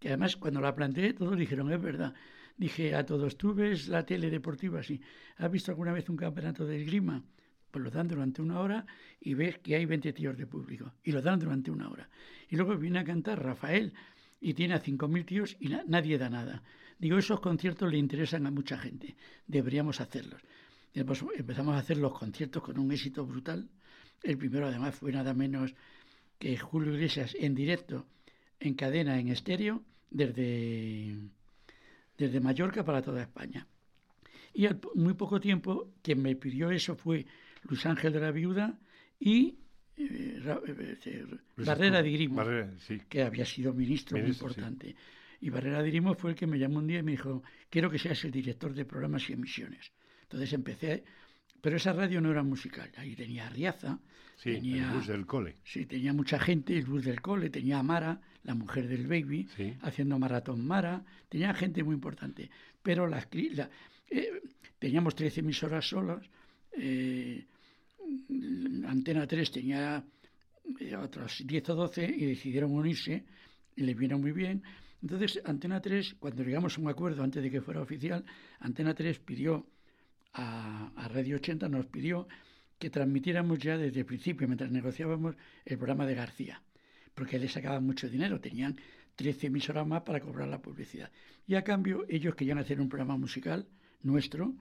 que 0.00 0.08
además 0.08 0.36
cuando 0.36 0.60
la 0.60 0.74
planteé 0.74 1.12
todos 1.12 1.36
dijeron, 1.36 1.72
es 1.72 1.80
verdad 1.80 2.12
dije 2.58 2.94
a 2.94 3.06
todos, 3.06 3.38
¿tú 3.38 3.54
ves 3.54 3.88
la 3.88 4.04
tele 4.04 4.28
deportiva 4.28 4.80
así? 4.80 5.00
¿Has 5.36 5.50
visto 5.50 5.70
alguna 5.70 5.92
vez 5.92 6.08
un 6.10 6.16
campeonato 6.16 6.66
de 6.66 6.82
esgrima? 6.82 7.22
Pues 7.70 7.84
lo 7.84 7.90
dan 7.90 8.08
durante 8.08 8.42
una 8.42 8.60
hora 8.60 8.84
y 9.20 9.34
ves 9.34 9.58
que 9.58 9.76
hay 9.76 9.86
20 9.86 10.12
tíos 10.12 10.36
de 10.36 10.46
público. 10.46 10.92
Y 11.04 11.12
lo 11.12 11.22
dan 11.22 11.38
durante 11.38 11.70
una 11.70 11.88
hora. 11.88 12.08
Y 12.48 12.56
luego 12.56 12.76
viene 12.76 12.98
a 12.98 13.04
cantar 13.04 13.42
Rafael 13.42 13.92
y 14.40 14.54
tiene 14.54 14.74
a 14.74 14.82
5.000 14.82 15.24
tíos 15.24 15.56
y 15.60 15.68
nadie 15.86 16.18
da 16.18 16.28
nada. 16.28 16.62
Digo, 16.98 17.16
esos 17.16 17.40
conciertos 17.40 17.90
le 17.90 17.98
interesan 17.98 18.46
a 18.46 18.50
mucha 18.50 18.76
gente. 18.76 19.16
Deberíamos 19.46 20.00
hacerlos. 20.00 20.42
Después 20.92 21.22
empezamos 21.36 21.74
a 21.74 21.78
hacer 21.78 21.98
los 21.98 22.18
conciertos 22.18 22.62
con 22.62 22.78
un 22.78 22.90
éxito 22.90 23.24
brutal. 23.24 23.68
El 24.22 24.36
primero 24.36 24.66
además 24.66 24.96
fue 24.96 25.12
nada 25.12 25.32
menos 25.32 25.74
que 26.38 26.56
Julio 26.56 26.94
Iglesias 26.94 27.36
en 27.38 27.54
directo, 27.54 28.06
en 28.58 28.74
cadena, 28.74 29.20
en 29.20 29.28
estéreo, 29.28 29.82
desde 30.10 31.16
desde 32.18 32.40
Mallorca 32.40 32.84
para 32.84 33.00
toda 33.00 33.22
España. 33.22 33.66
Y 34.52 34.66
al 34.66 34.80
muy 34.94 35.14
poco 35.14 35.40
tiempo, 35.40 35.92
quien 36.02 36.20
me 36.20 36.34
pidió 36.34 36.70
eso 36.70 36.96
fue 36.96 37.24
Luis 37.62 37.86
Ángel 37.86 38.12
de 38.12 38.20
la 38.20 38.32
Viuda 38.32 38.76
y 39.20 39.56
eh, 39.96 40.40
eh, 41.04 41.26
Barrera 41.56 42.02
de 42.02 42.10
Grimo, 42.10 42.42
que 43.08 43.22
había 43.22 43.44
sido 43.44 43.72
ministro, 43.72 44.18
muy 44.18 44.28
importante. 44.28 44.94
Y 45.40 45.50
Barrera 45.50 45.82
de 45.82 45.90
Grimo 45.90 46.14
fue 46.14 46.30
el 46.30 46.36
que 46.36 46.46
me 46.46 46.58
llamó 46.58 46.78
un 46.78 46.88
día 46.88 46.98
y 46.98 47.02
me 47.02 47.12
dijo, 47.12 47.42
quiero 47.70 47.88
que 47.90 47.98
seas 47.98 48.24
el 48.24 48.32
director 48.32 48.74
de 48.74 48.84
programas 48.84 49.30
y 49.30 49.34
emisiones. 49.34 49.92
Entonces 50.22 50.52
empecé, 50.52 51.04
pero 51.60 51.76
esa 51.76 51.92
radio 51.92 52.20
no 52.20 52.30
era 52.30 52.42
musical, 52.42 52.90
ahí 52.96 53.14
tenía 53.14 53.46
Arriaza, 53.46 53.98
tenía, 54.42 54.88
el 54.88 54.96
bus 54.96 55.06
del 55.06 55.26
cole. 55.26 55.56
Sí, 55.64 55.86
tenía 55.86 56.12
mucha 56.12 56.38
gente, 56.38 56.76
el 56.76 56.84
bus 56.84 57.04
del 57.04 57.20
cole, 57.20 57.50
tenía 57.50 57.78
a 57.78 57.82
Mara, 57.82 58.20
la 58.44 58.54
mujer 58.54 58.88
del 58.88 59.06
baby, 59.06 59.48
haciendo 59.82 60.18
maratón 60.18 60.66
Mara, 60.66 61.04
tenía 61.28 61.52
gente 61.54 61.82
muy 61.82 61.94
importante. 61.94 62.50
Pero 62.82 63.06
la, 63.06 63.26
eh, 63.32 64.42
teníamos 64.78 65.14
13 65.14 65.40
emisoras 65.40 65.88
solas, 65.88 66.24
eh, 66.72 67.44
Antena 68.86 69.26
3 69.26 69.50
tenía 69.50 70.02
eh, 70.80 70.96
otras 70.96 71.42
10 71.44 71.68
o 71.70 71.74
12 71.74 72.04
y 72.04 72.26
decidieron 72.26 72.72
unirse 72.72 73.24
y 73.76 73.82
les 73.82 73.96
vino 73.96 74.18
muy 74.18 74.32
bien. 74.32 74.62
Entonces, 75.02 75.40
Antena 75.44 75.80
3, 75.80 76.16
cuando 76.18 76.42
llegamos 76.42 76.76
a 76.76 76.80
un 76.80 76.88
acuerdo 76.88 77.22
antes 77.22 77.42
de 77.42 77.50
que 77.50 77.60
fuera 77.60 77.80
oficial, 77.80 78.24
Antena 78.60 78.94
3 78.94 79.18
pidió 79.20 79.66
a, 80.38 80.92
a 80.96 81.08
Radio 81.08 81.36
80, 81.36 81.68
nos 81.68 81.86
pidió 81.86 82.28
que 82.78 82.90
transmitiéramos 82.90 83.58
ya 83.58 83.76
desde 83.76 84.00
el 84.00 84.06
principio, 84.06 84.46
mientras 84.46 84.70
negociábamos, 84.70 85.36
el 85.64 85.76
programa 85.76 86.06
de 86.06 86.14
García 86.14 86.62
porque 87.18 87.36
les 87.36 87.50
sacaban 87.50 87.84
mucho 87.84 88.08
dinero, 88.08 88.40
tenían 88.40 88.76
13 89.16 89.48
emisoras 89.48 89.84
más 89.84 90.02
para 90.02 90.20
cobrar 90.20 90.46
la 90.46 90.62
publicidad. 90.62 91.10
Y 91.48 91.56
a 91.56 91.64
cambio, 91.64 92.06
ellos 92.08 92.36
querían 92.36 92.58
hacer 92.58 92.80
un 92.80 92.88
programa 92.88 93.16
musical 93.16 93.66
nuestro 94.04 94.54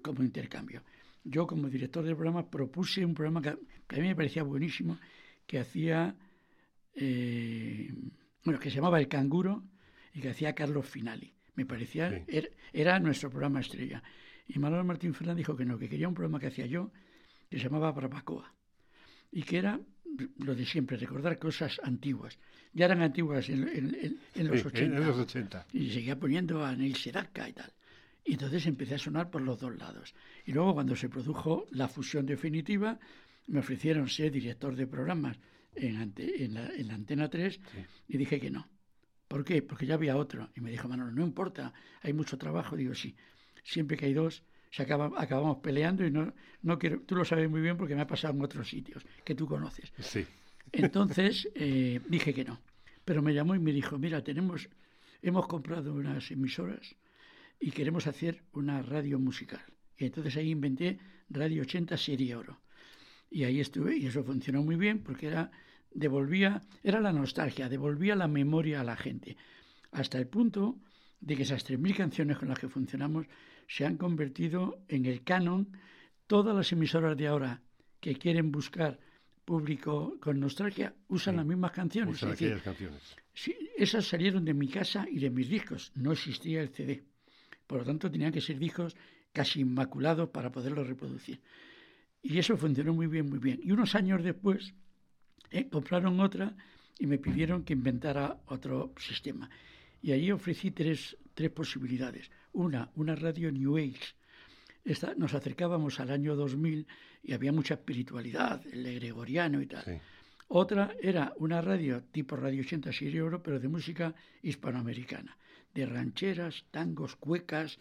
como 0.00 0.22
intercambio. 0.22 0.82
Yo, 1.24 1.46
como 1.46 1.68
director 1.68 2.02
del 2.02 2.14
programa, 2.14 2.48
propuse 2.48 3.04
un 3.04 3.12
programa 3.12 3.42
que, 3.42 3.50
a 3.50 4.00
mí 4.00 4.08
me 4.08 4.16
parecía 4.16 4.42
buenísimo, 4.42 4.98
que 5.46 5.58
hacía, 5.58 6.16
eh, 6.94 7.92
bueno, 8.46 8.58
que 8.58 8.70
se 8.70 8.76
llamaba 8.76 8.98
El 8.98 9.08
Canguro 9.08 9.62
y 10.14 10.22
que 10.22 10.30
hacía 10.30 10.54
Carlos 10.54 10.86
Finali. 10.86 11.34
Me 11.54 11.66
parecía, 11.66 12.24
era, 12.26 12.48
era, 12.72 12.98
nuestro 12.98 13.28
programa 13.28 13.60
estrella. 13.60 14.02
Y 14.52 14.58
Manuel 14.58 14.84
Martín 14.84 15.14
Fernández 15.14 15.38
dijo 15.38 15.56
que 15.56 15.64
no, 15.64 15.78
que 15.78 15.88
quería 15.88 16.08
un 16.08 16.14
programa 16.14 16.40
que 16.40 16.48
hacía 16.48 16.66
yo, 16.66 16.90
que 17.48 17.58
se 17.58 17.64
llamaba 17.64 17.92
Barbacoa, 17.92 18.52
y 19.30 19.42
que 19.42 19.58
era 19.58 19.80
lo 20.38 20.54
de 20.54 20.66
siempre, 20.66 20.96
recordar 20.96 21.38
cosas 21.38 21.80
antiguas. 21.84 22.38
Ya 22.72 22.86
eran 22.86 23.02
antiguas 23.02 23.48
en, 23.48 23.60
los, 24.36 24.66
80, 24.66 25.66
Y 25.72 25.90
seguía 25.90 26.18
poniendo 26.18 26.64
a 26.64 26.74
Neil 26.74 26.96
Sedaka 26.96 27.48
y 27.48 27.52
tal. 27.52 27.72
Y 28.24 28.32
entonces 28.32 28.66
empecé 28.66 28.96
a 28.96 28.98
sonar 28.98 29.30
por 29.30 29.42
los 29.42 29.58
dos 29.60 29.76
lados. 29.76 30.14
Y 30.44 30.52
luego 30.52 30.74
cuando 30.74 30.96
se 30.96 31.08
produjo 31.08 31.66
la 31.70 31.88
fusión 31.88 32.26
definitiva, 32.26 32.98
me 33.46 33.60
ofrecieron 33.60 34.08
ser 34.08 34.32
director 34.32 34.74
de 34.74 34.86
programas 34.86 35.38
en, 35.74 36.54
la, 36.54 36.94
Antena 36.94 37.28
3 37.28 37.60
y 38.08 38.18
dije 38.18 38.40
que 38.40 38.50
no. 38.50 38.68
¿Por 39.28 39.44
qué? 39.44 39.62
Porque 39.62 39.86
ya 39.86 39.94
había 39.94 40.16
otro. 40.16 40.50
Y 40.56 40.60
me 40.60 40.70
dijo, 40.70 40.88
Manolo, 40.88 41.12
no 41.12 41.22
importa, 41.22 41.72
hay 42.02 42.12
mucho 42.12 42.36
trabajo. 42.36 42.76
Digo, 42.76 42.94
sí, 42.94 43.14
siempre 43.64 43.96
que 43.96 44.06
hay 44.06 44.14
dos, 44.14 44.42
se 44.70 44.82
acabamos 44.82 45.58
peleando 45.58 46.06
y 46.06 46.10
no, 46.10 46.32
no 46.62 46.78
quiero, 46.78 47.00
tú 47.00 47.16
lo 47.16 47.24
sabes 47.24 47.50
muy 47.50 47.60
bien 47.60 47.76
porque 47.76 47.94
me 47.94 48.02
ha 48.02 48.06
pasado 48.06 48.34
en 48.34 48.42
otros 48.42 48.68
sitios 48.68 49.04
que 49.24 49.34
tú 49.34 49.46
conoces. 49.46 49.92
Sí. 49.98 50.26
Entonces 50.72 51.48
eh, 51.54 52.00
dije 52.08 52.32
que 52.32 52.44
no, 52.44 52.60
pero 53.04 53.22
me 53.22 53.34
llamó 53.34 53.54
y 53.54 53.58
me 53.58 53.72
dijo, 53.72 53.98
mira, 53.98 54.22
tenemos, 54.22 54.68
hemos 55.22 55.46
comprado 55.48 55.92
unas 55.92 56.30
emisoras 56.30 56.94
y 57.58 57.72
queremos 57.72 58.06
hacer 58.06 58.42
una 58.52 58.82
radio 58.82 59.18
musical. 59.18 59.62
Y 59.98 60.06
entonces 60.06 60.36
ahí 60.36 60.50
inventé 60.50 60.98
Radio 61.28 61.62
80 61.62 61.96
Serie 61.96 62.36
Oro. 62.36 62.60
Y 63.30 63.44
ahí 63.44 63.60
estuve 63.60 63.96
y 63.96 64.06
eso 64.06 64.24
funcionó 64.24 64.62
muy 64.62 64.76
bien 64.76 65.00
porque 65.02 65.26
era 65.26 65.50
devolvía 65.92 66.62
era 66.82 67.00
la 67.00 67.12
nostalgia, 67.12 67.68
devolvía 67.68 68.14
la 68.14 68.28
memoria 68.28 68.80
a 68.80 68.84
la 68.84 68.96
gente, 68.96 69.36
hasta 69.92 70.18
el 70.18 70.26
punto 70.26 70.78
de 71.20 71.36
que 71.36 71.42
esas 71.42 71.68
3.000 71.68 71.96
canciones 71.96 72.38
con 72.38 72.48
las 72.48 72.58
que 72.58 72.68
funcionamos 72.68 73.26
se 73.70 73.86
han 73.86 73.96
convertido 73.96 74.82
en 74.88 75.06
el 75.06 75.22
canon. 75.22 75.68
Todas 76.26 76.56
las 76.56 76.72
emisoras 76.72 77.16
de 77.16 77.28
ahora 77.28 77.62
que 78.00 78.16
quieren 78.16 78.50
buscar 78.50 78.98
público 79.44 80.16
con 80.20 80.40
nostalgia 80.40 80.92
usan 81.08 81.36
las 81.36 81.46
mismas 81.46 81.70
canciones. 81.70 82.16
Usan 82.16 82.32
aquellas 82.32 82.62
canciones. 82.62 83.00
Sí, 83.32 83.56
esas 83.76 84.06
salieron 84.06 84.44
de 84.44 84.54
mi 84.54 84.66
casa 84.66 85.06
y 85.08 85.20
de 85.20 85.30
mis 85.30 85.48
discos. 85.48 85.92
No 85.94 86.10
existía 86.10 86.60
el 86.62 86.70
CD. 86.70 87.04
Por 87.68 87.78
lo 87.78 87.84
tanto, 87.84 88.10
tenían 88.10 88.32
que 88.32 88.40
ser 88.40 88.58
discos 88.58 88.96
casi 89.32 89.60
inmaculados 89.60 90.30
para 90.30 90.50
poderlos 90.50 90.88
reproducir. 90.88 91.40
Y 92.22 92.38
eso 92.38 92.56
funcionó 92.56 92.92
muy 92.92 93.06
bien, 93.06 93.30
muy 93.30 93.38
bien. 93.38 93.60
Y 93.62 93.70
unos 93.70 93.94
años 93.94 94.24
después 94.24 94.74
eh, 95.52 95.68
compraron 95.68 96.18
otra 96.18 96.56
y 96.98 97.06
me 97.06 97.18
pidieron 97.18 97.62
que 97.62 97.74
inventara 97.74 98.40
otro 98.46 98.92
sistema. 98.98 99.48
Y 100.02 100.10
ahí 100.10 100.32
ofrecí 100.32 100.72
tres, 100.72 101.16
tres 101.34 101.50
posibilidades. 101.50 102.30
Una, 102.52 102.90
una 102.96 103.14
radio 103.14 103.50
New 103.52 103.76
Age. 103.76 104.14
Esta, 104.84 105.14
nos 105.14 105.34
acercábamos 105.34 106.00
al 106.00 106.10
año 106.10 106.34
2000 106.36 106.86
y 107.22 107.32
había 107.32 107.52
mucha 107.52 107.74
espiritualidad, 107.74 108.62
el 108.72 108.94
gregoriano 108.94 109.60
y 109.60 109.66
tal. 109.66 110.00
Otra 110.48 110.96
era 111.00 111.32
una 111.36 111.60
radio 111.60 112.02
tipo 112.10 112.34
Radio 112.34 112.62
80 112.62 112.92
Sirio 112.92 113.26
Oro, 113.26 113.42
pero 113.42 113.60
de 113.60 113.68
música 113.68 114.14
hispanoamericana, 114.42 115.36
de 115.74 115.86
rancheras, 115.86 116.64
tangos, 116.72 117.14
cuecas, 117.16 117.78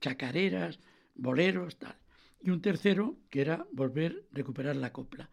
chacareras, 0.00 0.80
boleros, 1.14 1.76
tal. 1.78 1.94
Y 2.42 2.50
un 2.50 2.60
tercero 2.60 3.16
que 3.30 3.42
era 3.42 3.66
volver 3.72 4.24
a 4.32 4.34
recuperar 4.34 4.76
la 4.76 4.92
copla. 4.92 5.28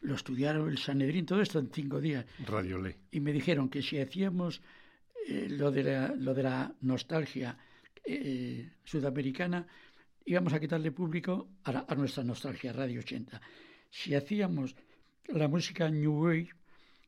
Lo 0.00 0.14
estudiaron 0.14 0.68
el 0.68 0.78
Sanedrín, 0.78 1.26
todo 1.26 1.42
esto 1.42 1.58
en 1.58 1.70
cinco 1.72 2.00
días. 2.00 2.24
Radio 2.46 2.78
Ley. 2.78 2.94
Y 3.10 3.18
me 3.18 3.32
dijeron 3.32 3.68
que 3.68 3.82
si 3.82 3.98
hacíamos 3.98 4.62
eh, 5.26 5.48
lo, 5.50 5.72
de 5.72 5.82
la, 5.82 6.14
lo 6.14 6.34
de 6.34 6.44
la 6.44 6.72
nostalgia 6.82 7.58
eh, 8.04 8.70
sudamericana, 8.84 9.66
íbamos 10.24 10.52
a 10.52 10.60
quitarle 10.60 10.92
público 10.92 11.48
a, 11.64 11.94
nuestra 11.94 12.24
nostalgia, 12.24 12.72
Radio 12.72 13.00
80. 13.00 13.40
Si 13.90 14.14
hacíamos 14.14 14.74
la 15.26 15.48
música 15.48 15.88
New 15.88 16.24
Wave, 16.24 16.50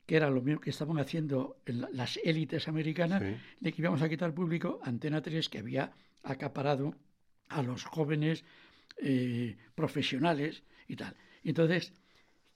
que 0.06 0.16
era 0.16 0.30
lo 0.30 0.42
mismo 0.42 0.60
que 0.60 0.70
estaban 0.70 0.98
haciendo 0.98 1.58
las 1.66 2.18
élites 2.24 2.68
americanas, 2.68 3.22
le 3.60 3.72
que 3.72 3.82
íbamos 3.82 4.02
a 4.02 4.08
quitar 4.08 4.34
público 4.34 4.80
Antena 4.82 5.22
3, 5.22 5.48
que 5.48 5.58
había 5.58 5.92
acaparado 6.22 6.94
a 7.48 7.62
los 7.62 7.84
jóvenes 7.84 8.44
eh, 8.98 9.56
profesionales 9.74 10.62
y 10.88 10.96
tal. 10.96 11.14
Entonces, 11.44 11.92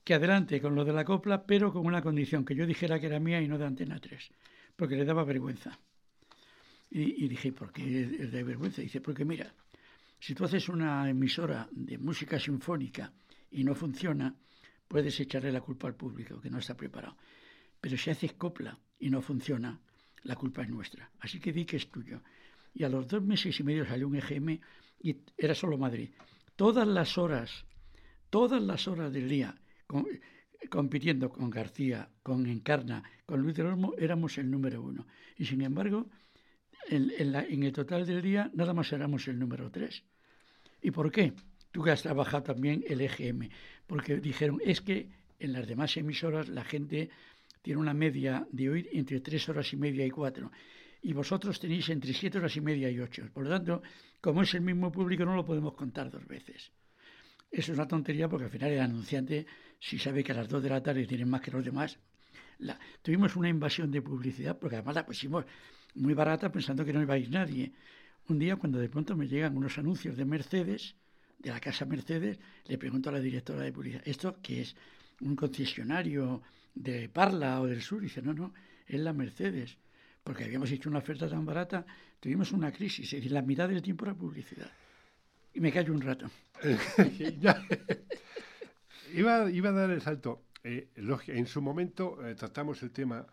que 0.03 0.15
adelante 0.15 0.61
con 0.61 0.75
lo 0.75 0.85
de 0.85 0.93
la 0.93 1.05
copla, 1.05 1.47
pero 1.47 1.73
con 1.73 1.87
una 1.87 2.03
condición, 2.03 2.45
que 2.45 2.55
yo 2.55 2.67
dijera 2.67 2.99
que 2.99 3.07
era 3.07 3.21
mía 3.21 3.41
y 3.41 3.49
no 3.49 3.59
de 3.59 3.67
Antena 3.67 4.01
3 4.01 4.31
porque 4.77 4.97
le 4.97 5.05
daba 5.05 5.25
vergüenza. 5.25 5.79
Y, 6.97 7.27
dije, 7.27 7.51
¿por 7.51 7.73
qué 7.73 8.03
es 8.21 8.31
de 8.31 8.45
vergüenza? 8.45 8.81
Dice, 8.81 9.01
porque 9.01 9.25
mira, 9.25 9.53
si 10.21 10.33
tú 10.33 10.45
haces 10.45 10.69
una 10.69 11.11
emisora 11.11 11.69
de 11.73 11.99
música 11.99 12.39
sinfónica 12.39 13.13
y 13.51 13.65
no 13.65 13.75
funciona, 13.75 14.33
puedes 14.87 15.19
echarle 15.19 15.51
la 15.51 15.61
culpa 15.61 15.89
al 15.89 15.97
público, 15.97 16.41
que 16.41 16.49
no 16.49 16.59
está 16.59 16.77
preparado. 16.77 17.17
Pero 17.81 17.99
si 17.99 18.11
haces 18.11 18.35
copla 18.35 18.79
y 19.01 19.11
no 19.11 19.21
funciona, 19.23 19.81
la 20.23 20.37
culpa 20.37 20.63
es 20.63 20.69
nuestra. 20.69 21.11
Así 21.19 21.41
que 21.41 21.53
di 21.53 21.65
que 21.65 21.79
es 21.79 21.91
tuyo. 21.91 22.23
Y 22.73 22.85
a 22.85 22.89
los 22.89 23.09
dos 23.09 23.25
meses 23.25 23.59
y 23.59 23.65
medio 23.65 23.85
salió 23.85 24.07
un 24.07 24.15
EGM 24.15 24.61
y 25.03 25.17
era 25.37 25.57
solo 25.57 25.77
Madrid. 25.77 26.11
Todas 26.55 26.87
las 26.87 27.19
horas, 27.19 27.67
todas 28.31 28.63
las 28.63 28.87
horas 28.87 29.13
del 29.13 29.29
día, 29.29 29.53
compitiendo 30.71 31.29
con 31.29 31.51
García, 31.51 32.09
con 32.23 32.47
Encarna, 32.47 33.03
con 33.27 33.43
Luis 33.43 33.57
del 33.57 33.67
Olmo, 33.67 33.95
éramos 33.99 34.39
el 34.39 34.49
número 34.49 34.81
uno. 34.81 35.09
Y 35.37 35.45
sin 35.45 35.61
embargo, 35.63 36.09
en, 36.89 37.63
el 37.63 37.73
total 37.73 38.07
del 38.07 38.23
día, 38.23 38.51
nada 38.55 38.75
más 38.75 38.93
éramos 38.93 39.27
el 39.29 39.39
número 39.39 39.71
tres. 39.71 40.03
¿Y 40.83 40.91
por 40.91 41.11
qué? 41.11 41.33
Tú 41.71 41.83
que 41.83 41.91
has 41.91 42.03
trabajado 42.03 42.43
también 42.43 42.85
el 42.87 43.01
EGM. 43.01 43.49
Porque 43.87 44.19
dijeron, 44.19 44.61
es 44.65 44.81
que 44.81 45.09
en 45.39 45.53
las 45.53 45.67
demás 45.67 45.97
emisoras 45.97 46.49
la 46.49 46.65
gente 46.65 47.11
tiene 47.63 47.81
una 47.81 47.95
media 47.95 48.47
de 48.51 48.71
oír 48.71 48.89
entre 48.93 49.21
tres 49.21 49.49
horas 49.49 49.73
y 49.73 49.77
media 49.77 50.07
y 50.07 50.11
cuatro. 50.11 50.53
Y 51.03 51.13
vosotros 51.13 51.59
tenéis 51.61 51.89
entre 51.89 52.13
siete 52.13 52.39
horas 52.39 52.57
y 52.57 52.61
media 52.61 52.91
y 52.91 53.01
ocho. 53.01 53.29
Por 53.33 53.45
lo 53.45 53.51
tanto, 53.51 53.83
como 54.21 54.43
es 54.43 54.55
el 54.55 54.63
mismo 54.63 54.91
público, 54.93 55.25
no 55.25 55.35
lo 55.35 55.45
podemos 55.45 55.75
contar 55.75 56.11
dos 56.11 56.27
veces. 56.27 56.73
Eso 57.51 57.73
es 57.73 57.79
una 57.79 57.87
tontería 57.87 58.29
porque 58.29 58.47
al 58.47 58.51
final 58.51 58.71
el 58.73 58.81
anunciante, 58.81 59.47
si 59.79 59.99
sabe 59.99 60.25
que 60.25 60.33
a 60.33 60.35
las 60.35 60.49
2 60.49 60.63
de 60.63 60.69
la 60.71 60.83
tarde 60.83 61.07
tienen 61.07 61.29
más 61.29 61.41
que 61.41 61.53
los 61.53 61.65
demás, 61.65 61.99
la, 62.59 62.79
tuvimos 63.01 63.37
una 63.37 63.49
invasión 63.49 63.91
de 63.91 64.03
publicidad 64.03 64.59
porque 64.59 64.77
además 64.77 64.95
la 64.97 65.07
pusimos 65.07 65.45
muy 65.95 66.15
barata 66.15 66.51
pensando 66.51 66.85
que 66.85 66.93
no 66.93 67.03
iba 67.03 67.15
a 67.15 67.19
ir 67.19 67.31
nadie. 67.31 67.73
Un 68.29 68.39
día 68.39 68.57
cuando 68.57 68.79
de 68.79 68.89
pronto 68.89 69.17
me 69.17 69.29
llegan 69.29 69.57
unos 69.57 69.79
anuncios 69.79 70.17
de 70.17 70.25
Mercedes, 70.25 70.97
de 71.39 71.51
la 71.51 71.61
casa 71.61 71.85
Mercedes, 71.85 72.39
le 72.67 72.79
pregunto 72.79 73.11
a 73.11 73.13
la 73.13 73.21
directora 73.21 73.63
de 73.63 73.73
publicidad, 73.73 74.03
¿esto 74.07 74.39
qué 74.43 74.63
es? 74.63 74.77
¿Un 75.21 75.37
concesionario 75.37 76.43
de 76.75 77.09
Parla 77.09 77.61
o 77.61 77.67
del 77.67 77.83
Sur? 77.83 78.01
Y 78.01 78.05
dice, 78.05 78.23
no, 78.23 78.33
no, 78.33 78.55
es 78.87 79.01
la 79.01 79.13
Mercedes. 79.13 79.77
Porque 80.23 80.45
habíamos 80.45 80.71
hecho 80.71 80.89
una 80.89 81.01
oferta 81.01 81.29
tan 81.29 81.45
barata, 81.45 81.85
tuvimos 82.19 82.53
una 82.53 82.73
crisis, 82.73 83.13
es 83.13 83.31
la 83.31 83.43
mitad 83.43 83.69
del 83.69 83.83
tiempo 83.83 84.07
era 84.07 84.15
publicidad 84.15 84.71
y 85.55 85.61
me 85.61 85.73
callo 85.73 85.95
un 85.95 86.03
rato. 86.03 86.29
iba, 89.15 89.51
iba 89.51 89.69
a 89.69 89.73
dar 89.73 89.91
el 89.91 90.03
salto. 90.03 90.43
Eh, 90.63 90.89
en 90.97 91.47
su 91.47 91.63
momento 91.63 92.27
eh, 92.27 92.35
tratamos 92.35 92.83
el 92.83 92.91
tema 92.91 93.25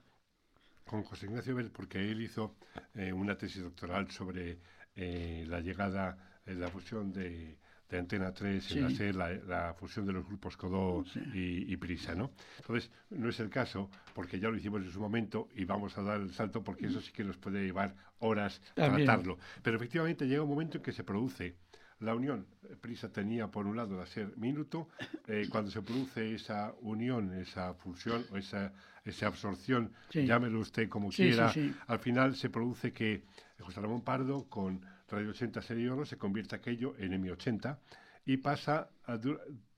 con 0.86 1.04
José 1.04 1.28
Ignacio 1.28 1.56
Vélez 1.56 1.72
porque 1.72 2.00
él 2.12 2.22
hizo 2.22 2.56
eh, 2.96 3.14
una 3.14 3.38
tesis 3.38 3.64
doctoral 3.64 4.10
sobre 4.12 4.60
la 4.94 5.62
llegada, 5.62 6.18
la 6.46 6.68
fusión 6.68 7.14
de, 7.14 7.58
Antena 7.98 8.34
3 8.34 8.72
en 8.76 8.84
hacer 8.86 9.16
la, 9.16 9.74
fusión 9.74 10.06
de 10.06 10.14
los 10.14 10.26
grupos 10.26 10.58
Codó 10.58 11.04
y, 11.34 11.76
Prisa, 11.78 12.14
¿no? 12.14 12.32
Entonces, 12.58 12.92
no 13.10 13.30
es 13.30 13.40
el 13.40 13.50
caso, 13.50 13.90
porque 14.14 14.40
ya 14.40 14.50
lo 14.50 14.58
hicimos 14.58 14.82
en 14.82 14.92
su 14.92 15.00
momento 15.00 15.48
y 15.56 15.66
vamos 15.66 15.98
a 15.98 16.04
dar 16.04 16.22
el 16.22 16.34
salto 16.34 16.64
porque 16.64 16.88
eso 16.88 17.02
sí 17.02 17.12
que 17.12 17.24
nos 17.24 17.38
puede 17.38 17.64
llevar 17.64 17.96
horas 18.20 18.62
tratarlo. 18.76 19.38
Pero 19.64 19.78
efectivamente 19.78 20.28
llega 20.28 20.44
un 20.44 20.50
momento 20.50 20.78
en 20.78 20.84
que 20.84 20.92
se 20.92 21.04
produce 21.04 21.56
la 22.02 22.16
unión. 22.16 22.48
Prisa 22.82 23.10
tenía 23.10 23.48
por 23.48 23.68
un 23.68 23.78
lado 23.78 24.00
de 24.00 24.06
ser 24.08 24.36
minuto, 24.38 24.90
eh, 25.28 25.48
cuando 25.50 25.72
se 25.72 25.82
produce 25.82 26.34
esa 26.34 26.74
unión, 26.82 27.34
esa 27.34 27.74
fusión 27.74 28.26
o 28.32 28.38
esa, 28.38 28.74
esa 29.04 29.28
absorción, 29.28 29.92
llámelo 30.14 30.60
usted 30.60 30.88
como 30.88 31.10
quiera, 31.10 31.54
al 31.88 32.00
final 32.00 32.36
se 32.36 32.50
produce 32.50 32.94
que 32.94 33.24
José 33.60 33.82
Ramón 33.82 34.02
Pardo 34.02 34.48
con 34.48 34.82
Radio 35.10 35.32
80 35.32 35.62
Serie 35.62 35.90
Oro 35.90 36.06
se 36.06 36.18
convierte 36.18 36.56
aquello 36.56 36.96
en 36.98 37.12
M80 37.14 37.78
y 38.26 38.38
pasa 38.38 38.90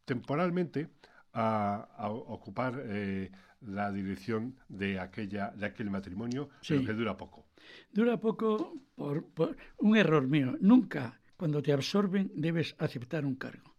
temporalmente 0.06 0.90
a, 1.34 1.88
ocupar 2.28 2.82
eh, 2.86 3.32
la 3.62 3.92
dirección 3.92 4.56
de, 4.68 5.00
aquella, 5.00 5.52
de 5.52 5.66
aquel 5.66 5.90
matrimonio, 5.90 6.50
pero 6.68 6.84
que 6.84 6.94
dura 6.94 7.18
poco. 7.18 7.48
Dura 7.92 8.20
poco 8.20 8.74
por, 8.96 9.26
por 9.26 9.56
un 9.78 9.96
error 9.96 10.28
mío. 10.28 10.56
Nunca 10.60 11.20
cuando 11.38 11.62
te 11.62 11.74
absorben 11.74 12.32
debes 12.36 12.76
aceptar 12.78 13.26
un 13.26 13.36
cargo. 13.36 13.74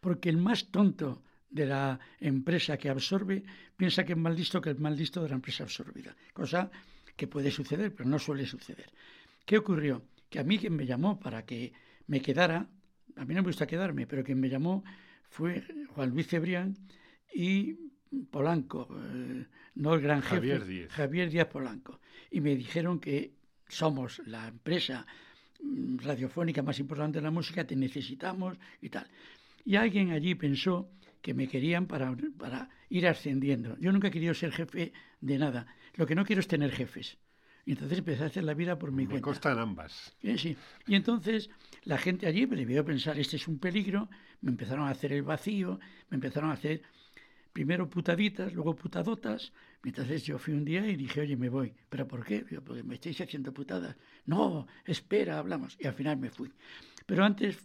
Porque 0.00 0.28
el 0.28 0.36
más 0.36 0.70
tonto 0.70 1.22
de 1.52 1.66
la 1.66 1.98
empresa 2.20 2.76
que 2.76 2.88
absorbe 2.88 3.44
piensa 3.76 4.04
que 4.04 4.12
es 4.12 4.18
más 4.18 4.36
listo 4.36 4.60
que 4.60 4.70
el 4.70 4.78
más 4.78 4.96
listo 4.96 5.22
de 5.22 5.28
la 5.28 5.34
empresa 5.36 5.64
absorbida. 5.64 6.16
Cosa 6.32 6.70
que 7.16 7.26
puede 7.26 7.50
suceder, 7.50 7.94
pero 7.94 8.08
no 8.08 8.18
suele 8.18 8.46
suceder. 8.46 8.90
¿Qué 9.44 9.58
ocurrió? 9.58 10.02
Que 10.28 10.40
a 10.40 10.44
mí 10.44 10.58
quien 10.58 10.74
me 10.74 10.86
llamó 10.86 11.20
para 11.20 11.44
que 11.44 11.72
me 12.06 12.20
quedara, 12.20 12.66
a 13.16 13.24
mí 13.24 13.34
no 13.34 13.42
me 13.42 13.48
gusta 13.48 13.66
quedarme, 13.66 14.06
pero 14.06 14.24
quien 14.24 14.40
me 14.40 14.48
llamó 14.48 14.82
fue 15.28 15.62
Juan 15.94 16.10
Luis 16.10 16.26
Cebrián 16.26 16.74
y 17.34 17.74
Polanco, 18.30 18.88
eh, 18.90 19.46
no 19.76 19.94
el 19.94 20.00
gran 20.00 20.22
jefe, 20.22 20.36
Javier 20.36 20.64
Díaz. 20.64 20.92
Javier 20.92 21.30
Díaz 21.30 21.46
Polanco. 21.48 22.00
Y 22.30 22.40
me 22.40 22.56
dijeron 22.56 22.98
que 22.98 23.32
somos 23.68 24.22
la 24.26 24.48
empresa 24.48 25.06
Mm, 25.62 25.98
radiofónica 25.98 26.60
más 26.62 26.78
importante 26.80 27.18
de 27.18 27.22
la 27.22 27.30
música, 27.30 27.64
te 27.64 27.76
necesitamos 27.76 28.58
y 28.80 28.88
tal. 28.88 29.06
Y 29.64 29.76
alguien 29.76 30.10
allí 30.10 30.34
pensó 30.34 30.90
que 31.22 31.34
me 31.34 31.48
querían 31.48 31.86
para, 31.86 32.14
para 32.36 32.68
ir 32.90 33.06
ascendiendo. 33.06 33.78
Yo 33.78 33.92
nunca 33.92 34.08
he 34.08 34.10
querido 34.10 34.34
ser 34.34 34.52
jefe 34.52 34.92
de 35.20 35.38
nada. 35.38 35.66
Lo 35.94 36.06
que 36.06 36.14
no 36.14 36.24
quiero 36.24 36.40
es 36.40 36.48
tener 36.48 36.72
jefes. 36.72 37.16
Y 37.64 37.72
entonces 37.72 37.98
empecé 37.98 38.24
a 38.24 38.26
hacer 38.26 38.42
la 38.42 38.54
vida 38.54 38.78
por 38.78 38.90
mi 38.90 39.04
cuenta. 39.04 39.14
Me 39.14 39.20
costan 39.22 39.58
ambas. 39.58 40.16
Eh, 40.20 40.36
sí. 40.36 40.56
Y 40.86 40.96
entonces 40.96 41.48
la 41.84 41.96
gente 41.96 42.26
allí 42.26 42.46
me 42.46 42.56
debió 42.56 42.84
pensar, 42.84 43.18
este 43.18 43.36
es 43.36 43.46
un 43.46 43.58
peligro, 43.58 44.08
me 44.40 44.50
empezaron 44.50 44.88
a 44.88 44.90
hacer 44.90 45.12
el 45.12 45.22
vacío, 45.22 45.78
me 46.10 46.16
empezaron 46.16 46.50
a 46.50 46.54
hacer 46.54 46.82
primero 47.52 47.88
putaditas, 47.88 48.52
luego 48.52 48.74
putadotas. 48.74 49.52
Entonces 49.84 50.24
yo 50.24 50.38
fui 50.38 50.54
un 50.54 50.64
día 50.64 50.86
y 50.88 50.96
dije, 50.96 51.20
oye, 51.20 51.36
me 51.36 51.48
voy. 51.48 51.72
¿Pero 51.88 52.08
por 52.08 52.24
qué? 52.24 52.44
Yo, 52.50 52.62
porque 52.64 52.82
me 52.82 52.94
estáis 52.94 53.20
haciendo 53.20 53.52
putadas. 53.52 53.96
No, 54.26 54.66
espera, 54.84 55.38
hablamos. 55.38 55.76
Y 55.78 55.86
al 55.86 55.94
final 55.94 56.16
me 56.16 56.30
fui. 56.30 56.52
Pero 57.06 57.24
antes 57.24 57.58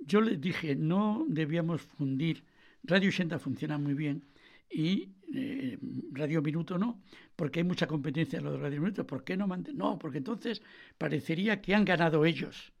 yo 0.00 0.20
les 0.20 0.40
dije, 0.40 0.74
no 0.74 1.24
debíamos 1.28 1.82
fundir. 1.82 2.42
Radio 2.82 3.08
80 3.08 3.38
funciona 3.38 3.78
muy 3.78 3.94
bien 3.94 4.24
y 4.70 5.10
eh, 5.34 5.78
Radio 6.12 6.42
Minuto 6.42 6.78
no, 6.78 7.02
porque 7.36 7.60
hay 7.60 7.64
mucha 7.64 7.86
competencia 7.86 8.38
en 8.38 8.44
lo 8.44 8.52
de 8.52 8.58
Radio 8.58 8.80
Minuto. 8.80 9.06
¿Por 9.06 9.24
qué 9.24 9.36
no 9.36 9.46
No, 9.46 9.98
porque 9.98 10.18
entonces 10.18 10.62
parecería 10.96 11.60
que 11.60 11.74
han 11.74 11.84
ganado 11.84 12.24
ellos. 12.24 12.72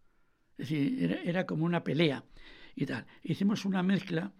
Es 0.58 0.68
decir, 0.68 1.20
era, 1.24 1.46
como 1.46 1.64
una 1.64 1.82
pelea 1.82 2.22
y 2.76 2.86
tal. 2.86 3.06
Hicimos 3.22 3.64
una 3.64 3.82
mezcla 3.82 4.32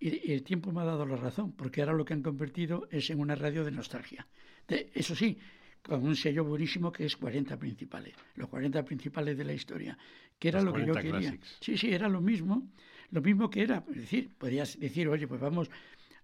y, 0.00 0.32
el 0.32 0.42
tiempo 0.42 0.72
me 0.72 0.80
ha 0.80 0.84
dado 0.84 1.06
la 1.06 1.16
razón, 1.16 1.52
porque 1.52 1.82
ahora 1.82 1.92
lo 1.92 2.04
que 2.04 2.14
han 2.14 2.22
convertido 2.22 2.88
es 2.90 3.10
en 3.10 3.20
una 3.20 3.34
radio 3.34 3.64
de 3.64 3.70
nostalgia. 3.70 4.26
eso 4.68 5.14
sí, 5.14 5.38
con 5.82 6.04
un 6.04 6.16
sello 6.16 6.44
buenísimo 6.44 6.90
que 6.90 7.04
es 7.04 7.16
40 7.16 7.58
principales, 7.58 8.14
los 8.34 8.48
40 8.48 8.84
principales 8.84 9.36
de 9.36 9.44
la 9.44 9.52
historia, 9.52 9.98
que 10.38 10.48
era 10.48 10.62
lo 10.62 10.72
que 10.72 10.86
yo 10.86 10.94
quería. 10.94 11.36
Sí, 11.60 11.76
sí, 11.76 11.92
era 11.92 12.08
lo 12.08 12.20
mismo, 12.20 12.68
lo 13.10 13.20
mismo 13.20 13.50
que 13.50 13.62
era. 13.62 13.84
Es 13.88 13.96
decir, 13.96 14.30
podías 14.36 14.78
decir, 14.78 15.08
oye, 15.08 15.26
pues 15.26 15.40
vamos 15.40 15.70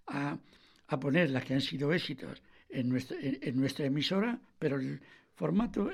a 0.07 0.37
a 0.87 0.99
poner 0.99 1.29
las 1.29 1.43
que 1.43 1.53
han 1.53 1.61
sido 1.61 1.91
éxitos 1.93 2.41
en 2.69 2.89
nuestra, 2.89 3.17
en, 3.19 3.59
nuestra 3.59 3.85
emisora, 3.85 4.39
pero 4.59 4.77
el 4.77 5.01
formato 5.35 5.89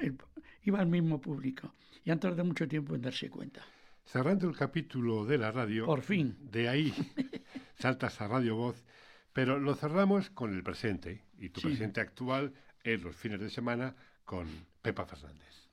iba 0.63 0.79
al 0.79 0.87
mismo 0.87 1.19
público 1.19 1.73
y 2.03 2.11
han 2.11 2.19
tardado 2.19 2.45
mucho 2.45 2.67
tiempo 2.67 2.95
en 2.95 3.01
darse 3.01 3.29
cuenta. 3.29 3.61
Cerrando 4.03 4.49
el 4.49 4.55
capítulo 4.55 5.25
de 5.25 5.37
la 5.37 5.51
radio. 5.51 5.85
Por 5.85 6.01
fin. 6.01 6.35
De 6.39 6.67
ahí 6.67 6.93
saltas 7.75 8.19
a 8.19 8.27
Radio 8.27 8.55
Voz, 8.55 8.83
pero 9.31 9.59
lo 9.59 9.75
cerramos 9.75 10.29
con 10.31 10.53
el 10.53 10.63
presente. 10.63 11.23
Y 11.37 11.49
tu 11.49 11.61
presente 11.61 12.01
actual 12.01 12.53
es 12.83 13.01
los 13.01 13.15
fines 13.15 13.39
de 13.39 13.49
semana 13.49 13.95
con 14.25 14.47
Pepa 14.81 15.05
Fernández. 15.05 15.69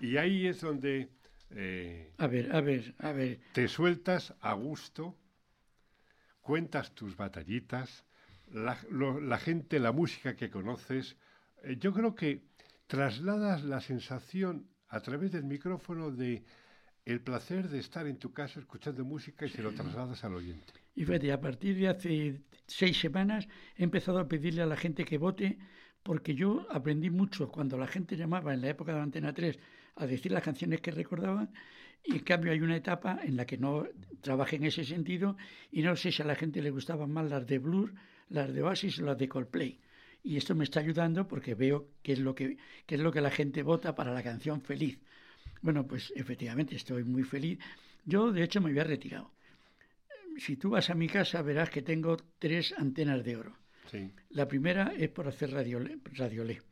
Y 0.00 0.16
ahí 0.16 0.46
es 0.46 0.60
donde. 0.60 1.08
Eh, 1.54 2.12
a 2.18 2.26
ver, 2.26 2.54
a 2.54 2.60
ver, 2.60 2.94
a 2.98 3.12
ver. 3.12 3.40
Te 3.52 3.68
sueltas 3.68 4.34
a 4.40 4.54
gusto, 4.54 5.16
cuentas 6.40 6.94
tus 6.94 7.16
batallitas, 7.16 8.04
la, 8.50 9.38
gente, 9.38 9.78
la 9.78 9.92
música 9.92 10.36
que 10.36 10.50
conoces, 10.50 11.16
eh, 11.62 11.76
yo 11.78 11.92
creo 11.92 12.14
que 12.14 12.42
trasladas 12.86 13.64
la 13.64 13.80
sensación 13.80 14.68
a 14.88 15.00
través 15.00 15.32
del 15.32 15.44
micrófono 15.44 16.10
de 16.10 16.44
el 17.04 17.20
placer 17.20 17.68
de 17.68 17.78
estar 17.78 18.06
en 18.06 18.18
tu 18.18 18.32
casa 18.32 18.60
escuchando 18.60 19.04
música 19.04 19.46
y 19.46 19.48
se 19.48 19.62
lo 19.62 19.72
trasladas 19.72 20.22
al 20.24 20.34
oyente. 20.34 20.72
Y 20.94 21.04
fíjate, 21.04 21.32
a 21.32 21.40
partir 21.40 21.76
de 21.76 21.88
hace 21.88 22.40
seis 22.66 22.98
semanas 23.00 23.48
he 23.76 23.82
empezado 23.82 24.18
a 24.18 24.28
pedirle 24.28 24.62
a 24.62 24.66
la 24.66 24.76
gente 24.76 25.04
que 25.04 25.18
vote 25.18 25.58
porque 26.02 26.34
yo 26.34 26.66
aprendí 26.70 27.10
mucho 27.10 27.48
cuando 27.48 27.76
la 27.76 27.86
gente 27.86 28.16
llamaba 28.16 28.54
en 28.54 28.60
la 28.60 28.68
época 28.68 28.94
de 28.94 29.00
Antena 29.00 29.32
3 29.32 29.58
a 29.96 30.06
decir 30.06 30.32
las 30.32 30.42
canciones 30.42 30.80
que 30.80 30.90
recordaban 30.90 31.50
y 32.04 32.14
en 32.14 32.20
cambio 32.20 32.52
hay 32.52 32.60
una 32.60 32.76
etapa 32.76 33.20
en 33.22 33.36
la 33.36 33.46
que 33.46 33.58
no 33.58 33.86
trabajé 34.20 34.56
en 34.56 34.64
ese 34.64 34.84
sentido 34.84 35.36
y 35.70 35.82
no 35.82 35.94
sé 35.96 36.10
si 36.10 36.22
a 36.22 36.26
la 36.26 36.34
gente 36.34 36.60
le 36.60 36.70
gustaban 36.70 37.12
más 37.12 37.30
las 37.30 37.46
de 37.46 37.58
Blur, 37.58 37.94
las 38.28 38.52
de 38.52 38.62
Oasis 38.62 38.98
o 38.98 39.04
las 39.04 39.18
de 39.18 39.28
Coldplay. 39.28 39.78
Y 40.24 40.36
esto 40.36 40.54
me 40.54 40.64
está 40.64 40.80
ayudando 40.80 41.26
porque 41.26 41.54
veo 41.54 41.90
qué 42.02 42.12
es 42.12 42.18
lo 42.18 42.34
que, 42.34 42.56
qué 42.86 42.94
es 42.96 43.00
lo 43.00 43.12
que 43.12 43.20
la 43.20 43.30
gente 43.30 43.62
vota 43.62 43.94
para 43.94 44.12
la 44.12 44.22
canción 44.22 44.60
feliz. 44.62 44.98
Bueno, 45.60 45.86
pues 45.86 46.12
efectivamente 46.16 46.76
estoy 46.76 47.04
muy 47.04 47.22
feliz. 47.22 47.58
Yo 48.04 48.32
de 48.32 48.42
hecho 48.42 48.60
me 48.60 48.70
había 48.70 48.84
retirado. 48.84 49.30
Si 50.38 50.56
tú 50.56 50.70
vas 50.70 50.90
a 50.90 50.94
mi 50.94 51.08
casa 51.08 51.42
verás 51.42 51.70
que 51.70 51.82
tengo 51.82 52.16
tres 52.38 52.74
antenas 52.76 53.22
de 53.24 53.36
oro. 53.36 53.56
La 54.30 54.48
primera 54.48 54.94
es 54.96 55.10
por 55.10 55.28
hacer 55.28 55.52
radio, 55.52 55.80
radiolé. 56.14 56.62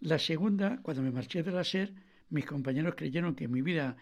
La 0.00 0.18
segunda, 0.18 0.78
cuando 0.82 1.02
me 1.02 1.10
marché 1.10 1.42
de 1.42 1.50
la 1.50 1.64
SER, 1.64 1.92
mis 2.32 2.46
compañeros 2.46 2.94
creyeron 2.96 3.34
que 3.34 3.46
mi 3.46 3.62
vida 3.62 3.96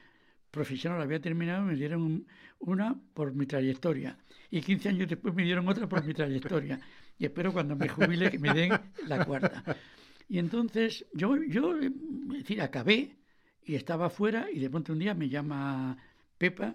profesional 0.51 1.01
había 1.01 1.21
terminado 1.21 1.65
me 1.65 1.75
dieron 1.75 2.27
una 2.59 2.97
por 3.15 3.35
mi 3.35 3.47
trayectoria. 3.47 4.17
Y 4.51 4.61
15 4.61 4.89
años 4.89 5.09
después 5.09 5.35
me 5.35 5.45
dieron 5.45 5.69
otra 5.69 5.89
por 5.89 6.05
mi 6.05 6.15
trayectoria. 6.15 6.81
Y 7.19 7.25
espero 7.27 7.53
cuando 7.53 7.77
me 7.77 7.89
jubile 7.89 8.31
que 8.31 8.39
me 8.39 8.53
den 8.53 8.73
la 9.07 9.25
cuarta. 9.25 9.63
Y 10.29 10.39
entonces 10.39 11.05
yo, 11.13 11.37
decir, 11.37 12.63
acabé 12.63 13.17
y 13.65 13.75
estaba 13.75 14.07
afuera 14.07 14.47
y 14.53 14.59
de 14.59 14.71
pronto 14.71 14.93
un 14.93 15.01
día 15.01 15.15
me 15.15 15.29
llama 15.29 15.97
Pepa 16.39 16.75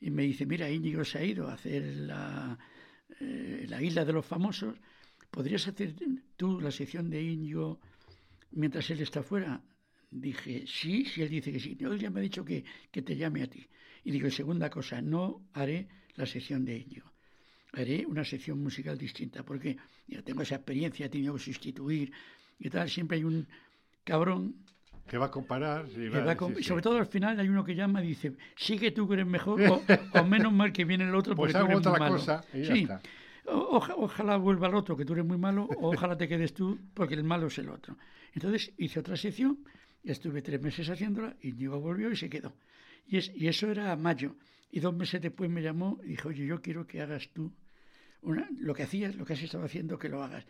y 0.00 0.10
me 0.10 0.22
dice, 0.22 0.46
mira, 0.46 0.70
Íñigo 0.70 1.04
se 1.04 1.18
ha 1.18 1.24
ido 1.24 1.48
a 1.48 1.54
hacer 1.54 1.82
la, 1.96 2.58
eh, 3.20 3.66
la 3.68 3.82
isla 3.82 4.04
de 4.04 4.12
los 4.12 4.26
famosos. 4.26 4.74
¿Podrías 5.30 5.66
hacer 5.68 5.94
tú 6.36 6.60
la 6.60 6.70
sección 6.70 7.10
de 7.10 7.22
Íñigo 7.22 7.78
mientras 8.52 8.90
él 8.90 9.00
está 9.00 9.20
afuera? 9.20 9.60
Dije, 10.10 10.64
sí, 10.66 11.04
si 11.04 11.22
él 11.22 11.28
dice 11.28 11.52
que 11.52 11.60
sí. 11.60 11.76
Él 11.78 11.98
ya 11.98 12.10
me 12.10 12.20
ha 12.20 12.22
dicho 12.22 12.44
que, 12.44 12.64
que 12.90 13.02
te 13.02 13.16
llame 13.16 13.42
a 13.42 13.46
ti. 13.46 13.66
Y 14.04 14.10
digo, 14.10 14.28
segunda 14.30 14.68
cosa, 14.70 15.00
no 15.00 15.42
haré 15.52 15.88
la 16.16 16.26
sección 16.26 16.64
de 16.64 16.76
ello. 16.76 17.04
Haré 17.72 18.04
una 18.06 18.24
sección 18.24 18.60
musical 18.60 18.98
distinta, 18.98 19.44
porque 19.44 19.76
yo 20.08 20.24
tengo 20.24 20.42
esa 20.42 20.56
experiencia, 20.56 21.06
he 21.06 21.08
tenido 21.08 21.34
que 21.34 21.40
sustituir 21.40 22.12
y 22.58 22.68
tal. 22.68 22.90
Siempre 22.90 23.18
hay 23.18 23.24
un 23.24 23.46
cabrón 24.04 24.56
que 25.10 25.18
va 25.18 25.26
a 25.26 25.30
comparar. 25.30 25.88
sobre 26.62 26.82
todo 26.82 26.98
al 26.98 27.06
final 27.06 27.40
hay 27.40 27.48
uno 27.48 27.64
que 27.64 27.74
llama 27.74 28.02
y 28.02 28.08
dice, 28.08 28.32
tú 28.94 29.08
que 29.08 29.14
eres 29.14 29.26
mejor 29.26 29.60
o, 30.14 30.24
menos 30.24 30.52
mal 30.52 30.72
que 30.72 30.84
viene 30.84 31.02
el 31.02 31.14
otro 31.16 31.34
pues 31.34 31.52
porque 31.52 31.64
tú 31.64 31.72
eres 31.72 31.86
otra 31.86 32.08
cosa 32.08 32.44
sí. 32.52 32.86
ojalá 33.44 34.36
vuelva 34.36 34.68
el 34.68 34.74
otro, 34.76 34.96
que 34.96 35.04
tú 35.04 35.14
eres 35.14 35.24
muy 35.24 35.36
malo, 35.36 35.64
o 35.64 35.92
ojalá 35.92 36.16
te 36.16 36.28
quedes 36.28 36.54
tú 36.54 36.78
porque 36.94 37.14
el 37.14 37.24
malo 37.24 37.48
es 37.48 37.58
el 37.58 37.70
otro. 37.70 37.96
Entonces 38.34 38.72
hice 38.78 39.00
otra 39.00 39.16
sección 39.16 39.58
Estuve 40.02 40.42
tres 40.42 40.60
meses 40.60 40.88
haciéndola 40.88 41.36
y 41.42 41.52
Diego 41.52 41.80
volvió 41.80 42.10
y 42.10 42.16
se 42.16 42.28
quedó. 42.28 42.54
Y, 43.06 43.18
es, 43.18 43.30
y 43.34 43.48
eso 43.48 43.70
era 43.70 43.94
mayo. 43.96 44.36
Y 44.70 44.80
dos 44.80 44.94
meses 44.94 45.20
después 45.20 45.50
me 45.50 45.62
llamó 45.62 45.98
y 46.04 46.10
dijo, 46.10 46.28
oye, 46.28 46.46
yo 46.46 46.62
quiero 46.62 46.86
que 46.86 47.00
hagas 47.00 47.28
tú 47.32 47.52
una, 48.22 48.48
lo 48.58 48.74
que 48.74 48.82
hacías, 48.84 49.14
lo 49.16 49.24
que 49.24 49.32
has 49.32 49.42
estado 49.42 49.64
haciendo, 49.64 49.98
que 49.98 50.08
lo 50.08 50.22
hagas. 50.22 50.44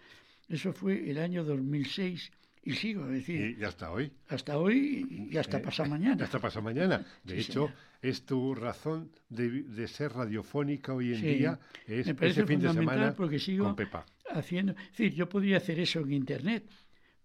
Eso 0.49 0.73
fue 0.73 1.11
el 1.11 1.19
año 1.19 1.45
2006 1.45 2.31
y 2.63 2.73
sigo, 2.73 3.07
es 3.07 3.13
decir... 3.13 3.57
Y 3.59 3.65
hasta 3.65 3.91
hoy. 3.91 4.13
Hasta 4.29 4.59
hoy 4.59 5.29
y 5.31 5.37
hasta 5.37 5.59
eh, 5.59 5.61
pasado 5.61 5.89
mañana. 5.91 6.25
Hasta 6.25 6.39
pasado 6.39 6.63
mañana. 6.63 7.07
De 7.25 7.39
hecho, 7.39 7.73
es 8.03 8.25
tu 8.27 8.55
razón 8.55 9.11
de, 9.29 9.87
ser 9.89 10.13
radiofónica 10.13 10.93
hoy 10.93 11.15
en 11.15 11.23
día, 11.23 11.61
es 11.87 12.09
ese 12.09 12.47
fin 12.47 12.61
de 12.61 12.73
semana 12.73 13.15
porque 13.15 13.39
sigo 13.39 13.65
con 13.67 13.77
Pepa. 13.77 14.05
Haciendo, 14.31 14.73
es 14.73 14.91
decir, 14.91 15.15
yo 15.15 15.29
podría 15.29 15.57
hacer 15.57 15.79
eso 15.81 16.01
en 16.01 16.13
Internet, 16.13 16.69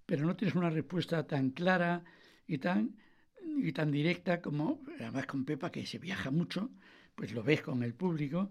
pero 0.06 0.26
no 0.26 0.36
tienes 0.36 0.56
una 0.56 0.70
respuesta 0.70 1.26
tan 1.26 1.52
clara 1.52 2.04
y 2.48 2.58
tan, 2.58 2.96
y 3.42 3.72
tan 3.72 3.92
directa 3.92 4.42
como, 4.42 4.84
además 5.00 5.26
con 5.26 5.46
Pepa, 5.46 5.72
que 5.72 5.86
se 5.86 5.98
viaja 5.98 6.32
mucho, 6.32 6.72
pues 7.16 7.34
lo 7.34 7.44
ves 7.44 7.62
con 7.62 7.82
el 7.84 7.94
público, 7.94 8.50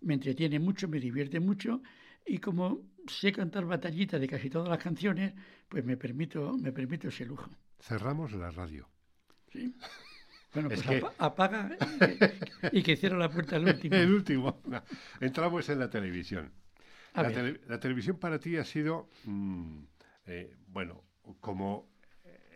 me 0.00 0.14
entretiene 0.14 0.58
mucho, 0.58 0.88
me 0.88 0.98
divierte 0.98 1.40
mucho, 1.40 1.82
y 2.26 2.38
como 2.38 2.82
sé 3.06 3.32
cantar 3.32 3.64
batallita 3.64 4.18
de 4.18 4.28
casi 4.28 4.50
todas 4.50 4.68
las 4.68 4.82
canciones, 4.82 5.32
pues 5.68 5.84
me 5.84 5.96
permito, 5.96 6.56
me 6.56 6.72
permito 6.72 7.08
ese 7.08 7.24
lujo. 7.24 7.50
Cerramos 7.80 8.32
la 8.32 8.50
radio. 8.50 8.88
Sí. 9.52 9.74
Bueno, 10.54 10.68
pues 10.68 10.84
apaga 11.18 11.76
y, 12.72 12.82
que 12.82 12.96
cierra 12.96 13.16
la 13.16 13.30
puerta 13.30 13.56
al 13.56 13.64
último. 13.64 13.96
el 13.96 14.12
último. 14.12 14.62
Entramos 15.20 15.68
en 15.70 15.78
la 15.78 15.88
televisión. 15.88 16.52
La, 17.14 17.80
televisión 17.80 18.18
para 18.18 18.38
ti 18.38 18.56
ha 18.56 18.64
sido, 18.64 19.08
mm, 19.24 19.78
eh, 20.26 20.56
bueno, 20.68 21.02
como 21.40 21.92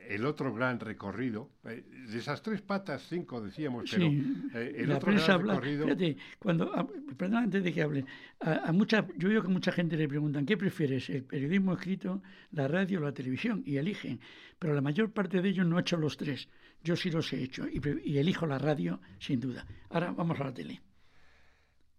el 0.09 0.25
otro 0.25 0.55
gran 0.55 0.79
recorrido, 0.79 1.51
eh, 1.64 1.85
de 2.09 2.19
esas 2.19 2.43
tres 2.43 2.62
patas, 2.62 3.03
cinco 3.09 3.41
decíamos, 3.41 3.91
pero 3.91 4.07
eh, 4.07 4.75
el 4.77 4.93
otro 4.93 5.12
gran 5.12 5.41
recorrido... 5.41 5.85
Fíjate, 5.85 6.17
cuando, 6.39 6.71
perdón, 7.17 7.45
antes 7.45 7.64
de 7.64 7.73
que 7.73 7.83
hable, 7.83 8.05
a, 8.41 8.73
mucha, 8.73 9.07
yo 9.17 9.29
veo 9.29 9.43
que 9.43 9.49
mucha 9.49 9.73
gente 9.73 9.97
le 9.97 10.09
preguntan, 10.09 10.47
¿qué 10.47 10.57
prefieres, 10.57 11.11
el 11.11 11.25
periodismo 11.25 11.73
escrito, 11.73 12.23
la 12.53 12.69
radio 12.69 13.01
o 13.01 13.03
la 13.03 13.12
televisión? 13.12 13.62
Y 13.67 13.77
eligen, 13.77 14.21
pero 14.59 14.75
la 14.75 14.81
mayor 14.81 15.12
parte 15.12 15.43
de 15.43 15.49
ellos 15.49 15.67
no 15.67 15.77
ha 15.77 15.81
hecho 15.81 15.97
los 15.97 16.17
tres, 16.17 16.49
yo 16.83 16.95
sí 16.95 17.11
los 17.11 17.33
he 17.33 17.43
hecho 17.43 17.67
y, 17.67 17.81
y 18.05 18.19
elijo 18.19 18.47
la 18.47 18.59
radio 18.59 19.01
sin 19.19 19.41
duda. 19.41 19.67
Ahora 19.91 20.12
vamos 20.12 20.39
a 20.41 20.45
la 20.45 20.55
tele. 20.55 20.81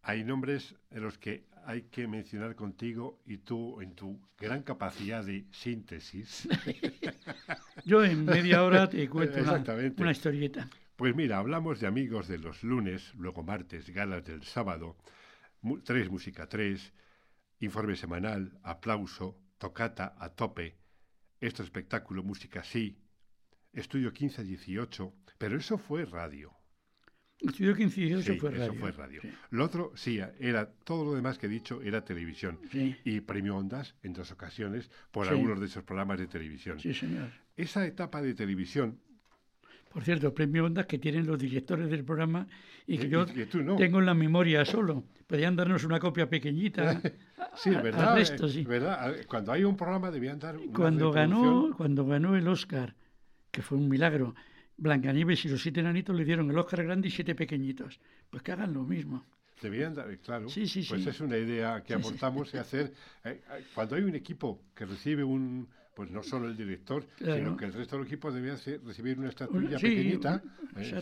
Hay 0.03 0.24
nombres 0.24 0.76
en 0.91 1.03
los 1.03 1.18
que 1.18 1.45
hay 1.68 1.82
que 1.82 2.07
mencionar 2.07 2.55
contigo 2.55 3.20
y 3.26 3.39
tú 3.39 3.82
en 3.82 3.93
tu 3.93 4.22
gran 4.38 4.63
capacidad 4.63 5.22
de 5.22 5.45
síntesis. 5.51 6.47
Yo 7.86 8.05
en 8.05 8.24
media 8.24 8.63
hora 8.63 8.88
te 8.89 9.09
cuento 9.09 9.39
una, 9.97 10.11
historieta. 10.11 10.70
Pues 10.95 11.13
mira, 11.13 11.39
hablamos 11.39 11.82
de 11.82 11.88
amigos 11.88 12.30
de 12.30 12.38
los 12.38 12.63
lunes, 12.63 13.13
luego 13.15 13.43
martes, 13.43 13.89
galas 13.89 14.24
del 14.24 14.43
sábado, 14.43 14.95
tres 15.84 16.09
música 16.09 16.47
tres, 16.47 16.93
informe 17.59 17.97
semanal, 17.97 18.57
aplauso, 18.63 19.38
tocata 19.57 20.15
a 20.18 20.30
tope, 20.30 20.78
Esto 21.41 21.63
espectáculo, 21.63 22.24
música 22.24 22.63
sí, 22.63 22.97
Estudio 23.74 24.13
15-18, 24.13 25.11
pero 25.38 25.57
eso 25.57 25.78
fue 25.78 26.05
radio. 26.05 26.57
Estudio 27.39 27.75
15-18 27.75 28.21
sí, 28.21 28.39
fue 28.39 28.49
radio. 28.51 28.63
Eso 28.63 28.73
fue 28.73 28.91
radio. 28.91 29.21
Lo 29.51 29.63
otro, 29.63 29.91
sí, 29.95 30.19
era 30.39 30.69
todo 30.83 31.05
lo 31.05 31.13
demás 31.13 31.38
que 31.38 31.45
he 31.45 31.49
dicho 31.49 31.81
era 31.83 32.03
televisión. 32.03 32.59
Y 33.03 33.21
premio 33.21 33.57
Ondas 33.57 33.95
en 34.03 34.13
dos 34.13 34.31
ocasiones 34.31 34.89
por 35.11 35.27
algunos 35.27 35.59
de 35.59 35.67
esos 35.67 35.83
programas 35.83 36.19
de 36.19 36.27
televisión. 36.27 36.79
Sí, 36.79 36.93
señor. 36.93 37.29
Esa 37.55 37.85
etapa 37.85 38.21
de 38.21 38.33
televisión 38.33 38.99
por 39.97 40.03
cierto, 40.03 40.33
premio 40.33 40.65
Ondas 40.65 40.85
que 40.85 40.99
tienen 40.99 41.25
los 41.25 41.39
directores 41.39 41.89
del 41.89 42.03
programa 42.03 42.47
y 42.85 42.99
que 42.99 43.09
yo 43.09 43.25
tengo 43.25 43.99
en 43.99 44.05
la 44.05 44.13
memoria 44.13 44.63
solo. 44.65 45.03
Podrían 45.25 45.55
darnos 45.55 45.83
una 45.85 45.99
copia 45.99 46.29
pequeñita. 46.29 47.01
sí, 47.55 47.71
verdad, 47.71 48.17
sí. 48.47 48.63
verdad. 48.63 49.15
Cuando 49.27 49.51
hay 49.51 49.63
un 49.63 49.75
programa 49.75 50.11
debían 50.11 50.38
dar 50.39 50.57
una 50.57 50.71
cuando 50.71 51.11
ganó 51.11 51.73
Cuando 51.75 52.05
ganó 52.05 52.35
el 52.35 52.47
Oscar, 52.47 52.95
que 53.51 53.61
fue 53.61 53.77
un 53.77 53.89
milagro, 53.89 54.35
Blancanieves 54.78 55.43
y 55.45 55.49
los 55.49 55.61
siete 55.61 55.80
enanitos 55.80 56.15
le 56.15 56.23
dieron 56.23 56.49
el 56.51 56.57
Oscar 56.57 56.84
grande 56.84 57.07
y 57.07 57.11
siete 57.11 57.34
pequeñitos. 57.36 57.99
Pues 58.30 58.43
que 58.43 58.51
hagan 58.51 58.73
lo 58.73 58.84
mismo. 58.84 59.25
Debían 59.61 59.95
dar, 59.95 60.15
claro. 60.19 60.49
Sí, 60.49 60.67
sí, 60.67 60.86
pues 60.88 61.05
es 61.07 61.19
una 61.19 61.38
idea 61.38 61.82
que 61.84 61.95
aportamos 61.95 62.53
y 62.53 62.57
hacer. 62.57 62.93
Eh, 63.23 63.41
eh, 63.49 63.63
cuando 63.73 63.95
hay 63.95 64.03
un 64.03 64.13
equipo 64.13 64.61
que 64.75 64.86
recibe 64.86 65.23
un, 65.23 65.67
pues 65.95 66.11
no 66.11 66.21
solo 66.21 66.47
el 66.47 66.55
director, 66.55 67.07
sino 67.17 67.57
que 67.57 67.65
el 67.65 67.73
resto 67.73 67.97
del 67.97 68.05
equipo 68.05 68.32
debía 68.32 68.55
recibir 68.86 69.17
una 69.17 69.30
estatuilla 69.30 69.80
pequeñita. 69.80 70.43
Eh, 70.75 71.01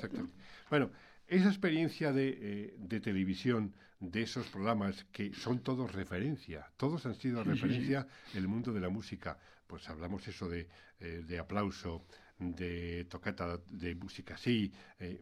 bueno, 0.69 0.89
esa 1.28 1.49
experiencia 1.49 2.13
de, 2.13 2.76
de, 2.78 2.99
televisión, 3.01 3.76
de 3.99 4.21
esos 4.21 4.47
programas 4.47 5.05
que 5.11 5.34
son 5.34 5.59
todos 5.59 5.91
referencia, 5.91 6.65
todos 6.78 7.05
han 7.05 7.15
sido 7.15 7.43
referencia 7.43 8.07
en 8.34 8.39
el 8.39 8.47
mundo 8.47 8.71
de 8.71 8.80
la 8.80 8.89
música. 8.89 9.38
Pues 9.67 9.89
hablamos 9.89 10.26
eso 10.30 10.47
de, 10.47 10.69
de 10.99 11.39
aplauso, 11.39 12.05
de 12.39 13.05
tocata 13.05 13.59
de 13.69 13.95
música 13.95 14.36
así. 14.36 14.71
Eh, 14.99 15.21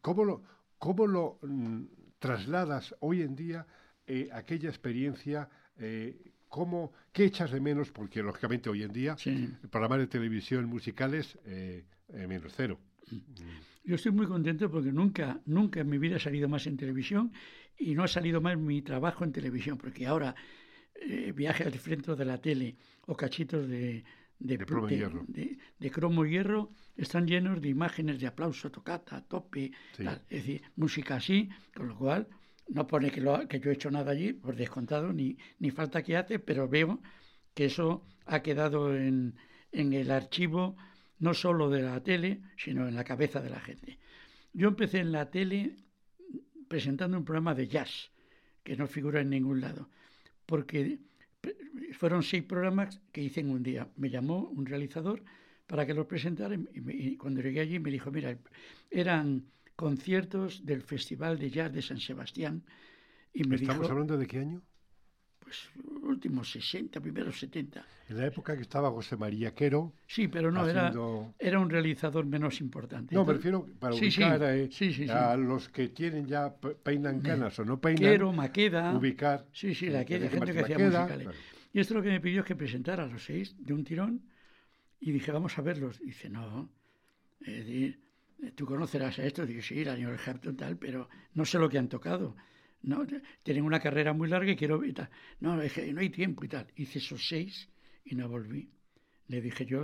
¿Cómo 0.00 0.24
lo, 0.24 0.42
cómo 0.78 1.06
lo 1.06 1.38
mm, 1.42 1.84
trasladas 2.18 2.94
hoy 3.00 3.22
en 3.22 3.36
día 3.36 3.66
eh, 4.06 4.28
aquella 4.32 4.68
experiencia? 4.68 5.48
Eh, 5.78 6.32
¿cómo, 6.48 6.92
¿Qué 7.12 7.24
echas 7.24 7.52
de 7.52 7.60
menos? 7.60 7.92
Porque 7.92 8.22
lógicamente 8.22 8.68
hoy 8.68 8.82
en 8.82 8.92
día 8.92 9.16
el 9.24 9.56
programa 9.70 9.96
de 9.98 10.06
televisión 10.06 10.66
musicales 10.66 11.38
menos 12.08 12.52
cero. 12.56 12.78
Yo 13.84 13.94
estoy 13.94 14.12
muy 14.12 14.26
contento 14.26 14.68
porque 14.70 14.92
nunca, 14.92 15.40
nunca 15.46 15.80
en 15.80 15.88
mi 15.88 15.98
vida 15.98 16.16
he 16.16 16.20
salido 16.20 16.48
más 16.48 16.66
en 16.66 16.76
televisión 16.76 17.32
y 17.78 17.94
no 17.94 18.02
ha 18.02 18.08
salido 18.08 18.40
más 18.40 18.58
mi 18.58 18.82
trabajo 18.82 19.24
en 19.24 19.32
televisión, 19.32 19.78
porque 19.78 20.06
ahora 20.06 20.34
viaje 21.34 21.64
al 21.64 21.72
frente 21.78 22.14
de 22.14 22.24
la 22.24 22.38
tele 22.38 22.76
o 23.06 23.16
cachitos 23.16 23.68
de, 23.68 24.04
de, 24.40 24.58
cromo 24.58 24.88
y 24.88 24.96
hierro. 24.96 25.24
De, 25.28 25.90
cromo 25.90 26.24
hierro 26.24 26.70
están 26.96 27.26
llenos 27.26 27.60
de 27.60 27.68
imágenes 27.68 28.18
de 28.18 28.26
aplauso, 28.26 28.70
tocata, 28.70 29.22
tope, 29.22 29.72
es 29.98 30.28
decir, 30.28 30.62
música 30.76 31.16
así, 31.16 31.48
con 31.74 31.88
lo 31.88 31.96
cual 31.96 32.26
no 32.68 32.86
pone 32.86 33.10
que, 33.10 33.20
lo, 33.20 33.46
que 33.46 33.60
yo 33.60 33.70
he 33.70 33.74
hecho 33.74 33.90
nada 33.90 34.12
allí, 34.12 34.32
por 34.32 34.56
descontado, 34.56 35.12
ni, 35.12 35.36
ni 35.58 35.70
falta 35.70 36.02
que 36.02 36.16
hace, 36.16 36.38
pero 36.38 36.68
veo 36.68 37.00
que 37.54 37.66
eso 37.66 38.04
ha 38.26 38.42
quedado 38.42 38.96
en, 38.96 39.36
en 39.72 39.92
el 39.92 40.10
archivo 40.10 40.76
no 41.18 41.34
solo 41.34 41.68
de 41.68 41.82
la 41.82 42.02
tele, 42.02 42.40
sino 42.56 42.88
en 42.88 42.94
la 42.94 43.04
cabeza 43.04 43.40
de 43.40 43.50
la 43.50 43.60
gente. 43.60 43.98
Yo 44.52 44.68
empecé 44.68 45.00
en 45.00 45.12
la 45.12 45.30
tele 45.30 45.76
presentando 46.68 47.18
un 47.18 47.24
programa 47.24 47.54
de 47.54 47.68
jazz, 47.68 48.10
que 48.62 48.76
no 48.76 48.86
figura 48.86 49.20
en 49.20 49.30
ningún 49.30 49.60
lado, 49.60 49.90
porque 50.46 50.98
fueron 51.92 52.22
seis 52.22 52.42
programas 52.44 53.00
que 53.12 53.22
hice 53.22 53.40
en 53.40 53.50
un 53.50 53.62
día. 53.62 53.88
Me 53.96 54.10
llamó 54.10 54.48
un 54.48 54.66
realizador 54.66 55.22
para 55.66 55.86
que 55.86 55.94
los 55.94 56.06
presentara 56.06 56.54
y, 56.54 57.16
cuando 57.16 57.42
llegué 57.42 57.60
allí 57.60 57.78
me 57.78 57.90
dijo, 57.90 58.10
mira, 58.10 58.36
eran 58.90 59.44
conciertos 59.76 60.64
del 60.64 60.82
Festival 60.82 61.38
de 61.38 61.50
Jazz 61.50 61.72
de 61.72 61.82
San 61.82 62.00
Sebastián. 62.00 62.64
Y 63.32 63.44
me 63.44 63.56
¿Estamos 63.56 63.88
hablando 63.90 64.16
de 64.16 64.26
qué 64.26 64.38
año? 64.38 64.62
Últimos 66.02 66.50
60, 66.50 67.00
primeros 67.00 67.38
70. 67.38 67.84
En 68.08 68.16
la 68.16 68.26
época 68.26 68.56
que 68.56 68.62
estaba 68.62 68.90
José 68.90 69.16
María 69.16 69.54
Quero. 69.54 69.92
Sí, 70.06 70.28
pero 70.28 70.50
no, 70.50 70.68
era, 70.68 70.92
era 71.38 71.58
un 71.60 71.70
realizador 71.70 72.26
menos 72.26 72.60
importante. 72.60 73.14
No, 73.14 73.24
me 73.24 73.34
refiero 73.34 73.66
para 73.78 73.94
ubicar 73.94 74.42
a, 74.42 75.36
los 75.36 75.68
que 75.68 75.88
tienen 75.88 76.26
ya 76.26 76.52
peinan 76.82 77.20
canas 77.20 77.58
o 77.58 77.64
no 77.64 77.80
peinan. 77.80 78.02
Quero, 78.02 78.32
Maqueda. 78.32 78.96
Ubicar. 78.96 79.46
Sí, 79.52 79.74
sí, 79.74 79.86
la 79.86 80.04
gente 80.04 80.52
que 80.52 80.60
hacía 80.60 80.78
musicales. 80.78 81.28
Y 81.72 81.78
esto 81.78 81.94
lo 81.94 82.02
que 82.02 82.08
me 82.08 82.20
pidió 82.20 82.40
es 82.40 82.46
que 82.46 82.56
presentara 82.56 83.04
a 83.04 83.06
los 83.06 83.24
seis 83.24 83.54
de 83.58 83.72
un 83.72 83.84
tirón 83.84 84.22
y 84.98 85.12
dije, 85.12 85.30
vamos 85.32 85.56
a 85.58 85.62
verlos. 85.62 86.00
Y 86.00 86.06
dice, 86.06 86.28
no, 86.28 86.68
tú 88.54 88.66
conocerás 88.66 89.18
a 89.18 89.24
estos. 89.24 89.46
Dije, 89.46 89.62
sí, 89.62 89.84
Daniel 89.84 90.16
Hampton 90.24 90.56
tal, 90.56 90.76
pero 90.76 91.08
no 91.34 91.44
sé 91.44 91.58
lo 91.58 91.68
que 91.68 91.78
han 91.78 91.88
tocado. 91.88 92.36
No, 92.82 93.06
tienen 93.42 93.64
una 93.64 93.80
carrera 93.80 94.12
muy 94.12 94.28
larga 94.28 94.52
y 94.52 94.56
quiero 94.56 94.84
y. 94.84 94.94
No, 95.40 95.60
es 95.60 95.76
no 95.92 96.00
hay 96.00 96.10
tiempo 96.10 96.44
y 96.44 96.48
tal. 96.48 96.66
Hice 96.76 96.98
esos 96.98 97.26
seis 97.26 97.68
y 98.04 98.14
no 98.14 98.28
volví. 98.28 98.70
Le 99.28 99.40
dije 99.40 99.66
yo, 99.66 99.82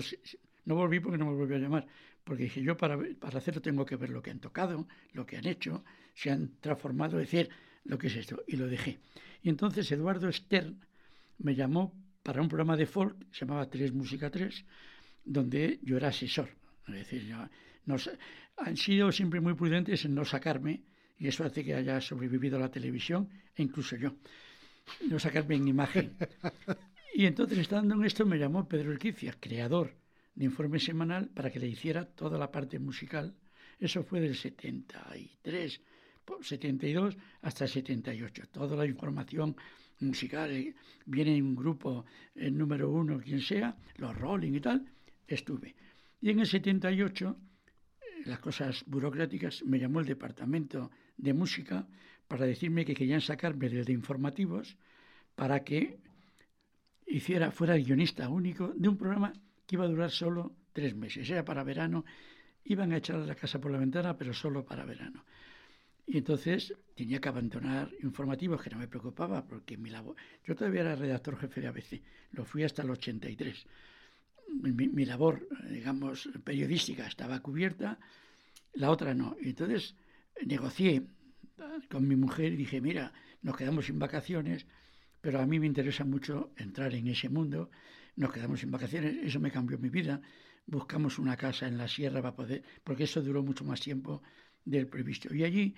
no 0.65 0.75
volví 0.75 1.01
porque 1.01 1.19
no 1.19 1.27
me 1.27 1.35
volvió 1.35 1.57
a 1.57 1.61
llamar, 1.61 1.87
porque 2.25 2.45
dije 2.45 2.63
yo 2.63 2.77
para, 2.77 2.99
para 3.21 3.39
hacerlo 3.39 3.61
tengo 3.61 3.85
que 3.85 3.97
ver 3.97 4.11
lo 4.11 4.23
que 4.23 4.31
han 4.31 4.41
tocado, 4.41 4.89
lo 5.13 5.25
que 5.27 5.37
han 5.37 5.47
hecho, 5.47 5.85
se 6.15 6.31
han 6.31 6.59
transformado, 6.61 7.19
decir, 7.19 7.49
lo 7.85 7.99
que 7.99 8.09
es 8.09 8.17
esto. 8.17 8.43
Y 8.47 8.57
lo 8.57 8.67
dejé. 8.67 8.99
Y 9.43 9.49
entonces 9.49 9.91
Eduardo 9.93 10.33
Stern, 10.33 10.81
me 11.39 11.55
llamó 11.55 11.93
para 12.23 12.41
un 12.43 12.49
programa 12.49 12.77
de 12.77 12.87
folk, 12.87 13.17
se 13.31 13.45
llamaba 13.45 13.71
Tres 13.71 13.93
Música 13.93 14.31
3, 14.31 14.65
donde 15.25 15.79
yo 15.83 15.97
era 15.97 16.09
asesor. 16.09 16.49
Es 16.89 16.95
decir, 16.95 17.33
nos, 17.85 18.11
han 18.57 18.77
sido 18.77 19.13
siempre 19.13 19.41
muy 19.41 19.55
prudentes 19.55 20.05
en 20.05 20.15
no 20.15 20.25
sacarme, 20.25 20.83
y 21.19 21.29
eso 21.29 21.45
hace 21.45 21.65
que 21.65 21.75
haya 21.75 22.01
sobrevivido 22.01 22.59
la 22.59 22.71
televisión, 22.71 23.29
e 23.55 23.63
incluso 23.63 23.97
yo, 23.97 24.15
no 25.09 25.19
sacarme 25.19 25.57
en 25.57 25.69
imagen. 25.69 26.17
Y 27.15 27.25
entonces, 27.25 27.59
estando 27.59 27.95
en 27.95 28.05
esto, 28.05 28.27
me 28.27 28.39
llamó 28.39 28.69
Pedro 28.69 28.91
Urquicia, 28.91 29.35
creador 29.41 29.95
de 30.35 30.45
Informe 30.45 30.79
Semanal, 30.79 31.29
para 31.29 31.51
que 31.51 31.59
le 31.59 31.67
hiciera 31.67 32.05
toda 32.05 32.39
la 32.39 32.51
parte 32.51 32.79
musical. 32.79 33.35
Eso 33.81 34.05
fue 34.05 34.21
del 34.21 34.37
73, 34.37 35.81
72 36.43 37.17
hasta 37.41 37.65
el 37.65 37.71
78. 37.71 38.49
Toda 38.53 38.77
la 38.77 38.85
información 38.85 39.57
musical, 40.01 40.51
eh, 40.51 40.75
viene 41.07 41.41
un 41.41 41.55
grupo, 41.57 42.05
el 42.35 42.57
número 42.57 42.91
uno, 42.91 43.19
quien 43.19 43.41
sea, 43.41 43.77
los 43.97 44.15
Rolling 44.15 44.53
y 44.53 44.61
tal, 44.61 44.87
estuve. 45.27 45.75
Y 46.21 46.31
en 46.31 46.41
el 46.41 46.47
78, 46.47 47.37
eh, 48.01 48.05
las 48.27 48.41
cosas 48.41 48.85
burocráticas, 48.87 49.65
me 49.65 49.79
llamó 49.79 50.01
el 50.01 50.07
departamento 50.07 50.91
de 51.17 51.33
música 51.33 51.87
para 52.29 52.47
decirme 52.47 52.85
que 52.85 52.95
querían 52.95 53.21
sacarme 53.21 53.69
de 53.69 53.93
informativos 53.93 54.77
para 55.35 55.63
que 55.63 55.99
hiciera, 57.07 57.51
fuera 57.51 57.77
el 57.77 57.85
guionista 57.85 58.29
único 58.29 58.73
de 58.75 58.89
un 58.89 58.97
programa 58.97 59.33
que 59.67 59.77
iba 59.77 59.85
a 59.85 59.89
durar 59.89 60.11
solo 60.11 60.57
tres 60.73 60.95
meses. 60.95 61.29
Era 61.31 61.45
para 61.45 61.65
verano, 61.65 62.05
iban 62.65 62.93
a 62.93 62.99
echar 62.99 63.17
la 63.19 63.35
casa 63.35 63.61
por 63.61 63.71
la 63.71 63.79
ventana, 63.79 64.17
pero 64.17 64.33
solo 64.33 64.65
para 64.65 64.85
verano. 64.85 65.25
Y 66.07 66.19
entonces 66.19 66.73
tenía 66.95 67.21
que 67.21 67.29
abandonar 67.29 67.91
informativos, 68.03 68.63
que 68.63 68.71
no 68.71 68.79
me 68.79 68.87
preocupaba, 68.87 69.45
porque 69.45 69.77
mi 69.77 69.91
labor. 69.91 70.15
Yo 70.45 70.55
todavía 70.55 70.83
era 70.83 70.95
redactor 70.95 71.37
jefe 71.37 71.61
de 71.61 71.67
ABC, 71.67 72.01
lo 72.33 72.45
fui 72.45 72.63
hasta 72.63 72.83
el 72.83 72.91
83. 72.91 73.67
Mi, 74.63 74.89
mi 74.89 75.05
labor, 75.05 75.49
digamos, 75.69 76.29
periodística 76.45 77.07
estaba 77.07 77.41
cubierta, 77.41 77.99
la 78.75 78.91
otra 78.91 79.15
no. 79.15 79.37
Entonces 79.43 79.97
negocié 80.45 81.07
con 81.91 82.07
mi 82.07 82.17
mujer 82.17 82.53
y 82.53 82.57
dije: 82.57 82.81
Mira, 82.81 83.13
nos 83.43 83.57
quedamos 83.57 83.87
sin 83.87 83.99
vacaciones, 83.99 84.67
pero 85.21 85.41
a 85.41 85.47
mí 85.47 85.59
me 85.59 85.67
interesa 85.67 86.05
mucho 86.05 86.53
entrar 86.57 86.95
en 86.95 87.07
ese 87.09 87.29
mundo. 87.29 87.71
Nos 88.17 88.33
quedamos 88.33 88.61
sin 88.61 88.71
vacaciones, 88.71 89.17
eso 89.23 89.41
me 89.41 89.51
cambió 89.51 89.79
mi 89.79 89.89
vida. 89.89 90.21
Buscamos 90.67 91.19
una 91.19 91.37
casa 91.37 91.69
en 91.69 91.79
la 91.79 91.87
sierra 91.87 92.23
para 92.23 92.35
poder, 92.35 92.65
porque 92.83 93.05
eso 93.05 93.23
duró 93.23 93.43
mucho 93.43 93.65
más 93.65 93.81
tiempo 93.81 94.23
del 94.65 94.89
previsto. 94.89 95.33
Y 95.35 95.45
allí 95.45 95.75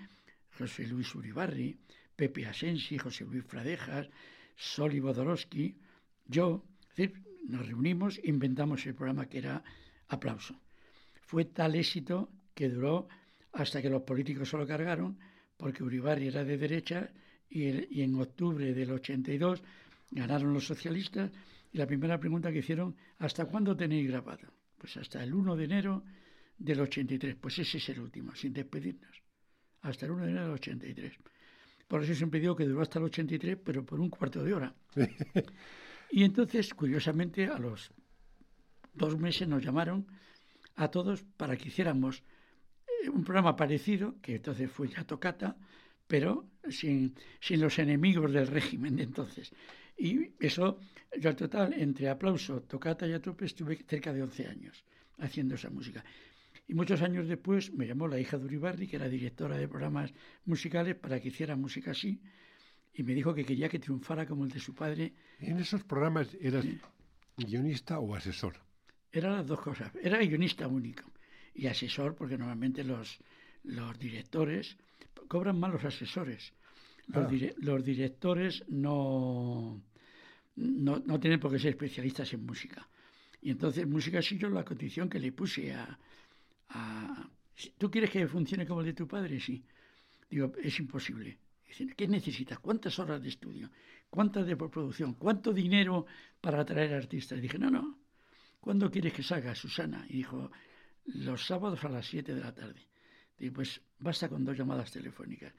José 0.57 0.87
Luis 0.87 1.15
Uribarri, 1.15 1.79
Pepe 2.17 2.47
Asensi, 2.47 2.99
José 2.99 3.25
Luis 3.25 3.45
Fradejas, 3.45 4.09
Soli 4.57 4.99
Bodorowski, 4.99 5.77
yo, 6.27 6.65
nos 7.49 7.67
reunimos, 7.67 8.21
inventamos 8.25 8.85
el 8.87 8.95
programa 8.95 9.29
que 9.29 9.39
era 9.39 9.63
Aplauso. 10.09 10.61
Fue 11.21 11.45
tal 11.45 11.75
éxito 11.75 12.31
que 12.55 12.69
duró 12.69 13.09
hasta 13.53 13.83
que 13.83 13.91
los 13.91 14.03
políticos 14.03 14.51
se 14.51 14.57
lo 14.57 14.67
cargaron, 14.67 15.19
porque 15.57 15.83
Uribarri 15.83 16.29
era 16.29 16.45
de 16.45 16.57
derecha 16.57 17.11
y, 17.49 18.01
en 18.03 18.15
octubre 18.15 18.75
del 18.75 18.93
82 18.93 19.63
ganaron 20.11 20.53
los 20.53 20.67
socialistas 20.67 21.31
y 21.73 21.79
la 21.79 21.87
primera 21.87 22.19
pregunta 22.19 22.53
que 22.53 22.59
hicieron, 22.59 22.97
¿hasta 23.19 23.47
cuándo 23.47 23.77
tenéis 23.77 24.09
grabado? 24.09 24.53
Pues 24.77 24.97
hasta 24.97 25.23
el 25.23 25.35
1 25.35 25.57
de 25.57 25.65
enero 25.65 26.05
del 26.57 26.81
83. 26.81 27.37
Pues 27.37 27.59
ese 27.59 27.79
es 27.79 27.89
el 27.91 28.01
último, 28.01 28.35
sin 28.35 28.53
despedirnos 28.53 29.23
hasta 29.83 30.07
el 30.07 30.13
1 30.13 30.25
de 30.25 30.31
enero 30.31 30.45
del 30.47 30.55
83. 30.55 31.19
Por 31.87 32.03
eso 32.03 32.15
siempre 32.15 32.41
digo 32.41 32.55
que 32.55 32.65
duró 32.65 32.83
hasta 32.83 32.99
el 32.99 33.07
83, 33.07 33.59
pero 33.65 33.85
por 33.85 34.01
un 34.01 34.11
cuarto 34.11 34.43
de 34.43 34.55
hora. 34.55 34.75
Y 36.11 36.25
entonces, 36.25 36.73
curiosamente, 36.73 37.47
a 37.47 37.59
los 37.59 37.93
dos 38.95 39.19
meses 39.19 39.47
nos 39.47 39.63
llamaron 39.63 40.07
a 40.75 40.89
todos 40.89 41.23
para 41.37 41.57
que 41.57 41.69
hiciéramos 41.69 42.23
un 43.13 43.25
programa 43.25 43.57
parecido, 43.57 44.17
que 44.21 44.37
entonces 44.37 44.71
fue 44.71 44.89
ya 44.89 45.05
Tocata, 45.05 45.57
pero 46.09 46.49
sin, 46.71 47.15
sin 47.41 47.61
los 47.61 47.79
enemigos 47.79 48.33
del 48.33 48.47
régimen 48.47 48.97
de 48.97 49.05
entonces. 49.05 49.53
Y 49.97 50.31
eso, 50.41 50.81
yo 51.21 51.29
al 51.29 51.37
total, 51.37 51.75
entre 51.75 52.09
aplauso, 52.09 52.63
tocata 52.63 53.07
y 53.07 53.13
a 53.13 53.21
tope, 53.21 53.45
estuve 53.45 53.77
cerca 53.87 54.13
de 54.13 54.23
11 54.23 54.47
años 54.47 54.85
haciendo 55.19 55.57
esa 55.57 55.71
música. 55.71 56.05
Y 56.67 56.75
muchos 56.75 57.03
años 57.03 57.29
después 57.29 57.73
me 57.73 57.87
llamó 57.87 58.09
la 58.09 58.19
hija 58.19 58.39
de 58.39 58.45
Uribarri, 58.45 58.87
que 58.87 58.97
era 58.97 59.09
directora 59.09 59.57
de 59.57 59.69
programas 59.69 60.13
musicales, 60.45 60.95
para 60.97 61.21
que 61.21 61.29
hiciera 61.29 61.57
música 61.57 61.91
así, 61.91 62.21
y 62.95 63.03
me 63.03 63.15
dijo 63.15 63.35
que 63.35 63.45
quería 63.45 63.69
que 63.69 63.79
triunfara 63.79 64.27
como 64.27 64.45
el 64.45 64.51
de 64.51 64.61
su 64.61 64.75
padre. 64.75 65.13
¿En 65.41 65.59
esos 65.59 65.85
programas 65.85 66.29
eras 66.41 66.65
guionista 67.37 67.99
o 67.99 68.15
asesor? 68.15 68.55
Eran 69.11 69.33
las 69.37 69.47
dos 69.47 69.61
cosas. 69.61 69.93
Era 70.03 70.19
guionista 70.19 70.69
único 70.69 71.11
y 71.59 71.67
asesor, 71.67 72.15
porque 72.15 72.39
normalmente 72.39 72.85
los, 72.85 73.19
los 73.65 73.99
directores 73.99 74.77
cobran 75.27 75.59
mal 75.59 75.73
los 75.73 75.85
asesores. 75.85 76.53
Los, 77.09 77.27
ah. 77.27 77.55
los 77.59 77.85
directores 77.85 78.65
no, 78.69 79.83
no, 80.55 81.03
no, 81.05 81.19
tienen 81.19 81.41
por 81.41 81.51
qué 81.51 81.59
ser 81.59 81.71
especialistas 81.71 82.33
en 82.33 82.47
música. 82.47 82.89
Y 83.43 83.51
entonces 83.51 83.87
música 83.89 84.23
sí 84.23 84.39
yo 84.39 84.49
la 84.49 84.65
condición 84.65 85.09
que 85.09 85.19
le 85.19 85.33
puse 85.33 85.75
a, 85.75 85.99
a... 86.69 87.29
¿Tú 87.77 87.91
quieres 87.91 88.11
que 88.11 88.29
funcione 88.29 88.65
como 88.65 88.81
el 88.81 88.87
de 88.87 88.93
tu 88.93 89.09
padre? 89.09 89.41
Sí. 89.41 89.65
Digo, 90.31 90.53
es 90.63 90.79
imposible. 90.79 91.39
Dicen, 91.67 91.93
¿qué 91.97 92.07
necesitas? 92.07 92.61
¿Cuántas 92.61 92.97
horas 93.01 93.21
de 93.21 93.31
estudio? 93.31 93.69
¿Cuántas 94.09 94.47
de 94.47 94.57
producción? 94.57 95.15
¿Cuánto 95.15 95.53
dinero 95.53 96.07
para 96.41 96.61
atraer 96.61 96.95
artistas? 96.95 97.39
Y 97.39 97.43
dije, 97.43 97.59
no, 97.59 97.69
no. 97.69 97.99
¿Cuándo 98.61 98.91
quieres 98.91 99.13
que 99.13 99.25
salga, 99.25 99.55
Susana? 99.57 100.07
Y 100.09 100.19
dijo, 100.19 100.51
los 101.15 101.47
sábados 101.47 101.85
a 101.85 101.89
las 101.89 102.07
7 102.07 102.35
de 102.35 102.41
la 102.41 102.55
tarde. 102.55 102.87
Digo, 103.39 103.55
pues 103.55 103.81
basta 103.99 104.29
con 104.29 104.45
dos 104.45 104.57
llamadas 104.57 104.91
telefónicas. 104.91 105.53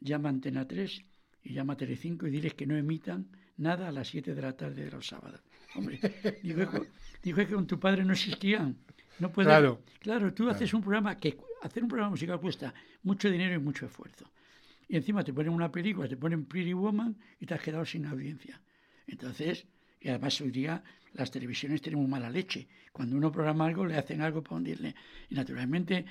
Llama 0.00 0.28
a 0.28 0.32
Antena 0.32 0.66
3 0.66 1.04
y 1.44 1.52
llama 1.52 1.74
a 1.74 1.76
Telecinco 1.76 2.26
y 2.26 2.30
diles 2.30 2.54
que 2.54 2.66
no 2.66 2.76
emitan 2.76 3.28
nada 3.56 3.88
a 3.88 3.92
las 3.92 4.08
7 4.08 4.34
de 4.34 4.42
la 4.42 4.56
tarde 4.56 4.84
de 4.84 4.90
los 4.90 5.06
sábados. 5.06 5.40
Hombre, 5.74 6.00
dijo, 6.42 7.44
que 7.46 7.54
con 7.54 7.66
tu 7.66 7.78
padre 7.78 8.04
no 8.04 8.12
existían. 8.12 8.76
No 9.18 9.30
puede, 9.30 9.48
claro. 9.48 9.82
Claro, 10.00 10.32
tú 10.32 10.48
haces 10.48 10.72
un 10.72 10.80
programa 10.80 11.16
que 11.16 11.36
hacer 11.62 11.82
un 11.82 11.88
programa 11.88 12.10
musical 12.10 12.40
cuesta 12.40 12.72
mucho 13.02 13.30
dinero 13.30 13.54
y 13.54 13.58
mucho 13.58 13.86
esfuerzo. 13.86 14.30
Y 14.88 14.96
encima 14.96 15.22
te 15.22 15.32
ponen 15.32 15.52
una 15.52 15.70
película, 15.70 16.08
te 16.08 16.16
ponen 16.16 16.46
Pretty 16.46 16.72
Woman 16.72 17.16
y 17.38 17.46
te 17.46 17.54
has 17.54 17.60
quedado 17.60 17.84
sin 17.84 18.06
audiencia. 18.06 18.60
Entonces, 19.06 19.66
y 20.00 20.08
además 20.08 20.40
hoy 20.40 20.50
día 20.50 20.82
las 21.12 21.30
televisiones 21.30 21.82
tienen 21.82 22.00
muy 22.00 22.10
mala 22.10 22.30
leche. 22.30 22.68
Cuando 22.92 23.16
uno 23.16 23.30
programa 23.30 23.66
algo, 23.66 23.84
le 23.84 23.96
hacen 23.96 24.20
algo 24.22 24.42
para 24.42 24.56
hundirle. 24.56 24.94
Y 25.28 25.34
naturalmente 25.34 26.04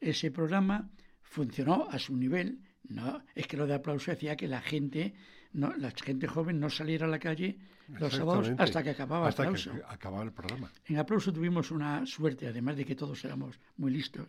ese 0.00 0.30
programa 0.30 0.90
funcionó 1.22 1.88
a 1.90 1.98
su 1.98 2.16
nivel. 2.16 2.58
No, 2.88 3.22
es 3.34 3.46
que 3.46 3.56
lo 3.56 3.66
de 3.66 3.74
aplauso 3.74 4.10
decía 4.10 4.36
que 4.36 4.48
la 4.48 4.60
gente, 4.60 5.14
no, 5.52 5.74
la 5.76 5.90
gente 5.90 6.26
joven 6.26 6.58
no 6.58 6.70
saliera 6.70 7.06
a 7.06 7.10
la 7.10 7.18
calle 7.18 7.58
los 7.88 8.14
sábados 8.14 8.50
hasta 8.58 8.82
que 8.82 8.90
acababa 8.90 9.28
hasta 9.28 9.42
aplauso. 9.42 9.72
Que 9.72 9.82
acababa 9.86 10.22
el 10.24 10.32
programa. 10.32 10.70
En 10.86 10.98
aplauso 10.98 11.32
tuvimos 11.32 11.70
una 11.70 12.04
suerte, 12.06 12.46
además 12.46 12.76
de 12.76 12.84
que 12.84 12.94
todos 12.94 13.24
éramos 13.24 13.58
muy 13.76 13.90
listos, 13.90 14.28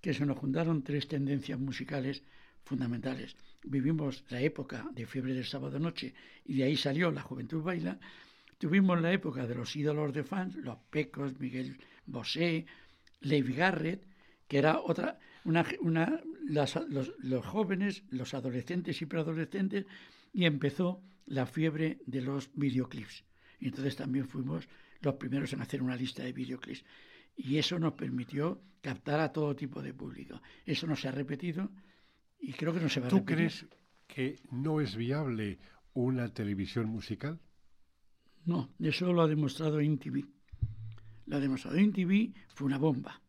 que 0.00 0.12
se 0.12 0.26
nos 0.26 0.38
juntaron 0.38 0.82
tres 0.82 1.06
tendencias 1.08 1.58
musicales 1.58 2.22
fundamentales. 2.64 3.36
Vivimos 3.62 4.24
la 4.28 4.40
época 4.40 4.86
de 4.92 5.06
fiebre 5.06 5.34
del 5.34 5.44
sábado 5.44 5.78
noche 5.78 6.14
y 6.44 6.56
de 6.56 6.64
ahí 6.64 6.76
salió 6.76 7.10
La 7.10 7.22
Juventud 7.22 7.62
Baila. 7.62 7.98
Tuvimos 8.64 8.98
la 8.98 9.12
época 9.12 9.46
de 9.46 9.54
los 9.54 9.76
ídolos 9.76 10.14
de 10.14 10.24
fans, 10.24 10.56
los 10.56 10.78
Pecos, 10.88 11.38
Miguel 11.38 11.76
Bosé, 12.06 12.64
Leif 13.20 13.54
Garrett, 13.54 14.06
que 14.48 14.56
era 14.56 14.80
otra, 14.80 15.18
una, 15.44 15.66
una 15.80 16.22
los, 16.46 16.74
los, 17.18 17.44
jóvenes, 17.44 18.04
los 18.08 18.32
adolescentes 18.32 19.02
y 19.02 19.04
preadolescentes, 19.04 19.84
y 20.32 20.46
empezó 20.46 21.02
la 21.26 21.44
fiebre 21.44 21.98
de 22.06 22.22
los 22.22 22.48
videoclips. 22.54 23.24
Y 23.60 23.66
entonces 23.66 23.96
también 23.96 24.28
fuimos 24.28 24.66
los 25.02 25.16
primeros 25.16 25.52
en 25.52 25.60
hacer 25.60 25.82
una 25.82 25.94
lista 25.94 26.22
de 26.22 26.32
videoclips. 26.32 26.86
Y 27.36 27.58
eso 27.58 27.78
nos 27.78 27.92
permitió 27.92 28.62
captar 28.80 29.20
a 29.20 29.30
todo 29.30 29.54
tipo 29.54 29.82
de 29.82 29.92
público. 29.92 30.40
Eso 30.64 30.86
no 30.86 30.96
se 30.96 31.08
ha 31.08 31.12
repetido 31.12 31.70
y 32.40 32.54
creo 32.54 32.72
que 32.72 32.80
no 32.80 32.88
se 32.88 33.00
va 33.00 33.08
a 33.08 33.10
repetir. 33.10 33.26
¿Tú 33.26 33.34
crees 33.34 33.66
que 34.06 34.38
no 34.50 34.80
es 34.80 34.96
viable 34.96 35.58
una 35.92 36.32
televisión 36.32 36.86
musical? 36.86 37.38
No, 38.46 38.70
eso 38.78 39.12
lo 39.12 39.22
ha 39.22 39.28
demostrado 39.28 39.80
InTV. 39.80 40.24
Lo 41.26 41.36
ha 41.36 41.40
demostrado 41.40 41.78
InTV, 41.78 42.34
fue 42.54 42.66
una 42.66 42.78
bomba. 42.78 43.20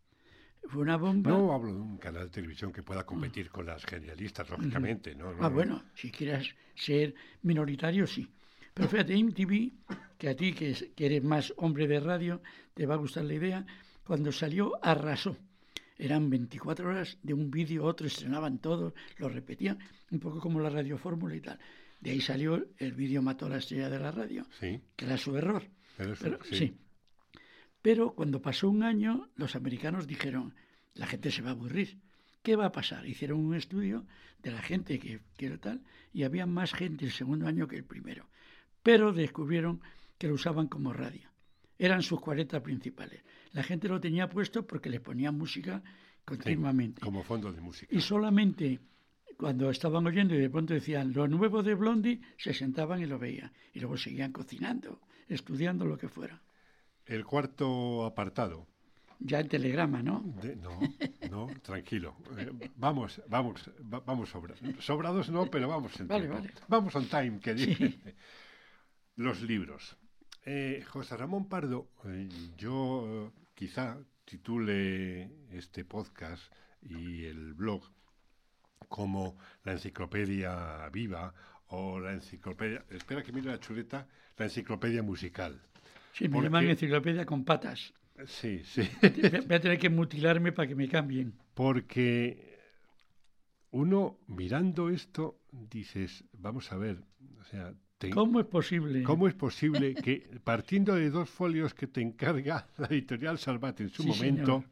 Fue 0.68 0.82
una 0.82 0.98
bomba. 0.98 1.30
No 1.30 1.54
hablo 1.54 1.74
de 1.74 1.80
un 1.80 1.98
canal 1.98 2.24
de 2.24 2.30
televisión 2.30 2.72
que 2.72 2.84
pueda 2.84 3.06
competir 3.06 3.50
con 3.50 3.66
las 3.68 3.86
genialistas, 3.86 4.50
lógicamente. 4.50 5.16
¿no? 5.16 5.34
ah, 5.40 5.50
bueno, 5.50 5.84
si 5.94 6.12
quieres 6.12 6.56
ser 6.76 7.14
minoritario, 7.44 8.08
sí. 8.08 8.28
Pero 8.74 8.90
fíjate, 8.90 9.16
MTV, 9.16 9.72
que 10.18 10.30
a 10.30 10.36
ti, 10.36 10.54
que, 10.54 10.76
eres 10.98 11.24
más 11.24 11.54
hombre 11.58 11.88
de 11.88 12.00
radio, 12.00 12.42
te 12.74 12.86
va 12.86 12.96
a 12.96 12.98
gustar 12.98 13.24
la 13.24 13.36
idea, 13.36 13.66
cuando 14.06 14.32
salió 14.32 14.74
arrasó. 14.84 15.38
Eran 15.98 16.30
24 16.30 16.90
horas 16.90 17.18
de 17.24 17.34
un 17.34 17.50
vídeo, 17.50 17.86
otro 17.86 18.06
estrenaban 18.08 18.58
todo, 18.58 18.94
lo 19.18 19.30
repetían, 19.30 19.80
un 20.12 20.20
poco 20.20 20.42
como 20.42 20.60
la 20.60 20.70
radio 20.70 20.98
fórmula 20.98 21.36
y 21.36 21.42
tal. 21.42 21.58
De 22.00 22.12
ahí 22.12 22.22
salió 22.22 22.68
el 22.78 22.94
vídeo 22.94 23.22
Mató 23.22 23.48
a 23.48 23.50
la 23.50 23.58
estrella 23.58 23.90
de 23.90 24.00
la 24.00 24.12
radio, 24.12 24.46
que 24.60 25.06
era 25.06 25.18
su 25.18 25.36
error. 25.38 25.64
sí. 26.52 26.78
Pero 27.82 28.16
cuando 28.16 28.42
pasó 28.42 28.68
un 28.68 28.82
año, 28.82 29.30
los 29.36 29.56
americanos 29.56 30.08
dijeron, 30.08 30.56
la 30.96 31.06
gente 31.06 31.30
se 31.30 31.44
va 31.44 31.50
a 31.50 31.54
aburrir. 31.54 32.00
¿Qué 32.42 32.56
va 32.56 32.66
a 32.66 32.72
pasar? 32.72 33.06
Hicieron 33.08 33.40
un 33.40 33.54
estudio 33.54 34.06
de 34.42 34.52
la 34.52 34.62
gente 34.62 35.00
que 35.00 35.20
quiere 35.38 35.58
tal 35.58 35.84
y 36.14 36.24
había 36.24 36.46
más 36.46 36.74
gente 36.74 37.06
el 37.06 37.12
segundo 37.12 37.48
año 37.48 37.68
que 37.68 37.76
el 37.76 37.84
primero. 37.84 38.28
Pero 38.82 39.14
descubrieron 39.14 39.82
que 40.18 40.28
lo 40.28 40.36
usaban 40.36 40.68
como 40.68 40.94
radio. 40.94 41.30
Eran 41.78 42.02
sus 42.02 42.20
40 42.22 42.62
principales. 42.64 43.24
La 43.52 43.64
gente 43.64 43.88
lo 43.88 44.00
tenía 44.00 44.30
puesto 44.30 44.66
porque 44.66 44.90
le 44.90 45.00
ponían 45.00 45.38
música 45.38 45.84
continuamente. 46.24 47.02
como 47.02 47.24
fondo 47.24 47.52
de 47.52 47.62
música. 47.62 47.96
Y 47.96 48.02
solamente 48.02 48.80
cuando 49.38 49.70
estaban 49.70 50.06
oyendo 50.08 50.36
y 50.36 50.40
de 50.40 50.50
pronto 50.50 50.74
decían 50.74 51.14
lo 51.14 51.28
nuevo 51.28 51.64
de 51.64 51.76
Blondie, 51.76 52.22
se 52.38 52.54
sentaban 52.54 53.02
y 53.02 53.06
lo 53.06 53.20
veían. 53.20 53.52
Y 53.74 53.80
luego 53.80 53.98
seguían 53.98 54.32
cocinando, 54.32 55.02
estudiando 55.28 55.86
lo 55.86 55.98
que 55.98 56.10
fuera. 56.10 56.42
El 57.06 57.26
cuarto 57.26 58.06
apartado. 58.06 58.68
Ya 59.20 59.40
en 59.40 59.48
telegrama, 59.48 60.04
¿no? 60.04 60.26
no, 60.62 60.80
no, 61.30 61.48
tranquilo. 61.62 62.18
Eh, 62.38 62.52
vamos, 62.76 63.22
vamos, 63.30 63.72
vamos 63.80 64.30
sobrados. 64.80 65.30
no, 65.30 65.46
pero 65.50 65.70
vamos 65.70 65.98
en 66.00 66.08
vale, 66.08 66.28
Vale. 66.28 66.52
Vamos 66.68 66.96
on 66.96 67.08
time, 67.08 67.40
que 67.40 67.54
dice. 67.54 68.16
Los 69.16 69.42
libros. 69.42 69.98
Eh, 70.46 70.84
José 70.90 71.16
Ramón 71.18 71.48
Pardo, 71.48 71.90
eh, 72.06 72.28
yo 72.58 73.32
quizá 73.56 73.98
titule 74.26 75.32
este 75.52 75.86
podcast 75.86 76.54
y 76.82 77.24
el 77.24 77.54
blog 77.54 77.95
como 78.88 79.38
la 79.64 79.74
enciclopedia 79.74 80.90
viva 80.90 81.34
o 81.68 82.00
la 82.00 82.14
enciclopedia, 82.14 82.86
espera 82.90 83.24
que 83.24 83.32
mire 83.32 83.52
la 83.52 83.60
chuleta, 83.60 84.08
la 84.38 84.46
enciclopedia 84.46 85.02
musical. 85.04 85.60
Sí, 86.14 86.30
me 86.30 86.42
llaman 86.42 86.68
enciclopedia 86.68 87.26
con 87.26 87.44
patas. 87.44 87.94
Sí, 88.26 88.62
sí. 88.64 88.90
Voy 89.02 89.56
a 89.56 89.60
tener 89.60 89.78
que 89.78 89.90
mutilarme 89.90 90.52
para 90.52 90.68
que 90.68 90.76
me 90.76 90.88
cambien. 90.88 91.34
Porque 91.54 92.58
uno 93.72 94.20
mirando 94.28 94.90
esto 94.90 95.42
dices, 95.52 96.24
vamos 96.32 96.72
a 96.72 96.78
ver, 96.78 97.04
o 97.42 97.44
sea, 97.44 97.74
¿cómo 98.14 98.40
es 98.40 98.46
posible? 98.46 99.04
¿Cómo 99.04 99.28
es 99.28 99.34
posible 99.34 99.96
que 99.96 100.40
partiendo 100.44 100.96
de 100.96 101.10
dos 101.10 101.30
folios 101.30 101.74
que 101.74 101.88
te 101.88 102.02
encarga 102.02 102.68
la 102.78 102.88
editorial 102.88 103.38
Salvat 103.38 103.82
en 103.82 103.90
su 103.90 104.04
momento, 104.04 104.66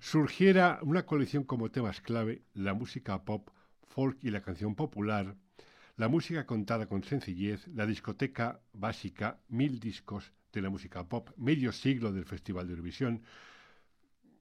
surgiera 0.00 0.78
una 0.82 1.04
colección 1.04 1.44
como 1.44 1.70
temas 1.70 2.00
clave, 2.00 2.42
la 2.54 2.74
música 2.74 3.22
pop, 3.24 3.48
folk 3.88 4.18
y 4.22 4.30
la 4.30 4.40
canción 4.40 4.74
popular, 4.74 5.34
la 5.96 6.08
música 6.08 6.46
contada 6.46 6.86
con 6.86 7.02
sencillez, 7.04 7.66
la 7.68 7.86
discoteca 7.86 8.60
básica, 8.72 9.38
mil 9.48 9.78
discos, 9.80 10.32
de 10.52 10.62
la 10.62 10.70
música 10.70 11.04
pop, 11.04 11.30
medio 11.36 11.72
siglo 11.72 12.12
del 12.12 12.24
Festival 12.24 12.66
de 12.66 12.72
Eurovisión, 12.72 13.22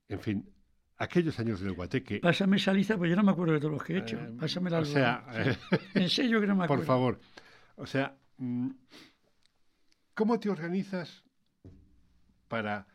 en 0.08 0.20
fin, 0.20 0.50
aquellos 0.98 1.40
años 1.40 1.60
del 1.62 1.74
Guateque. 1.74 2.20
Pásame 2.20 2.58
esa 2.58 2.74
lista, 2.74 2.98
pues 2.98 3.10
yo 3.12 3.16
no 3.16 3.24
me 3.24 3.32
acuerdo 3.32 3.54
de 3.54 3.60
todos 3.60 3.74
los 3.74 3.84
que 3.84 3.94
he 3.94 3.98
hecho. 4.00 4.18
Eh, 4.18 4.32
Pásame 4.40 4.72
la 4.72 4.80
O 4.80 4.86
sea, 4.86 5.24
en 5.94 6.10
serio 6.10 6.42
que 6.42 6.48
no 6.48 6.56
me 6.56 6.64
acuerdo. 6.66 6.82
Por 6.82 6.88
favor. 6.88 7.20
O 7.80 7.88
sea, 7.88 8.18
mm, 8.38 8.72
¿cómo 10.14 10.38
te 10.38 10.50
organizas 10.50 11.24
para, 12.50 12.86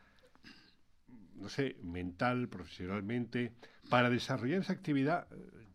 no 1.36 1.48
sé, 1.48 1.76
mental, 1.82 2.48
profesionalmente, 2.48 3.54
para 3.88 4.10
desarrollar 4.10 4.60
esa 4.60 4.74
actividad? 4.74 5.26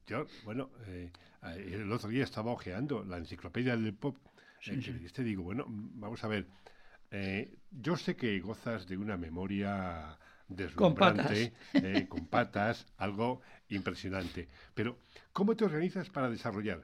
Yo, 0.05 0.27
bueno, 0.43 0.69
eh, 0.85 1.11
el 1.57 1.91
otro 1.91 2.09
día 2.09 2.23
estaba 2.23 2.51
ojeando 2.51 3.03
la 3.03 3.17
enciclopedia 3.17 3.75
del 3.75 3.95
pop 3.95 4.15
Te 5.11 5.23
digo, 5.23 5.41
bueno, 5.41 5.65
vamos 5.67 6.23
a 6.23 6.27
ver. 6.27 6.45
Eh, 7.09 7.57
yo 7.71 7.97
sé 7.97 8.15
que 8.15 8.39
gozas 8.39 8.87
de 8.87 8.97
una 8.97 9.17
memoria 9.17 10.19
deslumbrante, 10.47 11.53
eh, 11.73 12.05
con 12.07 12.27
patas, 12.27 12.85
algo 12.97 13.41
impresionante. 13.69 14.49
Pero, 14.75 14.99
¿cómo 15.33 15.55
te 15.55 15.65
organizas 15.65 16.09
para 16.11 16.29
desarrollar? 16.29 16.83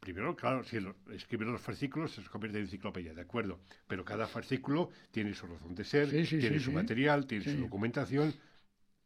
Primero, 0.00 0.34
claro, 0.34 0.64
si 0.64 0.78
escribes 1.12 1.46
los 1.46 1.60
fascículos 1.60 2.12
se 2.12 2.22
convierte 2.22 2.56
en 2.56 2.64
enciclopedia, 2.64 3.12
de 3.12 3.20
acuerdo. 3.20 3.60
Pero 3.86 4.02
cada 4.02 4.26
fascículo 4.26 4.88
tiene 5.10 5.34
su 5.34 5.46
razón 5.46 5.74
de 5.74 5.84
ser, 5.84 6.08
tiene 6.08 6.58
su 6.58 6.72
material, 6.72 7.26
tiene 7.26 7.44
su 7.44 7.58
documentación. 7.58 8.32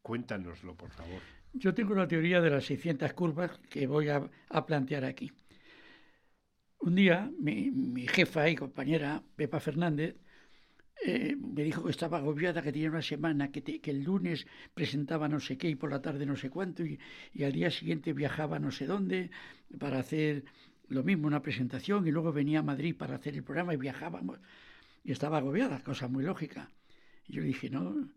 Cuéntanoslo, 0.03 0.77
por 0.77 0.91
favor. 0.91 1.21
Yo 1.53 1.75
tengo 1.75 1.97
la 1.97 2.07
teoría 2.07 2.41
de 2.41 2.51
las 2.51 2.67
600 2.67 3.13
curvas 3.13 3.59
que 3.71 3.89
voy 3.89 4.09
a, 4.09 4.29
plantear 4.67 5.05
aquí. 5.05 5.33
Un 6.79 6.95
día, 6.95 7.29
mi, 7.41 8.07
jefa 8.07 8.49
y 8.49 8.55
compañera, 8.55 9.21
Pepa 9.35 9.59
Fernández, 9.59 10.17
eh, 11.05 11.35
me 11.37 11.65
dijo 11.65 11.85
que 11.85 11.91
estaba 11.91 12.19
agobiada, 12.19 12.63
que 12.63 12.73
tenía 12.73 12.91
una 12.91 13.03
semana, 13.03 13.51
que, 13.51 13.63
que, 13.63 13.91
el 13.91 14.05
lunes 14.05 14.47
presentaba 14.75 15.29
no 15.29 15.41
sé 15.41 15.59
qué 15.59 15.69
y 15.69 15.75
por 15.75 15.91
la 15.91 16.01
tarde 16.01 16.25
no 16.25 16.37
sé 16.37 16.51
cuánto, 16.51 16.85
y, 16.85 17.01
y 17.33 17.43
al 17.43 17.53
día 17.53 17.71
siguiente 17.71 18.13
viajaba 18.13 18.61
no 18.61 18.71
sé 18.71 18.87
dónde 18.87 19.31
para 19.79 19.99
hacer 19.99 20.45
lo 20.89 21.03
mismo, 21.03 21.27
una 21.27 21.43
presentación 21.43 22.07
y 22.07 22.11
luego 22.11 22.33
venía 22.33 22.61
a 22.61 22.63
Madrid 22.63 22.97
para 22.97 23.17
hacer 23.17 23.35
el 23.35 23.43
programa 23.43 23.75
y 23.75 23.77
viajábamos. 23.77 24.39
Y 25.03 25.13
estaba 25.13 25.39
agobiada, 25.39 25.83
cosa 25.83 26.09
muy 26.09 26.25
lógica. 26.25 26.71
Y 27.27 27.35
yo 27.35 27.43
dije, 27.43 27.71
no, 27.71 28.09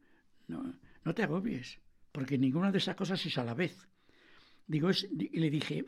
no, 0.47 0.73
no 1.03 1.13
te 1.13 1.23
agobies, 1.23 1.79
porque 2.11 2.37
ninguna 2.37 2.71
de 2.71 2.77
esas 2.77 2.95
cosas 2.95 3.25
es 3.25 3.37
a 3.37 3.43
la 3.43 3.53
vez. 3.53 3.87
Digo, 4.67 4.89
y 4.91 5.39
le 5.39 5.49
dije, 5.49 5.85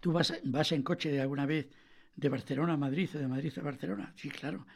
¿tú 0.00 0.12
vas, 0.12 0.32
vas 0.44 0.72
en 0.72 0.82
coche 0.82 1.10
de 1.10 1.20
alguna 1.20 1.46
vez 1.46 1.68
de 2.14 2.28
Barcelona 2.28 2.74
a 2.74 2.76
Madrid 2.76 3.10
o 3.14 3.18
de 3.18 3.28
Madrid 3.28 3.52
a 3.56 3.62
Barcelona? 3.62 4.12
Sí, 4.16 4.28
claro. 4.28 4.66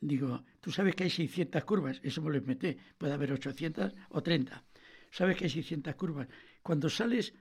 Digo, 0.00 0.44
tú 0.60 0.70
sabes 0.70 0.94
que 0.94 1.04
hay 1.04 1.10
600 1.10 1.62
curvas, 1.64 2.00
eso 2.02 2.22
me 2.22 2.30
lo 2.30 2.38
inventé, 2.38 2.78
puede 2.96 3.12
haber 3.12 3.32
800 3.32 3.92
o 4.08 4.22
30. 4.22 4.64
Sabes 5.10 5.36
que 5.36 5.44
hay 5.44 5.50
600 5.50 5.94
curvas. 5.94 6.28
Cuando 6.62 6.88
sales 6.88 7.34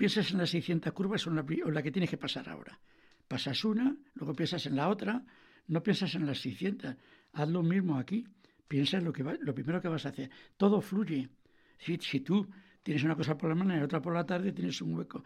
Piensas 0.00 0.32
en 0.32 0.38
las 0.38 0.48
600 0.48 0.94
curvas 0.94 1.26
o 1.26 1.30
la, 1.30 1.82
que 1.82 1.90
tienes 1.92 2.08
que 2.08 2.16
pasar 2.16 2.48
ahora. 2.48 2.80
Pasas 3.28 3.62
una, 3.66 3.94
luego 4.14 4.32
piensas 4.32 4.64
en 4.64 4.76
la 4.76 4.88
otra, 4.88 5.22
no 5.68 5.82
piensas 5.82 6.14
en 6.14 6.24
las 6.24 6.40
600. 6.40 6.96
Haz 7.34 7.48
lo 7.50 7.62
mismo 7.62 7.98
aquí. 7.98 8.26
Piensa 8.66 8.96
en 8.96 9.04
lo, 9.04 9.12
que 9.12 9.22
lo 9.22 9.54
primero 9.54 9.78
que 9.78 9.88
vas 9.88 10.06
a 10.06 10.08
hacer. 10.08 10.30
Todo 10.56 10.80
fluye. 10.80 11.28
Si, 11.76 11.98
si 11.98 12.20
tú 12.20 12.48
tienes 12.82 13.04
una 13.04 13.14
cosa 13.14 13.36
por 13.36 13.50
la 13.50 13.54
mañana 13.54 13.80
y 13.80 13.82
otra 13.82 14.00
por 14.00 14.14
la 14.14 14.24
tarde, 14.24 14.52
tienes 14.52 14.80
un 14.80 14.94
hueco. 14.94 15.22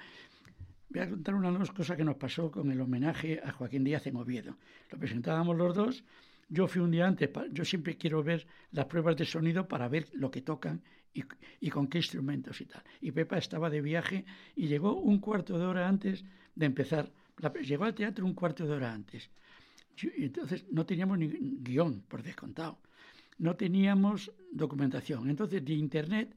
Voy 0.88 1.02
a 1.02 1.08
contar 1.08 1.36
una 1.36 1.52
de 1.52 1.58
las 1.60 1.70
cosas 1.70 1.96
que 1.96 2.02
nos 2.02 2.16
pasó 2.16 2.50
con 2.50 2.68
el 2.72 2.80
homenaje 2.80 3.40
a 3.44 3.52
Joaquín 3.52 3.84
Díaz 3.84 4.04
en 4.08 4.16
Oviedo. 4.16 4.58
Lo 4.90 4.98
presentábamos 4.98 5.56
los 5.56 5.72
dos. 5.76 6.04
Yo 6.48 6.66
fui 6.68 6.82
un 6.82 6.90
día 6.90 7.06
antes, 7.06 7.30
yo 7.52 7.64
siempre 7.64 7.96
quiero 7.96 8.22
ver 8.22 8.46
las 8.72 8.86
pruebas 8.86 9.16
de 9.16 9.24
sonido 9.24 9.66
para 9.66 9.88
ver 9.88 10.08
lo 10.12 10.30
que 10.30 10.42
tocan 10.42 10.82
y, 11.60 11.70
con 11.70 11.86
qué 11.86 11.98
instrumentos 11.98 12.60
y 12.60 12.66
tal. 12.66 12.82
Y 13.00 13.12
Pepa 13.12 13.38
estaba 13.38 13.70
de 13.70 13.80
viaje 13.80 14.24
y 14.56 14.66
llegó 14.66 14.94
un 14.94 15.18
cuarto 15.18 15.58
de 15.58 15.64
hora 15.64 15.88
antes 15.88 16.24
de 16.54 16.66
empezar. 16.66 17.10
llegó 17.62 17.84
al 17.84 17.94
teatro 17.94 18.26
un 18.26 18.34
cuarto 18.34 18.66
de 18.66 18.72
hora 18.72 18.92
antes. 18.92 19.30
entonces 20.16 20.66
no 20.70 20.84
teníamos 20.84 21.18
ni 21.18 21.28
guion, 21.28 22.02
por 22.02 22.22
descontado. 22.22 22.78
No 23.38 23.56
teníamos 23.56 24.32
documentación. 24.52 25.28
Entonces 25.30 25.64
de 25.64 25.74
internet 25.74 26.36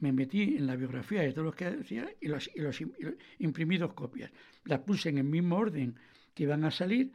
me 0.00 0.12
metí 0.12 0.56
en 0.56 0.66
la 0.66 0.76
biografía 0.76 1.22
de 1.22 1.32
todos 1.32 1.46
los 1.46 1.54
que 1.54 1.70
decía 1.70 2.10
y 2.20 2.28
los, 2.28 2.48
y 2.48 3.44
imprimí 3.44 3.76
dos 3.78 3.92
copias. 3.92 4.30
Las 4.64 4.80
puse 4.80 5.10
en 5.10 5.18
el 5.18 5.24
mismo 5.24 5.56
orden 5.56 5.96
que 6.34 6.44
iban 6.44 6.64
a 6.64 6.70
salir, 6.70 7.12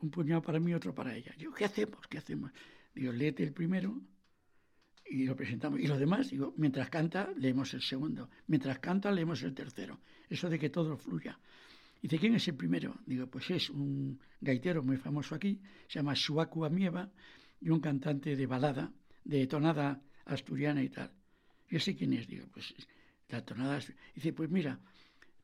un 0.00 0.10
puñado 0.10 0.42
para 0.42 0.60
mí 0.60 0.70
y 0.70 0.74
otro 0.74 0.94
para 0.94 1.14
ella. 1.14 1.34
Digo, 1.36 1.52
¿qué 1.52 1.64
hacemos? 1.64 2.06
¿Qué 2.08 2.18
hacemos? 2.18 2.52
Digo, 2.94 3.12
léete 3.12 3.42
el 3.42 3.52
primero, 3.52 4.00
y 5.10 5.24
lo 5.24 5.34
presentamos. 5.34 5.80
Y 5.80 5.88
los 5.88 5.98
demás, 5.98 6.30
digo, 6.30 6.54
mientras 6.56 6.88
canta, 6.88 7.30
leemos 7.36 7.74
el 7.74 7.82
segundo. 7.82 8.30
Mientras 8.46 8.78
canta, 8.78 9.10
leemos 9.10 9.42
el 9.42 9.54
tercero. 9.54 9.98
Eso 10.28 10.48
de 10.48 10.58
que 10.58 10.70
todo 10.70 10.96
fluya. 10.96 11.38
Dice, 12.00 12.18
¿quién 12.18 12.34
es 12.36 12.46
el 12.48 12.54
primero? 12.54 12.96
Digo, 13.04 13.26
pues 13.26 13.50
es 13.50 13.70
un 13.70 14.20
gaitero 14.40 14.82
muy 14.82 14.96
famoso 14.96 15.34
aquí, 15.34 15.60
se 15.88 15.98
llama 15.98 16.14
Suaku 16.14 16.64
Amieva, 16.64 17.10
y 17.60 17.68
un 17.68 17.80
cantante 17.80 18.36
de 18.36 18.46
balada, 18.46 18.92
de 19.24 19.46
tonada 19.48 20.00
asturiana 20.24 20.82
y 20.82 20.88
tal. 20.88 21.10
¿Y 21.68 21.76
ese 21.76 21.94
quién 21.94 22.12
es? 22.12 22.26
Digo, 22.26 22.46
pues 22.52 22.74
la 23.28 23.44
tonada. 23.44 23.80
Dice, 24.14 24.32
pues 24.32 24.48
mira, 24.48 24.78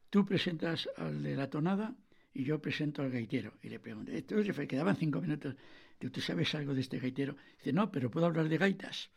tú 0.09 0.25
presentas 0.25 0.89
al 0.97 1.23
de 1.23 1.37
la 1.37 1.51
tonada 1.51 1.95
y 2.37 2.45
yo 2.45 2.61
presento 2.61 3.03
al 3.03 3.11
gaitero. 3.11 3.55
Y 3.63 3.69
le 3.69 3.79
pregunto, 3.79 4.13
entonces 4.13 4.69
quedaban 4.69 4.97
cinco 4.97 5.21
minutos. 5.21 5.55
¿tú 5.99 6.21
sabes 6.21 6.55
algo 6.55 6.75
de 6.75 6.83
este 6.83 6.99
gaitero? 6.99 7.37
Dice, 7.59 7.73
no, 7.73 7.91
pero 7.91 8.11
puedo 8.11 8.27
hablar 8.27 8.49
de 8.49 8.59
gaitas. 8.59 9.11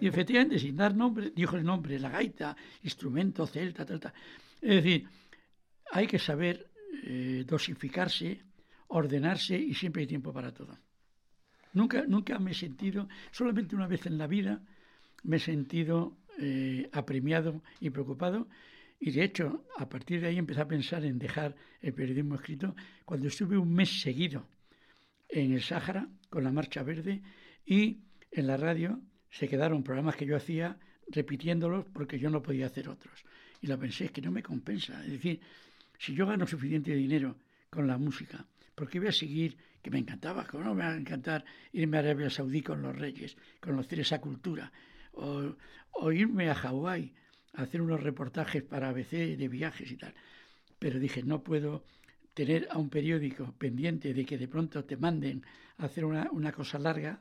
Y 0.00 0.08
efectivamente, 0.08 0.58
sin 0.58 0.76
dar 0.76 0.94
nombre, 0.94 1.30
dijo 1.34 1.56
el 1.56 1.64
nombre, 1.64 1.98
la 1.98 2.08
gaita, 2.08 2.56
instrumento 2.82 3.46
celta, 3.46 3.84
tal, 3.84 4.00
tal. 4.00 4.12
Es 4.62 4.82
decir, 4.82 5.06
hay 5.92 6.06
que 6.06 6.18
saber 6.18 6.70
eh, 7.04 7.44
dosificarse, 7.46 8.40
ordenarse 8.88 9.58
y 9.58 9.74
siempre 9.74 10.02
hay 10.02 10.06
tiempo 10.06 10.32
para 10.32 10.52
todo. 10.54 10.78
Nunca, 11.74 12.04
nunca 12.06 12.38
me 12.38 12.52
he 12.52 12.54
sentido, 12.54 13.08
solamente 13.30 13.76
una 13.76 13.86
vez 13.86 14.06
en 14.06 14.16
la 14.16 14.26
vida, 14.26 14.62
me 15.24 15.36
he 15.36 15.40
sentido 15.40 16.16
eh, 16.38 16.88
apremiado 16.92 17.62
y 17.80 17.90
preocupado. 17.90 18.48
Y 18.98 19.10
de 19.10 19.24
hecho, 19.24 19.66
a 19.76 19.88
partir 19.88 20.20
de 20.20 20.28
ahí 20.28 20.38
empecé 20.38 20.60
a 20.60 20.68
pensar 20.68 21.04
en 21.04 21.18
dejar 21.18 21.54
el 21.80 21.92
periodismo 21.92 22.34
escrito 22.36 22.74
cuando 23.04 23.28
estuve 23.28 23.58
un 23.58 23.72
mes 23.72 24.00
seguido 24.00 24.48
en 25.28 25.52
el 25.52 25.62
Sáhara 25.62 26.08
con 26.30 26.44
la 26.44 26.52
Marcha 26.52 26.82
Verde 26.82 27.22
y 27.64 28.00
en 28.30 28.46
la 28.46 28.56
radio 28.56 29.00
se 29.30 29.48
quedaron 29.48 29.82
programas 29.82 30.16
que 30.16 30.26
yo 30.26 30.36
hacía 30.36 30.78
repitiéndolos 31.08 31.84
porque 31.92 32.18
yo 32.18 32.30
no 32.30 32.42
podía 32.42 32.66
hacer 32.66 32.88
otros. 32.88 33.24
Y 33.60 33.66
lo 33.66 33.78
pensé, 33.78 34.06
es 34.06 34.10
que 34.12 34.22
no 34.22 34.30
me 34.30 34.42
compensa. 34.42 35.04
Es 35.04 35.12
decir, 35.12 35.40
si 35.98 36.14
yo 36.14 36.26
gano 36.26 36.46
suficiente 36.46 36.94
dinero 36.94 37.36
con 37.70 37.86
la 37.86 37.98
música, 37.98 38.46
¿por 38.74 38.88
qué 38.88 38.98
voy 38.98 39.08
a 39.08 39.12
seguir? 39.12 39.56
Que 39.82 39.90
me 39.90 39.98
encantaba, 39.98 40.46
¿cómo 40.46 40.64
no 40.64 40.74
me 40.74 40.84
va 40.84 40.92
a 40.92 40.96
encantar 40.96 41.44
irme 41.72 41.96
a 41.96 42.00
Arabia 42.00 42.30
Saudí 42.30 42.62
con 42.62 42.82
los 42.82 42.96
reyes, 42.96 43.36
conocer 43.60 44.00
esa 44.00 44.20
cultura? 44.20 44.72
O, 45.12 46.12
irme 46.12 46.50
a 46.50 46.54
Hawái 46.54 47.14
hacer 47.56 47.82
unos 47.82 48.02
reportajes 48.02 48.62
para 48.62 48.88
ABC 48.90 49.36
de 49.36 49.48
viajes 49.48 49.90
y 49.90 49.96
tal. 49.96 50.14
Pero 50.78 50.98
dije, 50.98 51.22
no 51.22 51.42
puedo 51.42 51.84
tener 52.34 52.68
a 52.70 52.78
un 52.78 52.90
periódico 52.90 53.52
pendiente 53.58 54.12
de 54.12 54.24
que 54.24 54.38
de 54.38 54.46
pronto 54.48 54.84
te 54.84 54.96
manden 54.96 55.42
a 55.78 55.86
hacer 55.86 56.04
una, 56.04 56.28
una 56.32 56.52
cosa 56.52 56.78
larga 56.78 57.20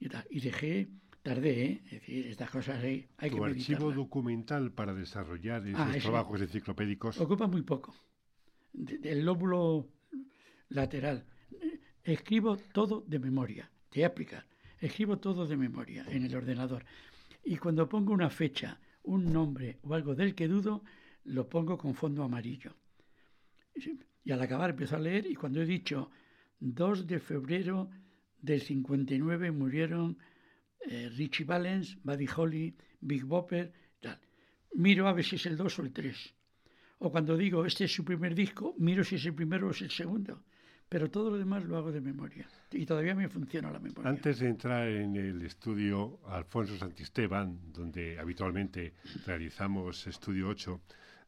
y 0.00 0.08
tal. 0.08 0.24
Y 0.30 0.40
dejé 0.40 0.88
tardé, 1.22 1.64
¿eh? 1.64 1.82
es 1.84 1.90
decir, 1.92 2.26
estas 2.26 2.50
cosas 2.50 2.82
hay, 2.82 3.06
hay 3.16 3.30
¿Tu 3.30 3.44
archivo 3.44 3.92
documental 3.92 4.72
para 4.72 4.92
desarrollar 4.92 5.66
esos 5.66 5.80
ah, 5.80 5.94
trabajos 6.00 6.40
enciclopédicos? 6.40 7.20
Ocupa 7.20 7.46
muy 7.46 7.62
poco. 7.62 7.94
del 8.72 9.24
lóbulo 9.24 9.88
lateral. 10.68 11.24
Escribo 12.02 12.56
todo 12.56 13.04
de 13.06 13.18
memoria. 13.20 13.70
Te 13.90 14.00
voy 14.00 14.04
a 14.04 14.06
explicar. 14.08 14.46
Escribo 14.80 15.18
todo 15.18 15.46
de 15.46 15.56
memoria 15.56 16.04
en 16.08 16.24
el 16.24 16.34
ordenador. 16.34 16.84
Y 17.44 17.56
cuando 17.56 17.88
pongo 17.88 18.12
una 18.12 18.30
fecha, 18.30 18.80
un 19.04 19.32
nombre 19.32 19.78
o 19.82 19.94
algo 19.94 20.14
del 20.14 20.34
que 20.34 20.48
dudo, 20.48 20.84
lo 21.24 21.48
pongo 21.48 21.78
con 21.78 21.94
fondo 21.94 22.22
amarillo. 22.22 22.74
Y 24.24 24.30
al 24.30 24.42
acabar 24.42 24.70
empiezo 24.70 24.96
a 24.96 25.00
leer 25.00 25.26
y 25.26 25.34
cuando 25.34 25.60
he 25.60 25.66
dicho 25.66 26.10
2 26.60 27.06
de 27.06 27.18
febrero 27.18 27.90
del 28.40 28.60
59 28.60 29.50
murieron 29.50 30.18
eh, 30.80 31.08
Richie 31.16 31.44
Valens, 31.44 31.98
Buddy 32.02 32.26
Holly, 32.36 32.76
Big 33.00 33.24
Bopper, 33.24 33.72
tal. 34.00 34.18
Miro 34.74 35.06
a 35.06 35.12
ver 35.12 35.24
si 35.24 35.36
es 35.36 35.46
el 35.46 35.56
2 35.56 35.78
o 35.78 35.82
el 35.82 35.92
3. 35.92 36.34
O 36.98 37.10
cuando 37.10 37.36
digo, 37.36 37.64
este 37.66 37.84
es 37.84 37.92
su 37.92 38.04
primer 38.04 38.34
disco, 38.34 38.74
miro 38.78 39.02
si 39.02 39.16
es 39.16 39.26
el 39.26 39.34
primero 39.34 39.68
o 39.68 39.70
es 39.70 39.82
el 39.82 39.90
segundo. 39.90 40.44
Pero 40.92 41.10
todo 41.10 41.30
lo 41.30 41.38
demás 41.38 41.64
lo 41.64 41.78
hago 41.78 41.90
de 41.90 42.02
memoria. 42.02 42.46
Y 42.70 42.84
todavía 42.84 43.14
me 43.14 43.26
funciona 43.26 43.70
la 43.70 43.78
memoria. 43.78 44.10
Antes 44.10 44.40
de 44.40 44.48
entrar 44.50 44.86
en 44.86 45.16
el 45.16 45.40
estudio 45.40 46.20
Alfonso 46.26 46.76
Santisteban, 46.76 47.72
donde 47.72 48.18
habitualmente 48.18 48.92
realizamos 49.24 50.06
Estudio 50.06 50.48
8, 50.50 50.80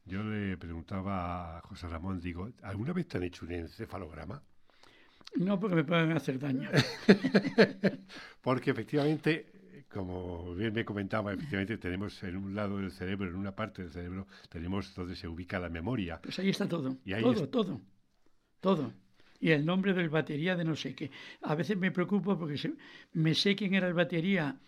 yo 0.05 0.23
le 0.23 0.55
preguntaba 0.57 1.57
a 1.57 1.61
José 1.61 1.87
Ramón, 1.87 2.21
digo, 2.21 2.47
¿alguna 2.61 2.93
vez 2.93 3.07
te 3.07 3.17
han 3.17 3.23
hecho 3.23 3.43
un 3.43 3.53
encefalograma? 3.53 4.39
No, 5.37 5.59
porque 5.59 5.77
me 5.77 5.83
pueden 5.83 6.11
hacer 6.11 6.37
daño. 6.37 6.69
porque 8.41 8.69
efectivamente, 8.69 9.83
como 9.91 10.53
bien 10.53 10.75
me 10.75 10.85
comentaba, 10.85 11.33
efectivamente 11.33 11.79
tenemos 11.79 12.21
en 12.21 12.37
un 12.37 12.53
lado 12.53 12.77
del 12.77 12.91
cerebro, 12.91 13.27
en 13.31 13.35
una 13.35 13.55
parte 13.55 13.81
del 13.81 13.91
cerebro, 13.91 14.27
tenemos 14.47 14.93
donde 14.93 15.15
se 15.15 15.27
ubica 15.27 15.57
la 15.57 15.69
memoria. 15.69 16.21
Pues 16.21 16.37
ahí 16.37 16.49
está 16.49 16.69
todo. 16.69 16.97
todo, 17.03 17.49
todo. 17.49 17.81
Todo. 18.61 19.04
Y 19.39 19.51
el 19.51 19.65
nombre 19.65 19.93
del 19.93 20.09
batería 20.09 20.55
de 20.55 20.63
no 20.63 20.75
sé 20.75 20.95
qué. 20.95 21.11
A 21.41 21.55
veces 21.55 21.77
me 21.77 21.91
preocupo 21.91 22.37
porque 22.37 22.73
me 23.13 23.33
sé 23.35 23.55
quién 23.55 23.73
era 23.73 23.87
el 23.87 23.93
batería 23.93 24.59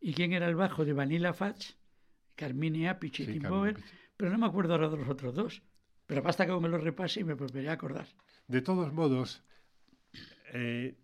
y 0.00 0.12
quién 0.12 0.32
era 0.32 0.48
el 0.48 0.54
bajo 0.54 0.84
de 0.84 0.92
Vanilla 0.92 1.32
Fats, 1.32 1.76
Carmine 2.34 2.88
Appice 2.88 3.22
y 3.24 3.26
Tim 3.26 3.42
Bower, 3.48 3.76
pero 4.16 4.30
no 4.30 4.38
me 4.38 4.46
acuerdo 4.46 4.74
ahora 4.74 4.88
de 4.88 4.96
los 4.96 5.08
otros 5.08 5.34
dos. 5.34 5.62
Pero 6.06 6.22
basta 6.22 6.46
que 6.46 6.52
me 6.52 6.68
lo 6.68 6.78
repase 6.78 7.20
y 7.20 7.24
me 7.24 7.34
volveré 7.34 7.68
a 7.68 7.72
acordar. 7.72 8.06
De 8.46 8.62
todos 8.62 8.92
modos, 8.92 9.42
eh, 10.54 10.96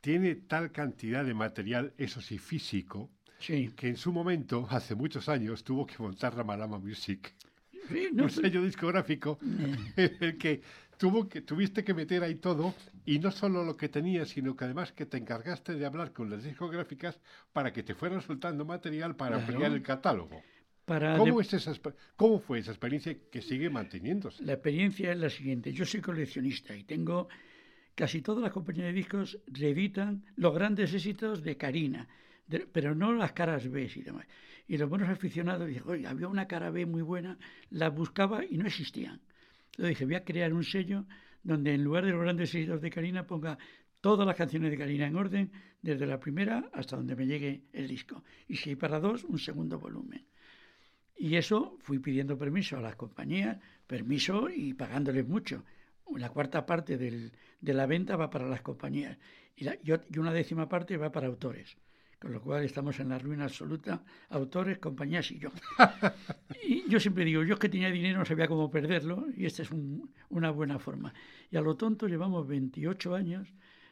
tiene 0.00 0.34
tal 0.34 0.70
cantidad 0.70 1.24
de 1.24 1.34
material, 1.34 1.94
eso 1.96 2.20
sí, 2.20 2.38
físico, 2.38 3.10
que 3.46 3.88
en 3.88 3.96
su 3.96 4.12
momento, 4.12 4.66
hace 4.70 4.94
muchos 4.94 5.28
años, 5.28 5.64
tuvo 5.64 5.86
que 5.86 5.96
montar 5.98 6.36
Ramalama 6.36 6.78
Music. 6.78 7.34
un 8.12 8.30
sello 8.30 8.62
discográfico 8.62 9.38
el 9.96 10.36
que 10.36 10.60
tuvo 11.00 11.30
que 11.30 11.40
tuviste 11.40 11.82
que 11.82 11.94
meter 11.94 12.22
ahí 12.22 12.34
todo 12.34 12.74
y 13.06 13.18
no 13.18 13.30
solo 13.30 13.64
lo 13.64 13.74
que 13.74 13.88
tenías 13.88 14.28
sino 14.28 14.54
que 14.54 14.64
además 14.66 14.92
que 14.92 15.06
te 15.06 15.16
encargaste 15.16 15.74
de 15.74 15.86
hablar 15.86 16.12
con 16.12 16.28
las 16.28 16.44
discográficas 16.44 17.18
para 17.54 17.72
que 17.72 17.82
te 17.82 17.94
fueran 17.94 18.20
soltando 18.20 18.66
material 18.66 19.16
para 19.16 19.36
ampliar 19.36 19.72
el 19.72 19.82
catálogo 19.82 20.42
¿Cómo, 21.16 21.40
es 21.40 21.54
esa, 21.54 21.72
¿Cómo 22.16 22.40
fue 22.40 22.58
esa 22.58 22.72
experiencia 22.72 23.16
que 23.30 23.40
sigue 23.42 23.70
manteniéndose? 23.70 24.42
La 24.42 24.54
experiencia 24.54 25.12
es 25.12 25.18
la 25.18 25.30
siguiente. 25.30 25.72
Yo 25.72 25.86
soy 25.86 26.00
coleccionista 26.00 26.74
y 26.74 26.82
tengo 26.82 27.28
casi 27.94 28.22
todas 28.22 28.42
las 28.42 28.50
compañías 28.50 28.86
de 28.86 28.92
discos 28.92 29.38
reeditan 29.46 30.24
los 30.34 30.52
grandes 30.52 30.92
éxitos 30.92 31.44
de 31.44 31.56
Karina, 31.56 32.08
pero 32.72 32.96
no 32.96 33.12
las 33.12 33.30
caras 33.34 33.70
B 33.70 33.88
y 33.94 34.02
demás. 34.02 34.26
Y 34.66 34.78
los 34.78 34.88
buenos 34.88 35.08
aficionados 35.08 35.68
dicen, 35.68 35.84
oye, 35.86 36.08
había 36.08 36.26
una 36.26 36.48
cara 36.48 36.70
B 36.70 36.86
muy 36.86 37.02
buena, 37.02 37.38
la 37.70 37.88
buscaba 37.90 38.44
y 38.44 38.58
no 38.58 38.66
existían. 38.66 39.20
Entonces 39.72 39.90
dije, 39.90 40.04
voy 40.04 40.14
a 40.14 40.24
crear 40.24 40.52
un 40.52 40.64
sello 40.64 41.06
donde 41.42 41.74
en 41.74 41.84
lugar 41.84 42.04
de 42.04 42.12
los 42.12 42.20
grandes 42.20 42.54
éxitos 42.54 42.80
de 42.80 42.90
Karina 42.90 43.26
ponga 43.26 43.58
todas 44.00 44.26
las 44.26 44.36
canciones 44.36 44.70
de 44.70 44.78
Karina 44.78 45.06
en 45.06 45.16
orden, 45.16 45.52
desde 45.82 46.06
la 46.06 46.18
primera 46.18 46.70
hasta 46.72 46.96
donde 46.96 47.16
me 47.16 47.26
llegue 47.26 47.62
el 47.72 47.88
disco. 47.88 48.24
Y 48.48 48.56
si 48.56 48.70
hay 48.70 48.76
para 48.76 49.00
dos, 49.00 49.24
un 49.24 49.38
segundo 49.38 49.78
volumen. 49.78 50.26
Y 51.16 51.36
eso 51.36 51.76
fui 51.80 51.98
pidiendo 51.98 52.38
permiso 52.38 52.78
a 52.78 52.80
las 52.80 52.96
compañías, 52.96 53.58
permiso 53.86 54.48
y 54.48 54.72
pagándoles 54.74 55.26
mucho. 55.28 55.64
La 56.16 56.30
cuarta 56.30 56.64
parte 56.64 56.96
del, 56.96 57.32
de 57.60 57.74
la 57.74 57.86
venta 57.86 58.16
va 58.16 58.30
para 58.30 58.48
las 58.48 58.62
compañías 58.62 59.18
y, 59.54 59.66
y, 59.68 60.18
una 60.18 60.32
décima 60.32 60.68
parte 60.68 60.96
va 60.96 61.12
para 61.12 61.26
autores. 61.26 61.76
Con 62.20 62.32
lo 62.34 62.42
cual 62.42 62.64
estamos 62.64 63.00
en 63.00 63.08
la 63.08 63.18
ruina 63.18 63.44
absoluta, 63.44 64.02
autores, 64.28 64.78
compañías 64.78 65.30
y 65.30 65.38
yo. 65.38 65.50
y 66.68 66.88
yo 66.88 67.00
siempre 67.00 67.24
digo, 67.24 67.42
yo 67.42 67.54
es 67.54 67.60
que 67.60 67.70
tenía 67.70 67.90
dinero 67.90 68.18
no 68.18 68.26
sabía 68.26 68.46
cómo 68.46 68.70
perderlo 68.70 69.26
y 69.34 69.46
esta 69.46 69.62
es 69.62 69.70
una 70.28 70.50
buena 70.50 70.78
forma. 70.78 71.14
Y 71.50 71.56
a 71.56 71.62
lo 71.62 71.76
tonto 71.76 72.06
llevamos 72.08 72.46
28 72.46 73.14
años 73.14 73.48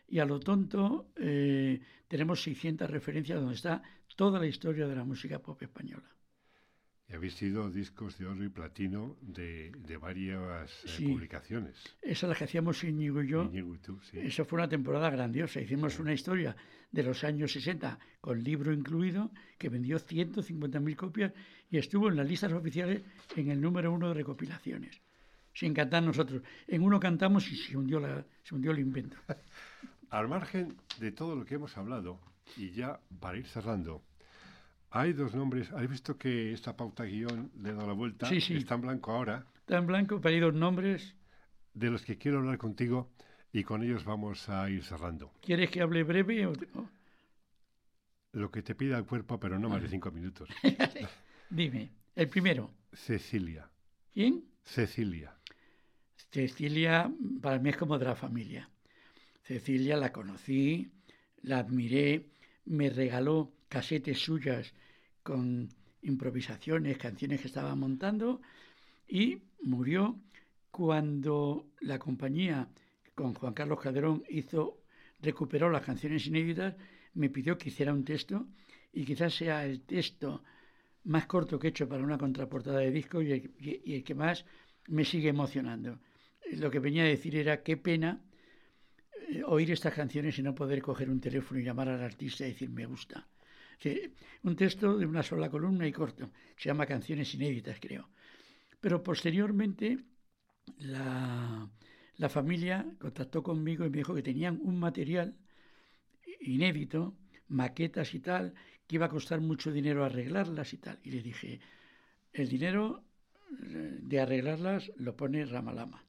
y 0.09 0.19
a 0.19 0.27
lo 0.27 0.41
tonto 0.41 1.11
eh, 1.17 1.81
tenemos 2.07 2.43
600 2.43 2.91
referencias 2.91 3.41
donde 3.41 3.55
está 3.55 3.83
toda 4.15 4.39
la 4.39 4.47
historia 4.47 4.87
de 4.87 4.97
la 4.97 5.05
música 5.05 5.39
pop 5.39 5.63
española. 5.63 6.18
Y 7.11 7.15
habéis 7.15 7.35
sido 7.35 7.71
discos 7.71 8.19
de 8.19 8.27
oro 8.27 8.45
y 8.45 8.51
platino 8.51 9.17
de, 9.23 9.73
de 9.79 9.97
varias 9.97 10.71
eh, 10.85 11.07
publicaciones. 11.07 11.83
Esa 12.03 12.27
es 12.27 12.31
la 12.31 12.35
que 12.35 12.45
hacíamos 12.45 12.85
Íñigo 12.85 13.23
y 13.23 13.29
yo. 13.29 13.45
Íñigo 13.45 13.75
y 13.75 13.79
tú, 13.79 13.99
sí. 14.03 14.19
Eso 14.19 14.45
fue 14.45 14.59
una 14.59 14.69
temporada 14.69 15.09
grandiosa. 15.09 15.61
Hicimos 15.61 15.99
una 15.99 16.13
historia 16.13 16.55
de 16.91 17.03
los 17.03 17.25
años 17.25 17.53
60 17.53 17.99
con 18.21 18.43
libro 18.45 18.73
incluido 18.73 19.31
que 19.57 19.71
vendió 19.71 19.99
150.000 19.99 20.97
copias 20.97 21.33
y 21.71 21.79
estuvo 21.79 22.09
en 22.09 22.17
las 22.17 22.29
listas 22.29 22.53
oficiales 22.53 23.03
en 23.37 23.51
el 23.51 23.61
número 23.61 23.91
uno 23.91 24.09
de 24.09 24.15
recopilaciones. 24.15 25.01
Sin 25.55 25.73
cantar 25.73 26.03
nosotros. 26.03 26.43
En 26.67 26.83
uno 26.83 27.01
cantamos 27.01 27.51
y 27.51 27.57
se 27.57 27.77
hundió, 27.77 28.01
la, 28.01 28.25
se 28.43 28.55
hundió 28.55 28.71
el 28.71 28.81
invento. 28.81 29.17
Al 30.11 30.29
margen 30.29 30.77
de 31.01 31.13
todo 31.13 31.35
lo 31.35 31.45
que 31.45 31.55
hemos 31.57 31.77
hablado, 31.77 32.21
y 32.57 32.71
ya 32.71 33.01
para 33.21 33.39
ir 33.39 33.47
cerrando, 33.47 34.03
hay 34.91 35.13
dos 35.13 35.35
nombres. 35.35 35.71
¿Has 35.73 35.89
visto 35.89 36.17
que 36.17 36.53
esta 36.53 36.77
pauta 36.77 37.05
guion 37.05 37.51
le 37.63 37.75
da 37.75 37.87
la 37.87 37.93
vuelta? 37.93 38.29
Sí, 38.29 38.41
sí. 38.41 38.57
Está 38.57 38.75
en 38.75 38.83
blanco 38.83 39.13
ahora. 39.13 39.47
Está 39.61 39.79
en 39.79 39.87
blanco, 39.87 40.21
pero 40.21 40.35
hay 40.35 40.41
dos 40.41 40.55
nombres. 40.55 41.15
De 41.75 41.91
los 41.91 42.03
que 42.03 42.17
quiero 42.17 42.39
hablar 42.39 42.59
contigo 42.59 43.11
y 43.53 43.65
con 43.65 43.83
ellos 43.83 44.05
vamos 44.05 44.49
a 44.49 44.69
ir 44.71 44.83
cerrando. 44.83 45.33
¿Quieres 45.43 45.71
que 45.71 45.81
hable 45.81 46.03
breve 46.03 46.47
o...? 46.47 46.53
Lo 48.33 48.51
que 48.51 48.63
te 48.63 48.75
pida 48.75 48.99
el 48.99 49.05
cuerpo, 49.05 49.41
pero 49.41 49.59
no 49.59 49.69
más 49.69 49.83
de 49.83 49.89
cinco 49.89 50.11
minutos. 50.11 50.49
Dime, 51.51 51.91
el 52.15 52.29
primero. 52.29 52.71
Cecilia. 52.93 53.69
¿Quién? 54.13 54.45
Cecilia. 54.63 55.35
Cecilia 56.31 57.11
para 57.41 57.59
mí 57.59 57.71
es 57.71 57.77
como 57.77 57.99
de 57.99 58.05
la 58.05 58.17
familia. 58.17 58.69
Cecilia 59.43 59.97
la 59.97 60.13
conocí, 60.13 60.93
la 61.41 61.59
admiré, 61.59 62.27
me 62.67 62.91
regaló 62.91 63.51
casetes 63.69 64.19
suyas 64.19 64.73
con 65.23 65.69
improvisaciones, 66.03 66.99
canciones 66.99 67.41
que 67.41 67.49
estaba 67.49 67.75
montando 67.75 68.41
y 69.07 69.43
murió 69.63 70.19
cuando 70.71 71.67
la 71.81 71.99
compañía 71.99 72.69
con 73.15 73.35
Juan 73.35 73.55
Carlos 73.55 73.81
Calderón 73.81 74.23
hizo 74.29 74.83
recuperó 75.21 75.69
las 75.71 75.83
canciones 75.83 76.27
inéditas, 76.27 76.77
me 77.15 77.31
pidió 77.31 77.59
que 77.59 77.71
hiciera 77.71 77.93
un 77.93 78.05
texto 78.05 78.47
y 78.93 79.05
quizás 79.05 79.35
sea 79.35 79.65
el 79.65 79.83
texto 79.83 80.45
más 81.05 81.27
corto 81.27 81.59
que 81.59 81.69
he 81.69 81.71
hecho 81.71 81.89
para 81.89 82.05
una 82.05 82.19
contraportada 82.19 82.79
de 82.79 82.93
disco 82.93 83.21
y 83.21 83.33
el, 83.33 84.05
que 84.05 84.15
más 84.15 84.45
me 84.87 85.05
sigue 85.05 85.31
emocionando. 85.31 85.99
Lo 86.53 86.71
que 86.71 86.79
venía 86.79 87.03
a 87.03 87.07
decir 87.07 87.35
era 87.37 87.63
qué 87.63 87.77
pena 87.77 88.23
eh, 89.29 89.43
oír 89.45 89.73
estas 89.73 89.95
canciones 89.95 90.39
y 90.39 90.43
no 90.43 90.55
poder 90.55 90.81
coger 90.81 91.11
un 91.11 91.21
teléfono 91.21 91.61
y 91.61 91.65
llamar 91.65 91.89
al 91.89 92.03
artista 92.03 92.47
y 92.47 92.53
decir 92.53 92.71
me 92.71 92.87
gusta 92.87 93.27
un 94.43 94.57
texto 94.57 94.97
de 94.97 95.07
una 95.07 95.23
sola 95.23 95.51
columna 95.51 95.87
y 95.87 95.93
corto, 95.93 96.31
se 96.57 96.69
llama 96.69 96.87
Canciones 96.87 97.35
Inéditas, 97.35 97.79
creo. 97.81 98.09
Pero 98.81 99.03
posteriormente 99.03 99.99
la, 100.79 101.69
la 102.17 102.29
familia 102.29 102.87
contactó 102.99 103.43
conmigo 103.43 103.85
y 103.85 103.91
me 103.91 103.99
dijo 103.99 104.15
que 104.15 104.23
tenían 104.23 104.61
un 104.63 104.79
material 104.79 105.37
inédito, 106.41 107.17
maquetas 107.49 108.15
y 108.15 108.21
tal, 108.21 108.55
que 108.87 108.97
iba 108.97 109.07
a 109.07 109.11
costar 109.11 109.41
mucho 109.41 109.73
dinero 109.73 110.05
arreglarlas 110.05 110.73
y 110.73 110.79
tal. 110.79 110.99
Y 111.03 111.11
le 111.11 111.23
dije, 111.23 111.61
el 112.33 112.49
dinero 112.49 113.05
eh, 113.63 113.99
de 114.01 114.21
arreglarlas 114.21 114.91
lo 114.97 115.17
pone 115.17 115.45
Ramalama. 115.45 116.05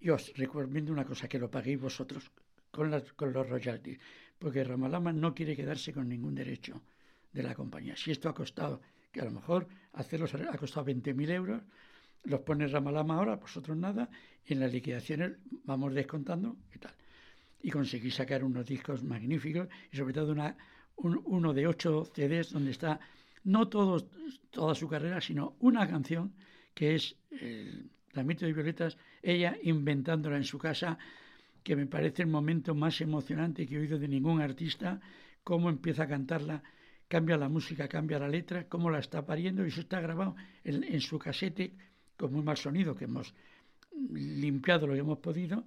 Y 0.00 0.10
os 0.10 0.32
recomiendo 0.36 0.92
una 0.92 1.04
cosa, 1.04 1.28
que 1.28 1.38
lo 1.38 1.50
paguéis 1.50 1.80
vosotros 1.80 2.30
con, 2.70 2.90
los 2.90 3.48
royalties 3.48 3.98
porque 4.38 4.64
Ramalama 4.64 5.12
no 5.12 5.34
quiere 5.34 5.56
quedarse 5.56 5.92
con 5.92 6.08
ningún 6.08 6.34
derecho 6.34 6.82
de 7.32 7.42
la 7.42 7.54
compañía. 7.54 7.96
Si 7.96 8.10
esto 8.10 8.28
ha 8.28 8.34
costado, 8.34 8.80
que 9.10 9.20
a 9.20 9.24
lo 9.24 9.32
mejor 9.32 9.66
hacerlos 9.92 10.34
ha 10.34 10.56
costado 10.56 10.86
20.000 10.86 11.30
euros, 11.30 11.62
los 12.24 12.40
pone 12.40 12.66
Ramalama 12.66 13.16
ahora, 13.16 13.36
vosotros 13.36 13.76
nada, 13.76 14.08
y 14.44 14.52
en 14.52 14.60
las 14.60 14.72
liquidaciones 14.72 15.32
vamos 15.64 15.94
descontando 15.94 16.56
y 16.74 16.78
tal. 16.78 16.94
Y 17.60 17.70
conseguí 17.70 18.10
sacar 18.10 18.44
unos 18.44 18.66
discos 18.66 19.02
magníficos 19.02 19.68
y 19.90 19.96
sobre 19.96 20.14
todo 20.14 20.32
una, 20.32 20.56
uno 20.96 21.52
de 21.52 21.66
ocho 21.66 22.04
CDs 22.04 22.52
donde 22.52 22.70
está 22.70 23.00
no 23.44 23.68
todo, 23.68 24.08
toda 24.50 24.74
su 24.74 24.88
carrera, 24.88 25.20
sino 25.20 25.56
una 25.60 25.88
canción 25.88 26.34
que 26.74 26.94
es 26.94 27.16
el 27.30 27.90
Ramito 28.12 28.46
de 28.46 28.52
Violetas, 28.52 28.96
ella 29.22 29.56
inventándola 29.62 30.36
en 30.36 30.44
su 30.44 30.58
casa 30.58 30.98
que 31.68 31.76
me 31.76 31.84
parece 31.84 32.22
el 32.22 32.28
momento 32.28 32.74
más 32.74 32.98
emocionante 33.02 33.66
que 33.66 33.74
he 33.74 33.78
oído 33.78 33.98
de 33.98 34.08
ningún 34.08 34.40
artista, 34.40 34.98
cómo 35.44 35.68
empieza 35.68 36.04
a 36.04 36.08
cantarla, 36.08 36.62
cambia 37.06 37.36
la 37.36 37.50
música, 37.50 37.86
cambia 37.86 38.18
la 38.18 38.26
letra, 38.26 38.66
cómo 38.66 38.88
la 38.88 39.00
está 39.00 39.26
pariendo, 39.26 39.62
y 39.62 39.68
eso 39.68 39.82
está 39.82 40.00
grabado 40.00 40.34
en, 40.64 40.98
su 41.02 41.18
casete 41.18 41.74
con 42.16 42.32
muy 42.32 42.42
mal 42.42 42.56
sonido, 42.56 42.96
que 42.96 43.04
hemos 43.04 43.34
limpiado 44.14 44.86
lo 44.86 44.94
que 44.94 45.00
hemos 45.00 45.18
podido, 45.18 45.66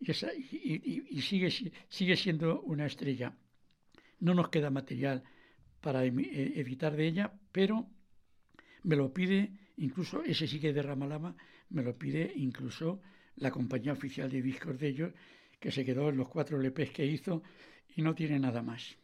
y, 0.00 1.22
sigue, 1.22 1.48
sigue 1.88 2.16
siendo 2.16 2.62
una 2.62 2.86
estrella. 2.86 3.32
No 4.18 4.34
nos 4.34 4.48
queda 4.48 4.68
material 4.70 5.22
para 5.80 6.04
evitar 6.04 6.96
de 6.96 7.06
ella, 7.06 7.32
pero 7.52 7.86
me 8.82 8.96
lo 8.96 9.14
pide, 9.14 9.52
incluso 9.76 10.24
ese 10.24 10.48
sí 10.48 10.58
que 10.58 10.72
de 10.72 10.82
Ramalama, 10.82 11.36
me 11.68 11.84
lo 11.84 11.96
pide 11.96 12.32
incluso 12.34 13.00
la 13.36 13.50
compañía 13.50 13.92
oficial 13.92 14.30
de 14.30 14.42
discos 14.42 14.78
de 14.78 14.88
ellos, 14.88 15.12
que 15.58 15.70
se 15.70 15.84
quedó 15.84 16.08
en 16.08 16.16
los 16.16 16.28
cuatro 16.28 16.60
LPs 16.60 16.90
que 16.90 17.04
hizo 17.04 17.42
y 17.94 18.02
no 18.02 18.14
tiene 18.14 18.38
nada 18.38 18.62
más. 18.62 18.96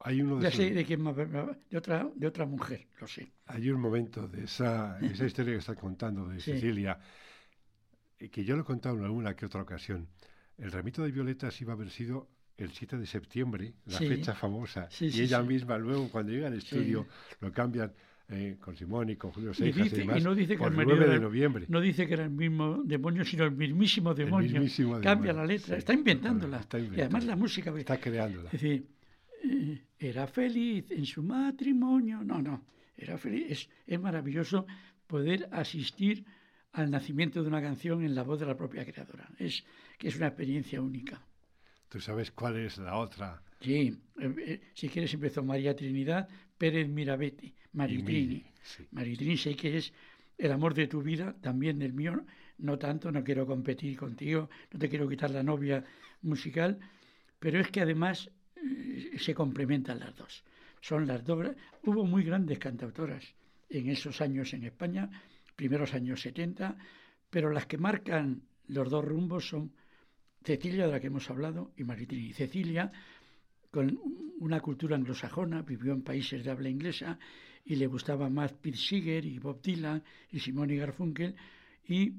Hay 0.00 0.22
uno 0.22 0.36
de 0.36 0.44
ya 0.44 0.50
sé 0.50 0.70
de 0.70 0.84
quién 0.84 1.02
de 1.04 1.76
otra, 1.76 2.08
de 2.14 2.26
otra 2.26 2.46
mujer, 2.46 2.86
lo 3.00 3.08
sé. 3.08 3.32
Hay 3.46 3.68
un 3.68 3.80
momento 3.80 4.28
de 4.28 4.44
esa, 4.44 4.98
esa 5.00 5.24
historia 5.26 5.54
que 5.54 5.58
está 5.58 5.74
contando 5.74 6.28
de 6.28 6.40
Cecilia, 6.40 6.98
que 8.16 8.44
yo 8.44 8.54
lo 8.54 8.62
he 8.62 8.64
contado 8.64 8.96
en 8.96 9.04
alguna 9.04 9.34
que 9.34 9.46
otra 9.46 9.62
ocasión. 9.62 10.08
El 10.56 10.70
ramito 10.70 11.02
de 11.02 11.10
violetas 11.10 11.60
iba 11.60 11.72
a 11.72 11.76
haber 11.76 11.90
sido 11.90 12.28
el 12.56 12.72
7 12.72 12.96
de 12.96 13.06
septiembre, 13.06 13.74
la 13.86 13.98
fecha 13.98 14.34
famosa, 14.34 14.88
y 15.00 15.20
ella 15.20 15.42
misma 15.42 15.78
luego 15.78 16.10
cuando 16.10 16.32
llega 16.32 16.48
al 16.48 16.54
estudio 16.54 17.06
lo 17.40 17.52
cambian 17.52 17.92
eh, 18.30 18.58
con 18.60 18.76
Simón 18.76 19.08
y 19.08 19.16
con 19.16 19.32
Julio 19.32 19.54
Seijas 19.54 19.86
y, 19.86 19.96
demás, 19.96 20.22
no 20.22 20.34
dice 20.34 20.58
que 20.58 20.64
el 20.64 20.74
9 20.74 21.08
de 21.08 21.18
noviembre. 21.18 21.64
No 21.68 21.80
dice 21.80 22.06
que 22.06 22.12
era 22.12 22.24
el 22.24 22.30
mismo 22.30 22.82
demonio, 22.84 23.24
sino 23.24 23.44
el 23.44 23.52
mismísimo 23.52 24.14
demonio. 24.14 24.62
Cambia 25.02 25.32
la 25.32 25.46
letra, 25.46 25.78
está 25.78 25.94
inventándola. 25.94 26.60
Y 26.94 27.00
además 27.00 27.24
la 27.24 27.36
música. 27.36 27.72
Está 27.78 27.98
creándola. 27.98 28.50
Es 28.50 28.52
decir, 28.52 28.86
eh, 29.44 29.82
era 29.98 30.26
feliz 30.26 30.90
en 30.90 31.06
su 31.06 31.22
matrimonio. 31.22 32.22
No, 32.22 32.42
no, 32.42 32.66
era 32.96 33.16
feliz. 33.16 33.46
Es, 33.48 33.70
es 33.86 33.98
maravilloso 33.98 34.66
poder 35.06 35.48
asistir 35.50 36.26
al 36.72 36.90
nacimiento 36.90 37.42
de 37.42 37.48
una 37.48 37.62
canción 37.62 38.04
en 38.04 38.14
la 38.14 38.24
voz 38.24 38.40
de 38.40 38.46
la 38.46 38.56
propia 38.58 38.84
creadora. 38.84 39.26
Es 39.38 39.64
que 39.96 40.08
es 40.08 40.16
una 40.16 40.26
experiencia 40.26 40.82
única. 40.82 41.20
¿Tú 41.88 41.98
sabes 41.98 42.30
cuál 42.30 42.56
es 42.58 42.76
la 42.76 42.96
otra? 42.96 43.42
Sí, 43.60 43.98
eh, 44.20 44.34
eh, 44.38 44.60
si 44.74 44.88
quieres 44.88 45.12
empezó 45.14 45.42
María 45.42 45.74
Trinidad 45.74 46.28
Pérez 46.56 46.88
Mirabete, 46.88 47.54
Maritrini. 47.72 48.44
Maritrini 48.90 49.36
sé 49.36 49.54
que 49.54 49.78
es 49.78 49.92
el 50.36 50.52
amor 50.52 50.74
de 50.74 50.86
tu 50.86 51.02
vida, 51.02 51.34
también 51.40 51.78
del 51.78 51.92
mío, 51.92 52.24
no 52.58 52.78
tanto, 52.78 53.10
no 53.10 53.24
quiero 53.24 53.46
competir 53.46 53.96
contigo, 53.96 54.48
no 54.72 54.78
te 54.78 54.88
quiero 54.88 55.08
quitar 55.08 55.30
la 55.30 55.42
novia 55.42 55.84
musical, 56.22 56.78
pero 57.38 57.60
es 57.60 57.70
que 57.70 57.80
además 57.80 58.30
eh, 58.56 59.12
se 59.18 59.34
complementan 59.34 60.00
las 60.00 60.14
dos. 60.14 60.44
Son 60.80 61.06
las 61.06 61.24
dos. 61.24 61.56
Hubo 61.84 62.04
muy 62.04 62.22
grandes 62.22 62.58
cantautoras 62.58 63.34
en 63.68 63.88
esos 63.88 64.20
años 64.20 64.52
en 64.54 64.64
España, 64.64 65.10
primeros 65.56 65.94
años 65.94 66.20
70, 66.20 66.76
pero 67.30 67.50
las 67.50 67.66
que 67.66 67.78
marcan 67.78 68.42
los 68.68 68.90
dos 68.90 69.04
rumbos 69.04 69.48
son 69.48 69.72
Cecilia, 70.44 70.86
de 70.86 70.92
la 70.92 71.00
que 71.00 71.08
hemos 71.08 71.28
hablado, 71.30 71.72
y 71.76 71.84
Maritrini. 71.84 72.32
Cecilia, 72.32 72.92
con 73.70 73.98
una 74.40 74.60
cultura 74.60 74.96
anglosajona, 74.96 75.62
vivió 75.62 75.92
en 75.92 76.02
países 76.02 76.44
de 76.44 76.50
habla 76.50 76.68
inglesa 76.68 77.18
y 77.64 77.76
le 77.76 77.86
gustaba 77.86 78.30
más 78.30 78.52
Pete 78.52 78.78
Seeger 78.78 79.24
y 79.24 79.38
Bob 79.38 79.60
Dylan 79.60 80.02
y 80.30 80.40
Simone 80.40 80.76
Garfunkel, 80.76 81.34
y 81.86 82.12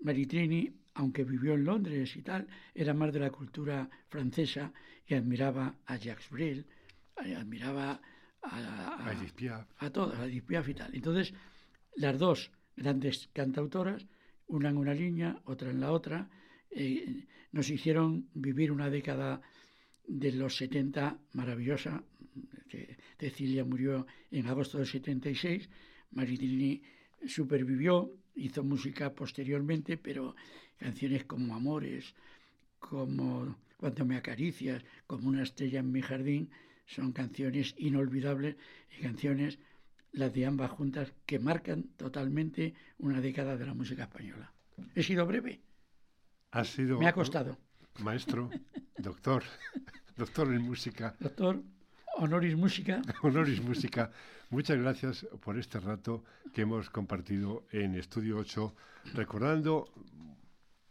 Maritrini, 0.00 0.70
aunque 0.94 1.24
vivió 1.24 1.54
en 1.54 1.64
Londres 1.64 2.16
y 2.16 2.22
tal, 2.22 2.46
era 2.74 2.92
más 2.92 3.12
de 3.12 3.20
la 3.20 3.30
cultura 3.30 3.88
francesa 4.08 4.72
y 5.06 5.14
admiraba 5.14 5.76
a 5.86 5.96
Jacques 5.96 6.28
Brel, 6.30 6.66
eh, 7.24 7.34
admiraba 7.34 8.00
a, 8.42 8.58
a, 8.58 9.10
a, 9.78 9.90
todas, 9.90 10.18
a 10.18 10.26
Edith 10.26 10.68
y 10.68 10.74
tal. 10.74 10.94
Entonces, 10.94 11.32
las 11.96 12.18
dos 12.18 12.50
grandes 12.76 13.28
cantautoras, 13.32 14.06
una 14.46 14.70
en 14.70 14.76
una 14.76 14.94
línea, 14.94 15.40
otra 15.44 15.70
en 15.70 15.80
la 15.80 15.92
otra, 15.92 16.28
eh, 16.70 17.26
nos 17.52 17.70
hicieron 17.70 18.28
vivir 18.34 18.72
una 18.72 18.90
década 18.90 19.40
de 20.06 20.32
los 20.32 20.56
70 20.56 21.18
maravillosa. 21.32 22.02
Cecilia 23.18 23.64
murió 23.64 24.06
en 24.30 24.46
agosto 24.46 24.78
del 24.78 24.86
76, 24.86 25.68
Maritrini 26.10 26.82
supervivió, 27.26 28.12
hizo 28.34 28.64
música 28.64 29.14
posteriormente, 29.14 29.96
pero 29.96 30.34
canciones 30.78 31.24
como 31.24 31.54
Amores, 31.54 32.14
como 32.78 33.56
Cuando 33.76 34.04
me 34.04 34.16
acaricias, 34.16 34.84
como 35.06 35.28
Una 35.28 35.42
estrella 35.42 35.80
en 35.80 35.92
mi 35.92 36.02
jardín, 36.02 36.50
son 36.86 37.12
canciones 37.12 37.74
inolvidables 37.78 38.56
y 38.96 39.02
canciones, 39.02 39.58
las 40.12 40.32
de 40.32 40.46
ambas 40.46 40.70
juntas, 40.70 41.12
que 41.26 41.38
marcan 41.38 41.84
totalmente 41.96 42.74
una 42.98 43.20
década 43.20 43.56
de 43.56 43.66
la 43.66 43.74
música 43.74 44.04
española. 44.04 44.52
He 44.94 45.02
sido 45.02 45.26
breve. 45.26 45.60
Ha 46.50 46.64
sido. 46.64 46.98
Me 46.98 47.08
ha 47.08 47.12
costado. 47.12 47.58
Maestro, 48.00 48.50
doctor, 48.98 49.42
doctor 50.16 50.52
en 50.52 50.62
música. 50.62 51.14
Doctor, 51.20 51.62
honoris 52.16 52.56
música. 52.56 53.02
honoris 53.22 53.62
música. 53.62 54.10
Muchas 54.50 54.78
gracias 54.78 55.26
por 55.42 55.58
este 55.58 55.78
rato 55.78 56.24
que 56.52 56.62
hemos 56.62 56.90
compartido 56.90 57.64
en 57.70 57.94
Estudio 57.94 58.38
8, 58.38 58.74
recordando 59.14 59.92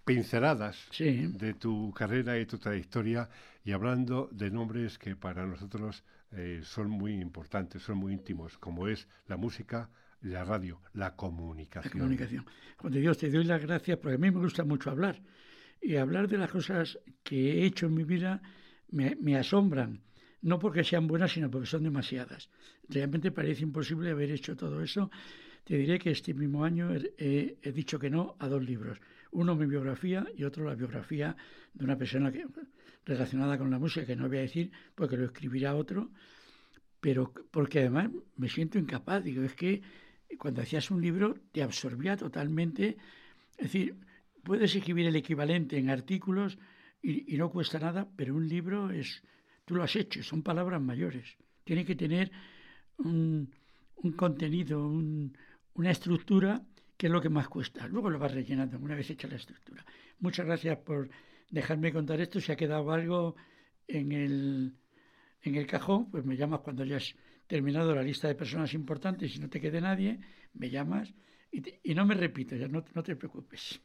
pinceladas 0.06 0.88
de 0.98 1.54
tu 1.54 1.94
carrera 1.94 2.40
y 2.40 2.46
tu 2.46 2.58
trayectoria 2.58 3.30
y 3.64 3.72
hablando 3.72 4.30
de 4.32 4.50
nombres 4.50 4.98
que 4.98 5.16
para 5.16 5.46
nosotros 5.46 6.04
eh, 6.32 6.62
son 6.64 6.90
muy 6.90 7.14
importantes, 7.22 7.84
son 7.84 7.98
muy 7.98 8.14
íntimos, 8.14 8.58
como 8.58 8.88
es 8.88 9.08
la 9.28 9.38
música, 9.38 9.90
la 10.22 10.44
radio, 10.44 10.82
la 10.94 11.16
comunicación. 11.16 11.94
La 11.94 12.00
comunicación. 12.00 12.46
Juan 12.78 12.94
Dios, 12.94 13.18
te 13.18 13.30
doy 13.30 13.44
las 13.44 13.62
gracias 13.62 13.98
porque 13.98 14.16
a 14.16 14.18
mí 14.18 14.32
me 14.32 14.40
gusta 14.40 14.64
mucho 14.64 14.90
hablar 14.90 15.22
y 15.82 15.96
hablar 15.96 16.28
de 16.28 16.38
las 16.38 16.52
cosas 16.52 17.00
que 17.24 17.54
he 17.54 17.66
hecho 17.66 17.88
en 17.88 17.96
mi 17.96 18.04
vida 18.04 18.42
me, 18.90 19.38
asombran 19.38 20.02
no 20.42 20.60
porque 20.60 20.84
sean 20.84 21.08
buenas, 21.08 21.34
sino 21.34 21.52
porque 21.52 21.68
son 21.68 21.84
demasiadas. 21.84 22.50
Realmente 22.90 23.32
parece 23.32 23.64
imposible 23.64 24.10
haber 24.10 24.32
hecho 24.32 24.56
todo 24.56 24.82
eso. 24.82 25.12
Te 25.64 25.78
diré 25.78 26.00
que 26.00 26.12
este 26.12 26.34
mismo 26.34 26.66
año 26.66 26.90
he, 27.18 27.72
dicho 27.74 28.00
que 28.00 28.10
no 28.10 28.36
a 28.40 28.48
dos 28.48 28.64
libros. 28.64 29.00
Uno 29.32 29.56
mi 29.56 29.68
biografía 29.68 30.26
y 30.36 30.44
otro 30.44 30.66
la 30.66 30.74
biografía 30.74 31.36
de 31.74 31.86
una 31.86 31.96
persona 31.96 32.32
que, 32.32 32.46
relacionada 33.06 33.58
con 33.58 33.70
la 33.70 33.78
música, 33.78 34.06
que 34.06 34.16
no 34.16 34.28
voy 34.28 34.40
a 34.40 34.42
decir 34.42 34.72
porque 34.96 35.16
lo 35.16 35.26
escribirá 35.26 35.76
otro, 35.76 36.10
pero 37.00 37.32
porque 37.52 37.80
además 37.80 38.10
me 38.36 38.50
siento 38.50 38.80
incapaz. 38.80 39.24
Digo, 39.24 39.44
es 39.44 39.54
que 39.54 39.82
cuando 40.40 40.64
hacías 40.64 40.90
un 40.90 41.02
libro 41.02 41.36
te 41.52 41.62
absorbía 41.62 42.18
totalmente. 42.18 42.98
Es 43.58 43.66
decir, 43.66 43.96
puedes 44.44 44.76
escribir 44.76 45.08
el 45.08 45.16
equivalente 45.16 45.78
en 45.78 45.90
artículos 45.90 46.58
y 47.02 47.36
no 47.38 47.50
cuesta 47.50 47.80
nada, 47.80 48.08
pero 48.16 48.36
un 48.36 48.48
libro 48.48 48.92
es 48.92 49.24
Tú 49.66 49.76
lo 49.76 49.84
has 49.84 49.96
hecho, 49.96 50.24
son 50.24 50.44
palabras 50.44 50.82
mayores. 50.82 51.38
Tiene 51.64 51.86
que 51.86 51.96
tener 51.96 52.32
un, 52.98 53.50
contenido, 54.18 54.86
una 54.86 55.92
estructura 55.92 56.62
que 56.98 57.08
es 57.08 57.12
lo 57.14 57.22
que 57.22 57.30
más 57.30 57.48
cuesta. 57.48 57.88
Luego 57.88 58.10
lo 58.10 58.20
vas 58.20 58.34
rellenando 58.34 58.78
una 58.78 58.96
vez 58.96 59.10
hecha 59.10 59.28
la 59.28 59.38
estructura. 59.38 59.86
Muchas 60.20 60.46
gracias 60.46 60.78
por 60.80 61.10
dejarme 61.50 61.94
contar 61.94 62.20
esto. 62.20 62.42
Si 62.42 62.52
ha 62.52 62.56
quedado 62.56 62.92
algo 62.92 63.36
en 63.88 64.12
el, 64.12 64.74
en 65.42 65.56
el 65.56 65.68
cajón, 65.68 66.10
pues 66.12 66.26
me 66.26 66.36
llamas 66.36 66.60
cuando 66.60 66.84
hayas 66.84 67.16
terminado 67.48 67.96
la 67.96 68.04
lista 68.04 68.28
de 68.28 68.36
personas 68.36 68.74
importantes 68.74 69.36
y 69.36 69.40
no 69.40 69.50
te 69.50 69.62
quede 69.62 69.82
nadie, 69.82 70.20
me 70.54 70.70
llamas 70.70 71.14
y, 71.52 71.96
no 71.96 72.06
me 72.06 72.16
repito, 72.16 72.56
ya 72.56 72.68
no, 72.68 72.84
no 72.94 73.04
te 73.04 73.16
preocupes. 73.16 73.82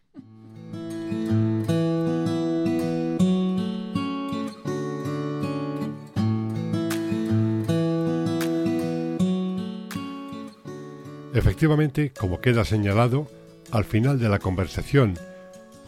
Efectivamente, 11.34 12.12
como 12.18 12.40
queda 12.40 12.64
señalado, 12.64 13.26
al 13.70 13.84
final 13.84 14.18
de 14.18 14.28
la 14.30 14.38
conversación, 14.38 15.14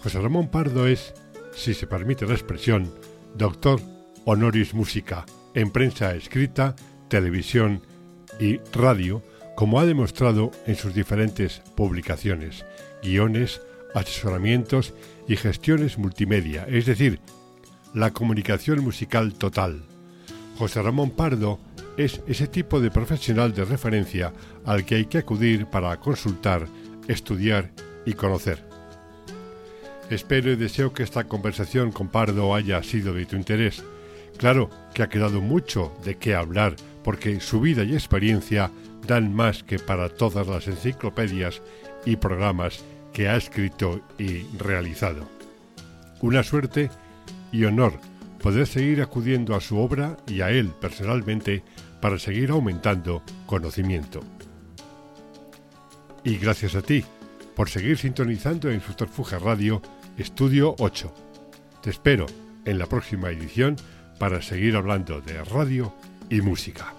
José 0.02 0.20
Ramón 0.20 0.50
Pardo 0.50 0.86
es, 0.86 1.14
si 1.54 1.72
se 1.72 1.86
permite 1.86 2.26
la 2.26 2.34
expresión, 2.34 2.92
doctor 3.34 3.80
honoris 4.26 4.74
musica 4.74 5.24
en 5.54 5.70
prensa 5.70 6.14
escrita, 6.14 6.76
televisión 7.08 7.80
y 8.38 8.58
radio, 8.74 9.22
como 9.58 9.80
ha 9.80 9.86
demostrado 9.86 10.52
en 10.68 10.76
sus 10.76 10.94
diferentes 10.94 11.62
publicaciones, 11.74 12.64
guiones, 13.02 13.60
asesoramientos 13.92 14.94
y 15.26 15.34
gestiones 15.34 15.98
multimedia, 15.98 16.64
es 16.68 16.86
decir, 16.86 17.18
la 17.92 18.12
comunicación 18.12 18.84
musical 18.84 19.34
total. 19.34 19.82
José 20.58 20.80
Ramón 20.80 21.10
Pardo 21.10 21.58
es 21.96 22.22
ese 22.28 22.46
tipo 22.46 22.80
de 22.80 22.92
profesional 22.92 23.52
de 23.52 23.64
referencia 23.64 24.32
al 24.64 24.84
que 24.84 24.94
hay 24.94 25.06
que 25.06 25.18
acudir 25.18 25.66
para 25.66 25.98
consultar, 25.98 26.68
estudiar 27.08 27.72
y 28.06 28.12
conocer. 28.12 28.64
Espero 30.08 30.52
y 30.52 30.56
deseo 30.56 30.92
que 30.92 31.02
esta 31.02 31.24
conversación 31.24 31.90
con 31.90 32.06
Pardo 32.06 32.54
haya 32.54 32.80
sido 32.84 33.12
de 33.12 33.26
tu 33.26 33.34
interés. 33.34 33.82
Claro 34.36 34.70
que 34.94 35.02
ha 35.02 35.08
quedado 35.08 35.40
mucho 35.40 35.92
de 36.04 36.16
qué 36.16 36.36
hablar 36.36 36.76
porque 37.02 37.40
su 37.40 37.60
vida 37.60 37.82
y 37.82 37.94
experiencia 37.94 38.70
dan 39.08 39.34
más 39.34 39.64
que 39.64 39.80
para 39.80 40.10
todas 40.10 40.46
las 40.46 40.68
enciclopedias 40.68 41.60
y 42.04 42.16
programas 42.16 42.84
que 43.12 43.26
ha 43.26 43.36
escrito 43.36 44.00
y 44.18 44.42
realizado. 44.56 45.26
Una 46.20 46.44
suerte 46.44 46.90
y 47.50 47.64
honor 47.64 47.94
poder 48.40 48.66
seguir 48.68 49.02
acudiendo 49.02 49.56
a 49.56 49.60
su 49.60 49.78
obra 49.78 50.16
y 50.28 50.42
a 50.42 50.50
él 50.50 50.70
personalmente 50.80 51.64
para 52.00 52.18
seguir 52.18 52.50
aumentando 52.50 53.22
conocimiento. 53.46 54.20
Y 56.22 56.36
gracias 56.36 56.76
a 56.76 56.82
ti 56.82 57.04
por 57.56 57.70
seguir 57.70 57.98
sintonizando 57.98 58.70
en 58.70 58.80
Subterfuge 58.80 59.38
Radio 59.38 59.82
Estudio 60.16 60.76
8. 60.78 61.14
Te 61.82 61.90
espero 61.90 62.26
en 62.64 62.78
la 62.78 62.86
próxima 62.86 63.30
edición 63.30 63.76
para 64.18 64.42
seguir 64.42 64.76
hablando 64.76 65.20
de 65.20 65.42
radio 65.44 65.94
y 66.28 66.40
música. 66.40 66.97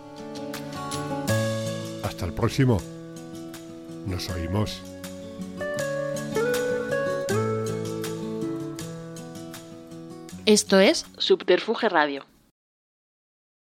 Hasta 2.03 2.25
el 2.25 2.33
próximo. 2.33 2.81
Nos 4.05 4.29
oímos. 4.29 4.81
Esto 10.45 10.79
es 10.79 11.05
Subterfuge 11.17 11.89
Radio. 11.89 12.25